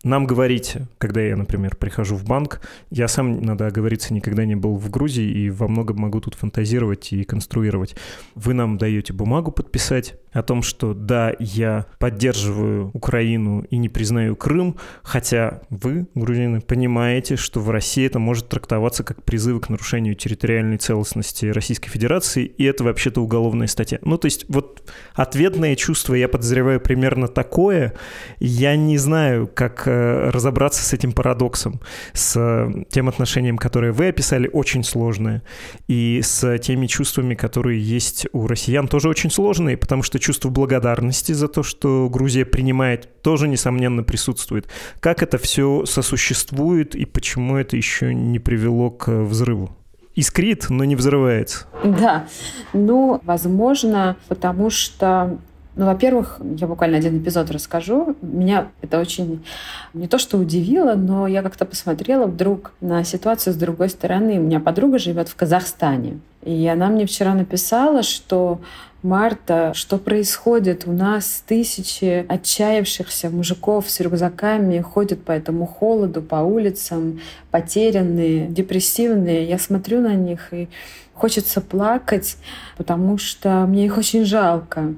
нам 0.04 0.26
говорите, 0.26 0.88
когда 0.98 1.22
я, 1.22 1.36
например, 1.36 1.76
прихожу 1.76 2.16
в 2.16 2.26
банк, 2.26 2.62
я 2.92 3.08
сам, 3.08 3.42
надо 3.42 3.68
оговориться, 3.68 4.14
никогда 4.14 4.46
не 4.46 4.56
был 4.56 4.78
в 4.78 4.95
Грузии 4.96 5.30
и 5.30 5.50
во 5.50 5.68
многом 5.68 5.98
могу 5.98 6.22
тут 6.22 6.36
фантазировать 6.36 7.12
и 7.12 7.26
конструировать. 7.26 7.98
Вы 8.34 8.54
нам 8.54 8.78
даете 8.78 9.12
бумагу 9.12 9.52
подписать, 9.52 10.16
о 10.36 10.44
том, 10.44 10.64
что 10.64 10.94
да, 10.94 11.34
я 11.40 11.86
поддерживаю 11.98 12.92
Украину 12.94 13.62
и 13.70 13.78
не 13.78 13.88
признаю 13.88 14.36
Крым, 14.36 14.76
хотя 15.02 15.62
вы, 15.70 16.08
грузины, 16.14 16.60
понимаете, 16.60 17.38
что 17.38 17.62
в 17.62 17.70
России 17.70 18.06
это 18.06 18.20
может 18.20 18.50
трактоваться 18.50 19.04
как 19.04 19.24
призывы 19.24 19.62
к 19.62 19.70
нарушению 19.70 20.16
территориальной 20.16 20.78
целостности 20.78 21.46
Российской 21.46 21.90
Федерации, 21.90 22.44
и 22.44 22.66
это 22.66 22.84
вообще-то 22.84 23.22
уголовная 23.22 23.68
статья. 23.68 24.00
Ну, 24.02 24.18
то 24.18 24.26
есть 24.26 24.46
вот 24.50 24.84
ответное 25.14 25.78
чувство, 25.78 26.14
я 26.16 26.28
подозреваю, 26.28 26.82
примерно 26.82 27.30
такое. 27.30 27.94
Я 28.40 28.76
не 28.76 28.98
знаю, 28.98 29.48
как 29.48 29.88
э, 29.88 30.32
разобраться 30.32 30.84
с 30.84 30.92
этим 30.92 31.14
парадоксом, 31.14 31.80
с 32.12 32.36
э, 32.36 32.84
тем 32.90 33.08
отношением, 33.08 33.58
которое 33.58 33.94
вы 33.94 34.10
описали, 34.10 34.50
очень 34.52 34.84
сложное, 34.86 35.44
и 35.88 36.22
с 36.24 36.58
теми 36.60 36.88
чувствами, 36.88 37.36
которые 37.36 37.82
есть 37.82 38.28
у 38.32 38.48
россиян, 38.48 38.88
тоже 38.88 39.10
очень 39.10 39.30
сложные, 39.30 39.78
потому 39.78 40.04
что 40.04 40.20
чувство 40.20 40.50
благодарности 40.50 41.34
за 41.34 41.48
то, 41.48 41.64
что 41.64 42.10
Грузия 42.10 42.46
принимает, 42.46 43.22
тоже, 43.22 43.48
несомненно, 43.48 44.04
присутствует. 44.04 44.70
Как 45.00 45.22
это 45.24 45.38
все 45.38 45.86
сосуществует 45.86 46.96
и 46.96 47.06
почему 47.06 47.58
это 47.58 47.76
еще 47.76 48.14
не 48.14 48.40
привело 48.40 48.90
к 48.90 49.12
взрыву? 49.12 49.76
Искрит, 50.16 50.68
но 50.70 50.86
не 50.86 50.96
взрывается. 50.96 51.66
Да, 51.84 52.28
ну, 52.72 53.20
возможно, 53.24 54.16
потому 54.30 54.70
что 54.70 55.40
ну, 55.76 55.86
во-первых, 55.86 56.40
я 56.58 56.68
буквально 56.68 56.98
один 56.98 57.18
эпизод 57.18 57.52
расскажу. 57.52 58.16
Меня 58.22 58.70
это 58.82 59.00
очень 59.00 59.44
не 59.94 60.08
то 60.08 60.18
что 60.18 60.38
удивило, 60.38 60.96
но 60.96 61.28
я 61.28 61.42
как-то 61.44 61.66
посмотрела 61.66 62.28
вдруг 62.28 62.72
на 62.80 63.04
ситуацию 63.04 63.54
с 63.54 63.58
другой 63.58 63.90
стороны. 63.90 64.40
У 64.40 64.44
меня 64.44 64.60
подруга 64.60 65.00
живет 65.00 65.28
в 65.28 65.36
Казахстане. 65.36 66.20
И 66.44 66.66
она 66.68 66.88
мне 66.88 67.06
вчера 67.06 67.34
написала, 67.34 68.04
что 68.04 68.62
Марта, 69.04 69.74
что 69.76 69.98
происходит? 69.98 70.84
У 70.88 70.92
нас 70.92 71.44
тысячи 71.46 72.26
отчаявшихся 72.28 73.30
мужиков 73.30 73.90
с 73.90 74.00
рюкзаками 74.00 74.80
ходят 74.80 75.24
по 75.24 75.32
этому 75.32 75.66
холоду, 75.66 76.22
по 76.22 76.38
улицам, 76.38 77.20
потерянные, 77.52 78.48
депрессивные. 78.48 79.46
Я 79.46 79.60
смотрю 79.60 80.02
на 80.02 80.16
них 80.16 80.54
и 80.54 80.70
хочется 81.14 81.62
плакать, 81.62 82.38
потому 82.78 83.18
что 83.18 83.66
мне 83.68 83.86
их 83.86 83.98
очень 83.98 84.26
жалко. 84.26 84.94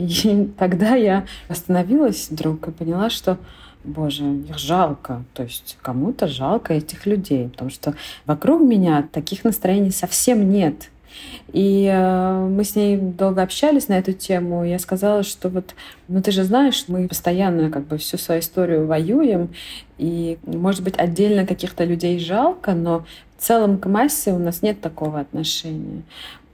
И 0.00 0.50
тогда 0.58 0.94
я 0.94 1.26
остановилась 1.48 2.28
вдруг 2.30 2.68
и 2.68 2.70
поняла, 2.72 3.10
что 3.10 3.38
Боже, 3.82 4.24
их 4.24 4.58
жалко. 4.58 5.24
То 5.32 5.42
есть 5.42 5.78
кому-то 5.80 6.26
жалко 6.26 6.74
этих 6.74 7.06
людей, 7.06 7.48
потому 7.48 7.70
что 7.70 7.94
вокруг 8.26 8.60
меня 8.60 9.08
таких 9.10 9.42
настроений 9.42 9.90
совсем 9.90 10.50
нет. 10.50 10.90
И 11.52 11.90
э, 11.90 12.48
мы 12.48 12.62
с 12.62 12.76
ней 12.76 12.96
долго 12.96 13.42
общались 13.42 13.88
на 13.88 13.94
эту 13.94 14.12
тему. 14.12 14.64
Я 14.64 14.78
сказала, 14.78 15.22
что 15.22 15.48
вот, 15.48 15.74
ну 16.08 16.22
ты 16.22 16.30
же 16.30 16.44
знаешь, 16.44 16.84
мы 16.88 17.08
постоянно 17.08 17.70
как 17.70 17.86
бы 17.86 17.98
всю 17.98 18.18
свою 18.18 18.40
историю 18.40 18.86
воюем, 18.86 19.48
и, 19.98 20.38
может 20.44 20.82
быть, 20.82 20.96
отдельно 20.96 21.46
каких-то 21.46 21.84
людей 21.84 22.18
жалко, 22.18 22.74
но 22.74 23.04
в 23.36 23.42
целом 23.42 23.78
к 23.78 23.86
массе 23.86 24.32
у 24.32 24.38
нас 24.38 24.62
нет 24.62 24.80
такого 24.80 25.20
отношения. 25.20 26.02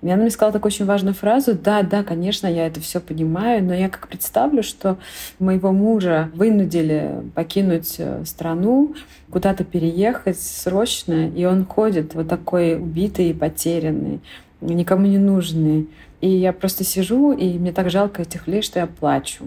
И 0.07 0.11
она 0.11 0.22
мне 0.22 0.30
сказала 0.30 0.52
такую 0.52 0.70
очень 0.70 0.84
важную 0.84 1.14
фразу. 1.14 1.54
Да, 1.54 1.82
да, 1.82 2.04
конечно, 2.04 2.46
я 2.46 2.68
это 2.68 2.80
все 2.80 3.00
понимаю, 3.00 3.64
но 3.64 3.74
я 3.74 3.88
как 3.88 4.07
представлю, 4.07 4.62
что 4.62 4.98
моего 5.40 5.72
мужа 5.72 6.30
вынудили 6.32 7.22
покинуть 7.34 7.96
э, 7.98 8.24
страну, 8.24 8.94
куда-то 9.30 9.64
переехать 9.64 10.40
срочно, 10.40 11.28
и 11.28 11.44
он 11.44 11.66
ходит 11.66 12.14
вот 12.14 12.28
такой 12.28 12.76
убитый 12.76 13.30
и 13.30 13.34
потерянный, 13.34 14.20
никому 14.61 15.07
не 15.07 15.18
нужный. 15.18 15.88
И 16.20 16.28
я 16.28 16.52
просто 16.52 16.84
сижу, 16.84 17.32
и 17.32 17.59
мне 17.59 17.72
так 17.72 17.90
жалко 17.90 18.22
этих 18.22 18.46
людей, 18.46 18.62
что 18.62 18.78
я 18.78 18.86
плачу. 18.86 19.44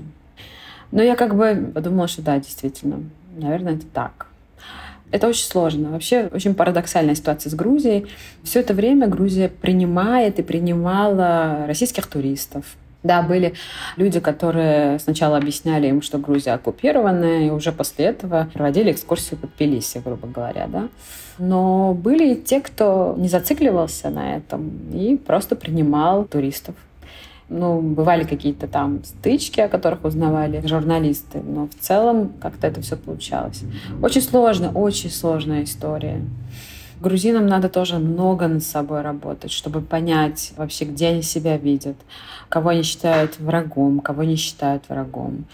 Но 0.91 1.01
я 1.01 1.16
как 1.16 1.36
бы 1.36 1.72
подумала, 1.74 2.10
что 2.10 2.22
да, 2.22 2.38
действительно, 2.38 2.99
наверное, 3.38 3.76
это 3.76 3.86
так. 3.93 4.29
Это 5.12 5.28
очень 5.28 5.45
сложно. 5.45 5.91
Вообще 5.91 6.30
очень 6.32 6.53
парадоксальная 6.53 7.16
ситуация 7.16 7.49
с 7.49 7.53
Грузией. 7.55 8.07
Все 8.43 8.60
это 8.60 8.74
время 8.74 9.07
Грузия 9.07 9.49
принимает 9.49 10.39
и 10.39 10.43
принимала 10.43 11.66
российских 11.68 12.07
туристов. 12.07 12.66
Да, 13.01 13.22
были 13.22 13.53
люди, 13.95 14.20
которые 14.20 14.99
сначала 14.99 15.38
объясняли 15.38 15.88
им, 15.88 16.01
что 16.01 16.18
Грузия 16.18 16.51
оккупированная, 16.51 17.47
и 17.47 17.49
уже 17.49 17.72
после 17.72 18.05
этого 18.05 18.49
проводили 18.53 18.91
экскурсию 18.91 19.39
по 19.39 19.47
Тбилиси, 19.47 20.01
грубо 20.03 20.28
говоря, 20.28 20.68
да. 20.68 20.89
Но 21.38 21.93
были 21.93 22.34
и 22.34 22.36
те, 22.36 22.60
кто 22.60 23.16
не 23.18 23.30
зацикливался 23.30 24.10
на 24.10 24.36
этом 24.36 24.91
и 24.93 25.16
просто 25.16 25.55
принимал 25.55 26.26
туристов. 26.26 26.76
Ну, 27.50 27.82
бывали 27.82 28.26
какие-то 28.26 28.68
там 28.68 29.04
стычки, 29.04 29.60
о 29.60 29.70
которых 29.70 30.06
узнавали 30.06 30.66
журналисты, 30.66 31.41
но 31.41 31.68
в 31.68 31.74
целом 31.84 32.32
как-то 32.39 32.68
это 32.68 32.80
все 32.82 32.95
получалось. 32.95 33.64
Очень 34.04 34.22
сложно, 34.22 34.72
очень 34.72 35.10
сложная 35.10 35.64
история. 35.64 36.22
Грузинам 37.02 37.47
надо 37.47 37.70
тоже 37.70 37.97
много 37.97 38.47
над 38.47 38.64
собой 38.64 39.02
работать, 39.02 39.52
чтобы 39.52 39.82
понять 39.82 40.52
вообще, 40.58 40.86
где 40.86 41.08
они 41.08 41.22
себя 41.22 41.58
видят, 41.58 41.95
кого 42.50 42.70
они 42.70 42.84
считают 42.84 43.39
врагом, 43.39 44.02
кого 44.02 44.24
не 44.24 44.36
считают 44.36 44.84
врагом. 44.89 45.45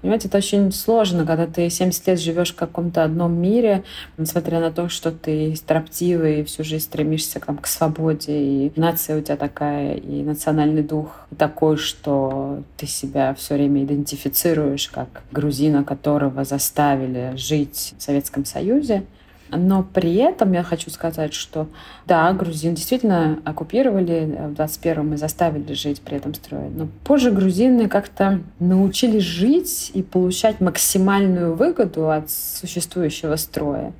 Понимаете, 0.00 0.28
это 0.28 0.38
очень 0.38 0.72
сложно, 0.72 1.26
когда 1.26 1.46
ты 1.46 1.68
70 1.68 2.06
лет 2.06 2.20
живешь 2.20 2.52
в 2.52 2.56
каком-то 2.56 3.04
одном 3.04 3.34
мире, 3.34 3.84
несмотря 4.16 4.60
на 4.60 4.70
то, 4.70 4.88
что 4.88 5.10
ты 5.10 5.54
строптивый, 5.56 6.44
всю 6.44 6.64
жизнь 6.64 6.84
стремишься 6.84 7.38
там, 7.38 7.58
к 7.58 7.66
свободе, 7.66 8.32
и 8.32 8.72
нация 8.76 9.18
у 9.18 9.20
тебя 9.20 9.36
такая, 9.36 9.94
и 9.96 10.22
национальный 10.22 10.82
дух 10.82 11.26
такой, 11.36 11.76
что 11.76 12.62
ты 12.78 12.86
себя 12.86 13.34
все 13.34 13.54
время 13.54 13.84
идентифицируешь 13.84 14.88
как 14.88 15.22
грузина, 15.32 15.84
которого 15.84 16.44
заставили 16.44 17.34
жить 17.36 17.94
в 17.98 18.02
Советском 18.02 18.46
Союзе. 18.46 19.04
Но 19.52 19.82
при 19.82 20.14
этом 20.14 20.52
я 20.52 20.62
хочу 20.62 20.90
сказать, 20.90 21.34
что 21.34 21.68
да, 22.06 22.32
грузин 22.32 22.74
действительно 22.74 23.38
оккупировали 23.44 24.36
в 24.48 24.60
21-м 24.60 25.14
и 25.14 25.16
заставили 25.16 25.72
жить 25.74 26.00
при 26.02 26.16
этом 26.16 26.34
строе. 26.34 26.70
Но 26.70 26.88
позже 27.04 27.30
грузины 27.30 27.88
как-то 27.88 28.40
научились 28.58 29.22
жить 29.22 29.90
и 29.94 30.02
получать 30.02 30.60
максимальную 30.60 31.54
выгоду 31.54 32.10
от 32.10 32.30
существующего 32.30 33.36
строя 33.36 33.92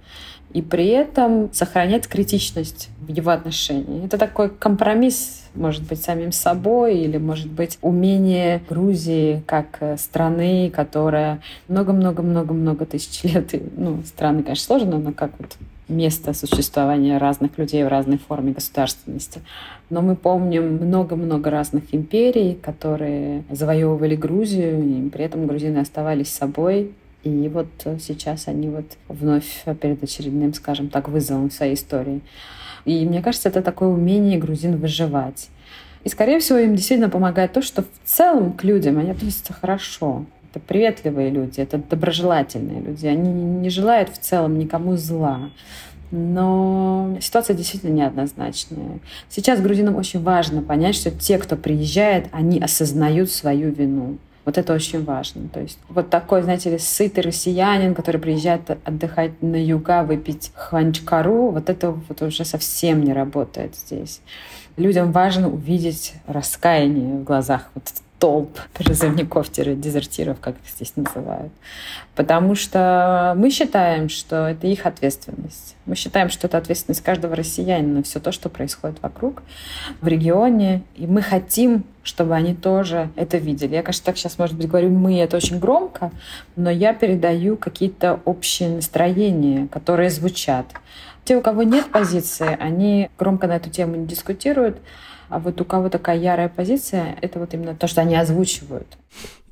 и 0.53 0.63
при 0.63 0.87
этом 0.89 1.53
сохранять 1.53 2.09
критичность 2.09 2.89
в 3.01 3.09
его 3.09 3.31
отношении. 3.31 4.05
Это 4.05 4.19
такой 4.19 4.51
компромисс, 4.51 5.45
может 5.55 5.83
быть, 5.83 6.03
самим 6.03 6.33
собой, 6.33 6.99
или, 6.99 7.19
может 7.19 7.51
быть, 7.51 7.79
умение 7.83 8.61
Грузии 8.69 9.43
как 9.47 9.79
э, 9.81 9.97
страны, 9.97 10.71
которая 10.75 11.41
много-много-много-много 11.69 12.87
тысяч 12.87 13.23
лет, 13.33 13.53
ну, 13.77 14.03
страны, 14.05 14.43
конечно, 14.43 14.65
сложно, 14.65 14.99
но 14.99 15.13
как 15.13 15.33
вот 15.39 15.57
место 15.89 16.33
существования 16.33 17.19
разных 17.19 17.59
людей 17.59 17.85
в 17.85 17.89
разной 17.89 18.19
форме 18.19 18.53
государственности. 18.53 19.41
Но 19.91 20.03
мы 20.03 20.15
помним 20.15 20.77
много-много 20.77 21.51
разных 21.51 21.93
империй, 21.93 22.55
которые 22.55 23.43
завоевывали 23.51 24.15
Грузию, 24.15 24.83
и 24.83 25.11
при 25.11 25.25
этом 25.25 25.47
грузины 25.47 25.79
оставались 25.79 26.33
собой, 26.33 26.93
и 27.23 27.49
вот 27.49 27.69
сейчас 28.01 28.49
они 28.49 28.69
вот 28.69 28.87
вновь 29.09 29.65
перед 29.81 30.03
очередным, 30.03 30.55
скажем 30.55 30.89
так, 30.89 31.09
вызовом 31.09 31.51
своей 31.51 31.75
истории. 31.75 32.21
И 32.85 33.05
мне 33.05 33.23
кажется, 33.23 33.49
это 33.49 33.63
такое 33.63 33.89
умение 33.89 34.39
грузин 34.39 34.77
выживать. 34.77 35.49
И, 36.03 36.09
скорее 36.09 36.39
всего, 36.41 36.59
им 36.59 36.75
действительно 36.75 37.11
помогает 37.11 37.53
то, 37.53 37.61
что 37.61 37.83
в 37.83 37.89
целом 38.05 38.55
к 38.55 38.65
людям 38.65 38.99
они 38.99 39.11
относятся 39.11 39.53
хорошо. 39.53 40.25
Это 40.51 40.61
приветливые 40.61 41.31
люди, 41.31 41.61
это 41.61 41.79
доброжелательные 41.79 42.81
люди. 42.81 43.07
Они 43.07 43.31
не 43.31 43.69
желают 43.69 44.09
в 44.09 44.19
целом 44.19 44.59
никому 44.59 44.97
зла. 44.97 45.51
Но 46.11 47.17
ситуация 47.21 47.55
действительно 47.55 47.93
неоднозначная. 47.93 48.99
Сейчас 49.29 49.61
грузинам 49.61 49.95
очень 49.95 50.23
важно 50.23 50.63
понять, 50.63 50.97
что 50.97 51.11
те, 51.11 51.39
кто 51.39 51.55
приезжает, 51.55 52.27
они 52.33 52.59
осознают 52.59 53.31
свою 53.31 53.71
вину. 53.71 54.17
Вот 54.45 54.59
это 54.59 54.73
очень 54.73 55.05
важно. 55.05 55.49
То 55.49 55.61
есть 55.61 55.79
вот 55.89 56.11
такой, 56.11 56.43
знаете 56.43 56.71
ли, 56.71 56.79
сытый 56.79 57.23
россиянин, 57.23 57.95
который 57.95 58.21
приезжает 58.21 58.63
отдыхать 58.85 59.43
на 59.43 59.63
юга, 59.63 60.03
выпить 60.03 60.51
хванчкару, 60.55 61.51
вот 61.51 61.69
это 61.69 61.91
вот 61.91 62.23
уже 62.23 62.45
совсем 62.45 63.05
не 63.05 63.13
работает 63.13 63.77
здесь. 63.77 64.21
Людям 64.77 65.13
важно 65.13 65.49
увидеть 65.51 66.15
раскаяние 66.27 67.17
в 67.17 67.25
глазах 67.25 67.71
вот 67.75 67.85
толп 68.21 68.59
призывников-дезертиров, 68.75 70.39
как 70.41 70.55
их 70.57 70.71
здесь 70.71 70.93
называют. 70.95 71.51
Потому 72.15 72.55
что 72.55 73.35
мы 73.37 73.51
считаем, 73.51 74.11
что 74.11 74.47
это 74.47 74.67
их 74.67 74.85
ответственность. 74.85 75.75
Мы 75.87 75.95
считаем, 75.97 76.29
что 76.29 76.47
это 76.47 76.59
ответственность 76.59 77.03
каждого 77.03 77.35
россиянина, 77.35 78.03
все 78.03 78.21
то, 78.21 78.31
что 78.31 78.51
происходит 78.51 79.03
вокруг, 79.03 79.43
в 80.03 80.07
регионе. 80.07 80.83
И 80.97 81.07
мы 81.07 81.23
хотим, 81.23 81.85
чтобы 82.03 82.35
они 82.35 82.55
тоже 82.55 83.09
это 83.17 83.39
видели. 83.39 83.75
Я, 83.75 83.83
конечно, 83.83 84.05
так 84.05 84.19
сейчас, 84.19 84.39
может 84.39 84.55
быть, 84.55 84.69
говорю 84.69 84.91
«мы», 84.91 85.19
это 85.19 85.39
очень 85.39 85.59
громко, 85.59 86.13
но 86.57 86.71
я 86.71 86.93
передаю 86.93 87.57
какие-то 87.57 88.21
общие 88.27 88.69
настроения, 88.69 89.67
которые 89.69 90.11
звучат. 90.11 90.67
Те, 91.25 91.37
у 91.37 91.41
кого 91.41 91.63
нет 91.63 91.91
позиции, 91.91 92.57
они 92.61 93.09
громко 93.19 93.47
на 93.47 93.57
эту 93.57 93.71
тему 93.71 93.97
не 93.97 94.07
дискутируют, 94.07 94.79
А 95.31 95.39
вот 95.39 95.61
у 95.61 95.65
кого 95.65 95.89
такая 95.89 96.19
ярая 96.19 96.49
позиция, 96.49 97.17
это 97.23 97.39
вот 97.39 97.55
именно 97.55 97.75
то, 97.77 97.87
что 97.87 98.01
они 98.01 98.17
озвучивают. 98.17 98.99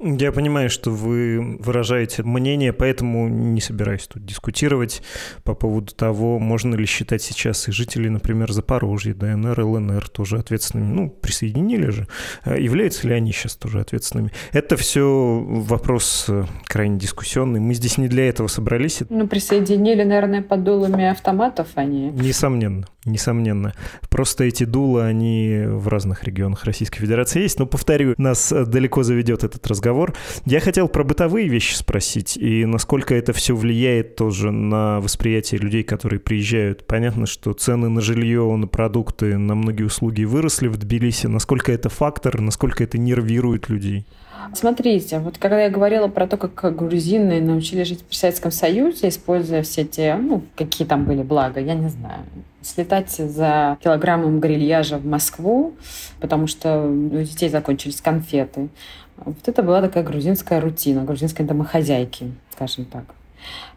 Я 0.00 0.30
понимаю, 0.30 0.70
что 0.70 0.92
вы 0.92 1.58
выражаете 1.58 2.22
мнение, 2.22 2.72
поэтому 2.72 3.28
не 3.28 3.60
собираюсь 3.60 4.06
тут 4.06 4.24
дискутировать 4.24 5.02
по 5.42 5.54
поводу 5.54 5.92
того, 5.92 6.38
можно 6.38 6.76
ли 6.76 6.86
считать 6.86 7.20
сейчас 7.20 7.66
и 7.68 7.72
жителей, 7.72 8.08
например, 8.08 8.52
Запорожья, 8.52 9.12
ДНР, 9.14 9.60
ЛНР 9.60 10.08
тоже 10.08 10.38
ответственными. 10.38 10.92
Ну, 10.92 11.10
присоединили 11.10 11.90
же. 11.90 12.06
А 12.44 12.56
являются 12.56 13.08
ли 13.08 13.14
они 13.14 13.32
сейчас 13.32 13.56
тоже 13.56 13.80
ответственными? 13.80 14.30
Это 14.52 14.76
все 14.76 15.44
вопрос 15.44 16.26
э, 16.28 16.44
крайне 16.66 16.98
дискуссионный. 16.98 17.58
Мы 17.58 17.74
здесь 17.74 17.98
не 17.98 18.06
для 18.06 18.28
этого 18.28 18.46
собрались. 18.46 19.02
Ну, 19.08 19.26
присоединили, 19.26 20.04
наверное, 20.04 20.42
под 20.42 20.62
дулами 20.62 21.06
автоматов 21.06 21.68
они. 21.74 22.10
Несомненно, 22.10 22.86
несомненно. 23.04 23.74
Просто 24.08 24.44
эти 24.44 24.62
дула, 24.62 25.06
они 25.06 25.64
в 25.66 25.88
разных 25.88 26.22
регионах 26.22 26.64
Российской 26.64 27.00
Федерации 27.00 27.42
есть. 27.42 27.58
Но, 27.58 27.66
повторю, 27.66 28.14
нас 28.16 28.52
далеко 28.52 29.02
заведет 29.02 29.42
этот 29.48 29.66
разговор. 29.66 30.14
Я 30.46 30.60
хотел 30.60 30.88
про 30.88 31.04
бытовые 31.04 31.48
вещи 31.48 31.74
спросить, 31.74 32.36
и 32.36 32.64
насколько 32.64 33.14
это 33.14 33.32
все 33.32 33.54
влияет 33.54 34.16
тоже 34.16 34.50
на 34.50 35.00
восприятие 35.00 35.60
людей, 35.60 35.82
которые 35.82 36.20
приезжают. 36.20 36.86
Понятно, 36.86 37.26
что 37.26 37.52
цены 37.52 37.88
на 37.88 38.00
жилье, 38.00 38.54
на 38.56 38.66
продукты, 38.66 39.36
на 39.36 39.54
многие 39.54 39.84
услуги 39.84 40.24
выросли 40.24 40.68
в 40.68 40.76
Тбилиси. 40.76 41.26
Насколько 41.26 41.72
это 41.72 41.88
фактор, 41.88 42.40
насколько 42.40 42.84
это 42.84 42.98
нервирует 42.98 43.68
людей? 43.68 44.06
Смотрите, 44.54 45.18
вот 45.18 45.38
когда 45.38 45.62
я 45.62 45.70
говорила 45.70 46.08
про 46.08 46.26
то, 46.26 46.36
как 46.36 46.76
грузины 46.76 47.40
научились 47.40 47.88
жить 47.88 48.04
при 48.04 48.14
Советском 48.14 48.50
Союзе, 48.50 49.08
используя 49.08 49.62
все 49.62 49.84
те, 49.84 50.14
ну, 50.14 50.42
какие 50.56 50.86
там 50.86 51.04
были 51.04 51.22
блага, 51.22 51.60
я 51.60 51.74
не 51.74 51.88
знаю. 51.88 52.24
Слетать 52.62 53.10
за 53.10 53.78
килограммом 53.82 54.40
грильяжа 54.40 54.98
в 54.98 55.06
Москву, 55.06 55.74
потому 56.20 56.46
что 56.46 56.86
у 56.86 57.22
детей 57.22 57.48
закончились 57.48 58.00
конфеты. 58.00 58.68
Вот 59.16 59.36
это 59.46 59.62
была 59.62 59.80
такая 59.80 60.04
грузинская 60.04 60.60
рутина, 60.60 61.04
грузинской 61.04 61.44
домохозяйки, 61.44 62.32
скажем 62.52 62.84
так. 62.84 63.04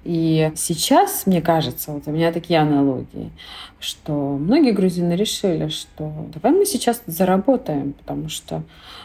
И 0.03 0.51
сейчас, 0.55 1.26
мне 1.26 1.41
кажется, 1.41 1.91
вот 1.91 2.07
у 2.07 2.12
меня 2.12 2.32
такие 2.32 2.59
аналогии, 2.59 3.32
что 3.80 4.14
многие 4.14 4.72
грузины 4.72 5.14
решили, 5.14 5.68
что 5.68 6.12
давай 6.34 6.57
мы 6.57 6.66
сейчас 6.66 7.01
заработаем, 7.05 7.93
потому 7.93 8.30
что 8.30 8.64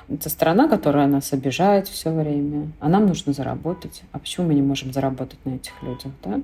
это 0.08 0.28
страна, 0.28 0.68
которая 0.68 1.06
нас 1.06 1.32
обижает 1.32 1.88
все 1.88 2.10
время, 2.10 2.68
а 2.80 2.88
нам 2.88 3.06
нужно 3.06 3.32
заработать. 3.32 4.02
А 4.12 4.18
почему 4.18 4.46
мы 4.46 4.54
не 4.54 4.62
можем 4.62 4.92
заработать 4.92 5.38
на 5.44 5.56
этих 5.56 5.72
людях? 5.82 6.12
Да? 6.22 6.40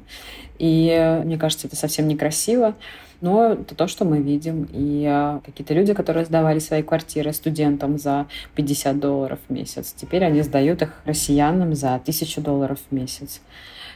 И 0.58 1.20
мне 1.24 1.38
кажется, 1.38 1.68
это 1.68 1.76
совсем 1.76 2.08
некрасиво. 2.08 2.74
Но 3.20 3.52
это 3.52 3.76
то, 3.76 3.86
что 3.86 4.04
мы 4.04 4.20
видим. 4.20 4.68
И 4.72 5.06
а, 5.08 5.40
какие-то 5.46 5.74
люди, 5.74 5.94
которые 5.94 6.26
сдавали 6.26 6.58
свои 6.58 6.82
квартиры 6.82 7.32
студентам 7.32 7.96
за 7.96 8.26
50 8.56 8.98
долларов 8.98 9.38
в 9.48 9.52
месяц, 9.52 9.94
теперь 9.96 10.24
они 10.24 10.42
сдают 10.42 10.82
их 10.82 11.00
россиянам 11.04 11.74
за 11.76 11.94
1000 11.94 12.40
долларов 12.40 12.80
в 12.90 12.92
месяц. 12.92 13.40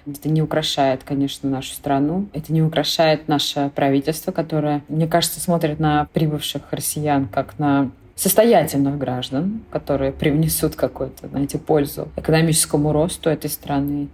Это 0.07 0.29
не 0.29 0.41
украшает, 0.41 1.03
конечно, 1.03 1.51
нашу 1.51 1.73
страну. 1.73 2.29
Это 2.33 2.53
не 2.53 2.62
украшает 2.62 3.27
наше 3.27 3.73
правительство, 3.75 4.31
которое, 4.31 4.85
мне 4.89 5.09
кажется, 5.09 5.41
смотрит 5.41 5.81
на 5.81 6.05
прибывших 6.12 6.62
россиян 6.71 7.27
как 7.27 7.59
на 7.59 7.91
состоятельных 8.17 8.97
граждан, 8.97 9.61
которые 9.71 10.11
привнесут 10.11 10.75
какую-то, 10.75 11.29
знаете, 11.29 11.59
пользу 11.59 12.09
экономическому 12.17 12.93
росту 12.93 13.29
этой 13.31 13.51
страны. 13.51 14.09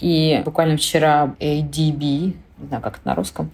И 0.00 0.42
буквально 0.44 0.76
вчера 0.76 1.34
ADB, 1.38 2.34
не 2.58 2.66
знаю, 2.66 2.82
как 2.82 2.98
это 2.98 3.08
на 3.08 3.14
русском, 3.14 3.50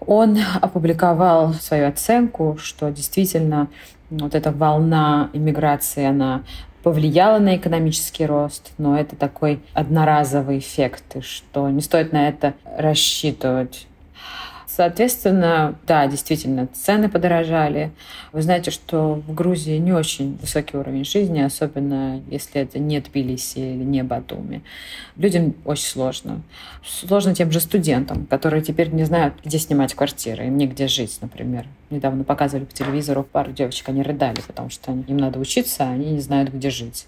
он 0.00 0.38
опубликовал 0.60 1.52
свою 1.54 1.88
оценку, 1.88 2.56
что 2.58 2.90
действительно 2.90 3.68
вот 4.10 4.34
эта 4.34 4.52
волна 4.52 5.28
иммиграции, 5.32 6.04
она 6.04 6.42
повлияла 6.84 7.38
на 7.38 7.56
экономический 7.56 8.26
рост, 8.26 8.72
но 8.78 8.98
это 8.98 9.16
такой 9.16 9.60
одноразовый 9.72 10.58
эффект, 10.58 11.16
и 11.16 11.20
что 11.20 11.68
не 11.68 11.80
стоит 11.80 12.12
на 12.12 12.28
это 12.28 12.54
рассчитывать. 12.76 13.86
Соответственно, 14.74 15.74
да, 15.86 16.06
действительно, 16.06 16.66
цены 16.66 17.10
подорожали. 17.10 17.90
Вы 18.32 18.40
знаете, 18.40 18.70
что 18.70 19.22
в 19.26 19.34
Грузии 19.34 19.76
не 19.76 19.92
очень 19.92 20.38
высокий 20.40 20.78
уровень 20.78 21.04
жизни, 21.04 21.40
особенно 21.42 22.22
если 22.30 22.62
это 22.62 22.78
не 22.78 22.98
Тбилиси 22.98 23.58
или 23.58 23.84
не 23.84 24.02
Батуми. 24.02 24.62
Людям 25.16 25.54
очень 25.66 25.84
сложно. 25.84 26.40
Сложно 26.82 27.34
тем 27.34 27.50
же 27.52 27.60
студентам, 27.60 28.24
которые 28.24 28.62
теперь 28.62 28.88
не 28.88 29.04
знают, 29.04 29.34
где 29.44 29.58
снимать 29.58 29.92
квартиры, 29.92 30.46
негде 30.46 30.88
жить, 30.88 31.18
например. 31.20 31.66
Недавно 31.92 32.24
показывали 32.24 32.64
по 32.64 32.72
телевизору 32.72 33.22
пару 33.22 33.52
девочек, 33.52 33.90
они 33.90 34.02
рыдали, 34.02 34.40
потому 34.46 34.70
что 34.70 34.92
им 34.92 35.16
надо 35.18 35.38
учиться, 35.38 35.84
а 35.84 35.90
они 35.90 36.12
не 36.12 36.20
знают, 36.20 36.50
где 36.50 36.70
жить. 36.70 37.06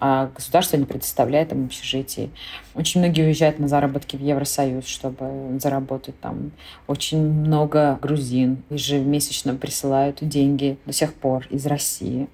А 0.00 0.28
государство 0.34 0.76
не 0.76 0.86
предоставляет 0.86 1.52
им 1.52 1.66
общежитие. 1.66 2.30
Очень 2.74 3.00
многие 3.00 3.26
уезжают 3.26 3.60
на 3.60 3.68
заработки 3.68 4.16
в 4.16 4.20
Евросоюз, 4.20 4.86
чтобы 4.86 5.56
заработать 5.60 6.18
там. 6.18 6.50
Очень 6.88 7.22
много 7.22 7.96
грузин 8.02 8.64
ежемесячно 8.70 9.54
присылают 9.54 10.18
деньги 10.20 10.78
до 10.84 10.92
сих 10.92 11.14
пор 11.14 11.46
из 11.50 11.64
России. 11.66 12.26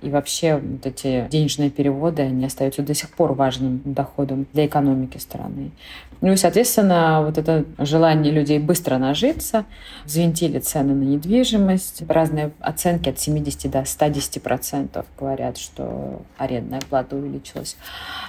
И 0.00 0.10
вообще 0.10 0.58
вот 0.58 0.86
эти 0.86 1.26
денежные 1.28 1.70
переводы, 1.70 2.22
они 2.22 2.44
остаются 2.44 2.82
до 2.82 2.94
сих 2.94 3.10
пор 3.10 3.32
важным 3.32 3.82
доходом 3.84 4.46
для 4.52 4.66
экономики 4.66 5.18
страны. 5.18 5.72
Ну 6.20 6.32
и, 6.32 6.36
соответственно, 6.36 7.22
вот 7.24 7.38
это 7.38 7.64
желание 7.78 8.32
людей 8.32 8.58
быстро 8.58 8.98
нажиться, 8.98 9.64
взвинтили 10.04 10.58
цены 10.58 10.94
на 10.94 11.04
недвижимость. 11.04 12.02
Разные 12.08 12.50
оценки 12.60 13.08
от 13.08 13.20
70 13.20 13.70
до 13.70 13.84
110 13.84 14.42
процентов 14.42 15.06
говорят, 15.18 15.58
что 15.58 16.22
арендная 16.36 16.80
плата 16.80 17.14
увеличилась. 17.14 17.76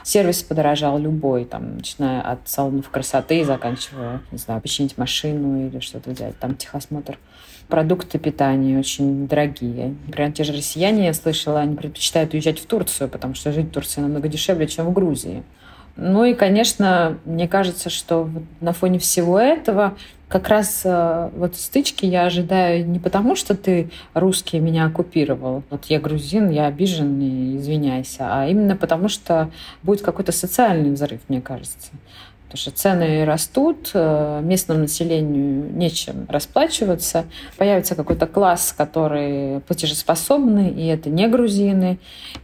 Сервис 0.04 0.44
подорожал 0.44 1.00
любой, 1.00 1.46
там, 1.46 1.78
начиная 1.78 2.22
от 2.22 2.48
салонов 2.48 2.90
красоты, 2.90 3.44
заканчивая, 3.44 4.22
не 4.32 4.38
знаю, 4.38 4.62
починить 4.62 4.98
машину 4.98 5.68
или 5.68 5.80
что-то 5.80 6.12
взять, 6.12 6.38
там 6.38 6.56
техосмотр 6.56 7.18
продукты 7.70 8.18
питания 8.18 8.78
очень 8.78 9.28
дорогие. 9.28 9.96
Например, 10.08 10.32
те 10.32 10.44
же 10.44 10.54
россияне, 10.54 11.06
я 11.06 11.14
слышала, 11.14 11.62
они 11.62 11.76
предпочитают 11.76 12.34
уезжать 12.34 12.60
в 12.60 12.66
Турцию, 12.66 13.10
потому 13.10 13.36
что 13.36 13.54
жить 13.54 13.68
в 13.68 13.72
Турции 13.72 14.02
намного 14.02 14.28
дешевле, 14.28 14.68
чем 14.68 14.88
в 14.88 14.94
Грузии. 14.94 15.44
Ну 16.02 16.24
и, 16.24 16.34
конечно, 16.34 17.18
мне 17.26 17.48
кажется, 17.48 17.90
что 17.90 18.30
на 18.62 18.72
фоне 18.72 19.00
всего 19.00 19.38
этого 19.38 19.98
как 20.30 20.48
раз 20.48 20.84
э, 20.86 21.30
вот 21.36 21.56
стычки 21.56 22.06
я 22.06 22.26
ожидаю 22.26 22.88
не 22.88 23.00
потому, 23.00 23.36
что 23.36 23.56
ты 23.56 23.90
русский 24.14 24.60
меня 24.60 24.86
оккупировал, 24.86 25.64
вот 25.70 25.86
я 25.86 26.00
грузин, 26.00 26.50
я 26.52 26.68
обижен, 26.68 27.58
извиняйся, 27.58 28.28
а 28.30 28.48
именно 28.48 28.78
потому, 28.78 29.10
что 29.10 29.50
будет 29.82 30.02
какой-то 30.02 30.32
социальный 30.32 30.92
взрыв, 30.92 31.20
мне 31.28 31.42
кажется. 31.42 31.90
Потому 32.50 32.62
что 32.62 32.72
цены 32.72 33.26
растут, 33.26 33.92
э, 33.94 34.42
местному 34.44 34.80
населению 34.80 35.72
нечем 35.72 36.26
расплачиваться. 36.28 37.26
Появится 37.58 37.94
какой-то 37.94 38.26
класс, 38.26 38.74
который 38.76 39.60
платежеспособный, 39.62 40.72
и 40.72 40.88
это 40.88 41.12
не 41.12 41.28
грузины, 41.28 42.00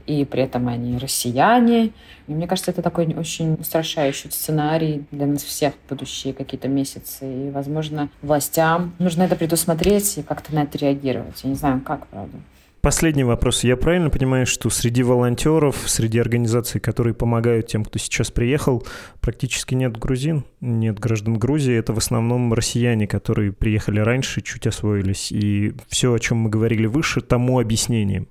и 0.05 0.23
при 0.23 0.43
этом 0.43 0.67
они 0.67 0.99
россияне. 0.99 1.85
И 2.27 2.33
мне 2.33 2.45
кажется, 2.45 2.69
это 2.69 2.83
такой 2.83 3.07
очень 3.15 3.55
устрашающий 3.55 4.29
сценарий 4.29 5.05
для 5.09 5.25
нас 5.25 5.41
всех 5.41 5.73
в 5.73 5.89
будущие 5.89 6.35
какие-то 6.35 6.67
месяцы. 6.67 7.25
И, 7.47 7.49
возможно, 7.49 8.09
властям 8.21 8.93
нужно 8.99 9.23
это 9.23 9.35
предусмотреть 9.35 10.19
и 10.19 10.21
как-то 10.21 10.53
на 10.53 10.63
это 10.63 10.77
реагировать. 10.77 11.43
Я 11.43 11.49
не 11.49 11.55
знаю, 11.55 11.81
как, 11.81 12.05
правда. 12.07 12.37
Последний 12.85 13.23
вопрос. 13.23 13.63
Я 13.63 13.77
правильно 13.77 14.11
понимаю, 14.11 14.45
что 14.45 14.69
среди 14.69 15.01
волонтеров, 15.01 15.75
среди 15.87 16.19
организаций, 16.19 16.79
которые 16.79 17.15
помогают 17.15 17.65
тем, 17.65 17.83
кто 17.83 17.97
сейчас 17.97 18.29
приехал, 18.29 18.85
практически 19.21 19.73
нет 19.73 19.97
грузин, 19.97 20.45
нет 20.61 20.99
граждан 20.99 21.39
Грузии. 21.39 21.73
Это 21.73 21.93
в 21.93 21.97
основном 21.97 22.53
россияне, 22.53 23.07
которые 23.07 23.51
приехали 23.53 23.99
раньше, 24.01 24.41
чуть 24.41 24.67
освоились. 24.67 25.31
И 25.31 25.73
все, 25.87 26.13
о 26.13 26.19
чем 26.19 26.37
мы 26.37 26.51
говорили 26.51 26.85
выше, 26.85 27.21
тому 27.21 27.59
объяснением. 27.59 28.27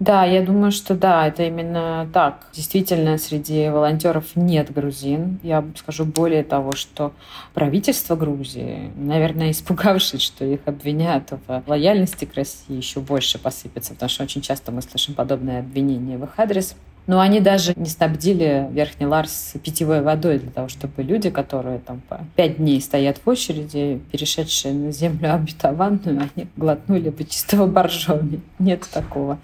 Да, 0.00 0.24
я 0.24 0.40
думаю, 0.40 0.72
что 0.72 0.94
да, 0.94 1.28
это 1.28 1.42
именно 1.42 2.08
так. 2.14 2.46
Действительно, 2.54 3.18
среди 3.18 3.68
волонтеров 3.68 4.34
нет 4.34 4.72
грузин. 4.72 5.38
Я 5.42 5.62
скажу 5.76 6.06
более 6.06 6.42
того, 6.42 6.72
что 6.72 7.12
правительство 7.52 8.16
Грузии, 8.16 8.90
наверное, 8.96 9.50
испугавшись, 9.50 10.22
что 10.22 10.46
их 10.46 10.60
обвиняют 10.64 11.30
в 11.46 11.62
лояльности 11.66 12.24
к 12.24 12.34
России, 12.34 12.76
еще 12.76 13.00
больше 13.00 13.38
посыпется, 13.38 13.92
потому 13.92 14.08
что 14.08 14.24
очень 14.24 14.40
часто 14.40 14.72
мы 14.72 14.80
слышим 14.80 15.12
подобные 15.12 15.58
обвинения 15.58 16.16
в 16.16 16.24
их 16.24 16.30
адрес. 16.38 16.76
Но 17.10 17.18
они 17.18 17.40
даже 17.40 17.72
не 17.74 17.88
снабдили 17.88 18.68
Верхний 18.70 19.04
Ларс 19.04 19.54
питьевой 19.64 20.00
водой 20.00 20.38
для 20.38 20.52
того, 20.52 20.68
чтобы 20.68 21.02
люди, 21.02 21.28
которые 21.28 21.80
там 21.80 22.00
по 22.08 22.20
пять 22.36 22.58
дней 22.58 22.80
стоят 22.80 23.18
в 23.18 23.28
очереди, 23.28 24.00
перешедшие 24.12 24.74
на 24.74 24.92
землю 24.92 25.34
обетованную, 25.34 26.30
они 26.36 26.46
глотнули 26.56 27.10
бы 27.10 27.24
чистого 27.24 27.66
боржоми. 27.66 28.40
Нет 28.60 28.88
такого. 28.92 29.40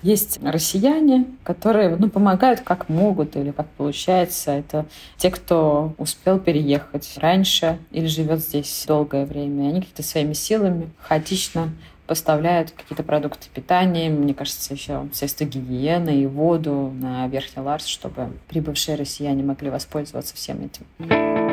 Есть 0.00 0.42
россияне, 0.42 1.26
которые 1.42 1.94
ну, 1.96 2.08
помогают 2.08 2.62
как 2.62 2.88
могут 2.88 3.36
или 3.36 3.50
как 3.50 3.66
получается. 3.76 4.52
Это 4.52 4.86
те, 5.18 5.30
кто 5.30 5.92
успел 5.98 6.38
переехать 6.38 7.18
раньше 7.18 7.76
или 7.90 8.06
живет 8.06 8.40
здесь 8.40 8.86
долгое 8.88 9.26
время. 9.26 9.68
Они 9.68 9.80
какими-то 9.80 10.02
своими 10.02 10.32
силами 10.32 10.88
хаотично 11.02 11.68
поставляют 12.06 12.70
какие-то 12.72 13.02
продукты 13.02 13.48
питания, 13.52 14.10
мне 14.10 14.34
кажется, 14.34 14.74
еще 14.74 15.08
средства 15.12 15.44
гигиены 15.44 16.22
и 16.22 16.26
воду 16.26 16.92
на 17.00 17.26
Верхний 17.28 17.62
Ларс, 17.62 17.86
чтобы 17.86 18.32
прибывшие 18.48 18.96
россияне 18.96 19.42
могли 19.42 19.70
воспользоваться 19.70 20.34
всем 20.34 20.64
этим. 20.64 21.43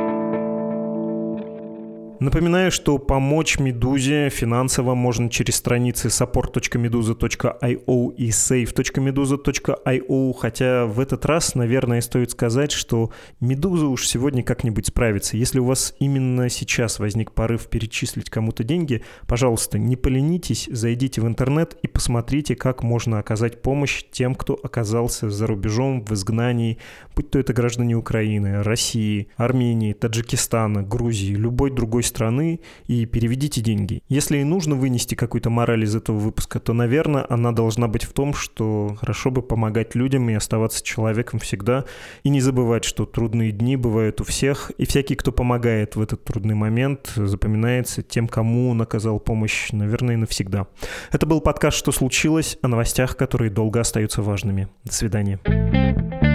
Напоминаю, 2.22 2.72
что 2.72 3.00
помочь 3.00 3.58
«Медузе» 3.58 4.30
финансово 4.30 4.94
можно 4.94 5.28
через 5.28 5.56
страницы 5.56 6.10
support.meduza.io 6.10 8.16
и 8.16 8.30
save.meduza.io, 8.30 10.34
хотя 10.38 10.86
в 10.86 11.00
этот 11.00 11.26
раз, 11.26 11.56
наверное, 11.56 12.00
стоит 12.02 12.30
сказать, 12.30 12.72
что 12.72 13.10
«Медуза» 13.40 13.88
уж 13.88 14.08
сегодня 14.08 14.44
как-нибудь 14.44 14.86
справится. 14.86 15.36
Если 15.36 15.58
у 15.58 15.66
вас 15.66 15.96
именно 15.98 16.48
сейчас 16.50 17.00
возник 17.00 17.32
порыв 17.32 17.66
перечислить 17.66 18.30
кому-то 18.30 18.64
деньги, 18.64 19.02
пожалуйста, 19.26 19.80
не 19.80 19.96
поленитесь, 19.96 20.70
зайдите 20.72 21.22
в 21.22 21.28
интернет 21.28 21.76
и 21.82 21.88
посмотрите, 21.88 22.56
как 22.56 22.84
можно 22.84 23.18
оказать 23.18 23.64
помощь 23.64 24.04
тем, 24.12 24.36
кто 24.36 24.60
оказался 24.62 25.32
за 25.32 25.48
рубежом 25.48 26.06
в 26.06 26.14
изгнании, 26.14 26.78
будь 27.16 27.32
то 27.32 27.40
это 27.40 27.54
граждане 27.54 27.96
Украины, 27.96 28.62
России, 28.62 29.30
Армении, 29.38 29.94
Таджикистана, 29.94 30.84
Грузии, 30.84 31.34
любой 31.34 31.72
другой 31.72 32.04
страны 32.12 32.59
и 32.88 33.05
переведите 33.05 33.62
деньги. 33.62 34.03
Если 34.09 34.38
и 34.38 34.43
нужно 34.43 34.76
вынести 34.76 35.16
какую-то 35.16 35.49
мораль 35.49 35.84
из 35.84 35.95
этого 35.95 36.18
выпуска, 36.18 36.59
то, 36.59 36.74
наверное, 36.74 37.26
она 37.30 37.51
должна 37.51 37.88
быть 37.88 38.03
в 38.03 38.14
том, 38.14 38.34
что 38.34 38.95
хорошо 38.99 39.32
бы 39.32 39.41
помогать 39.41 39.95
людям 39.95 40.30
и 40.30 40.34
оставаться 40.34 40.84
человеком 40.84 41.39
всегда, 41.39 41.86
и 42.24 42.30
не 42.30 42.41
забывать, 42.41 42.84
что 42.84 43.05
трудные 43.05 43.51
дни 43.51 43.76
бывают 43.76 44.22
у 44.22 44.24
всех, 44.24 44.72
и 44.78 44.86
всякий, 44.86 45.16
кто 45.16 45.32
помогает 45.32 45.95
в 45.95 46.01
этот 46.01 46.24
трудный 46.24 46.55
момент, 46.55 47.14
запоминается 47.16 48.01
тем, 48.03 48.28
кому 48.28 48.70
он 48.70 48.82
оказал 48.82 49.20
помощь, 49.20 49.72
наверное, 49.72 50.18
навсегда. 50.18 50.68
Это 51.12 51.26
был 51.26 51.41
подкаст 51.41 51.78
«Что 51.78 51.91
случилось?» 51.91 52.57
о 52.62 52.68
новостях, 52.68 53.16
которые 53.18 53.49
долго 53.49 53.80
остаются 53.80 54.22
важными. 54.22 54.68
До 54.84 54.93
свидания. 54.93 56.31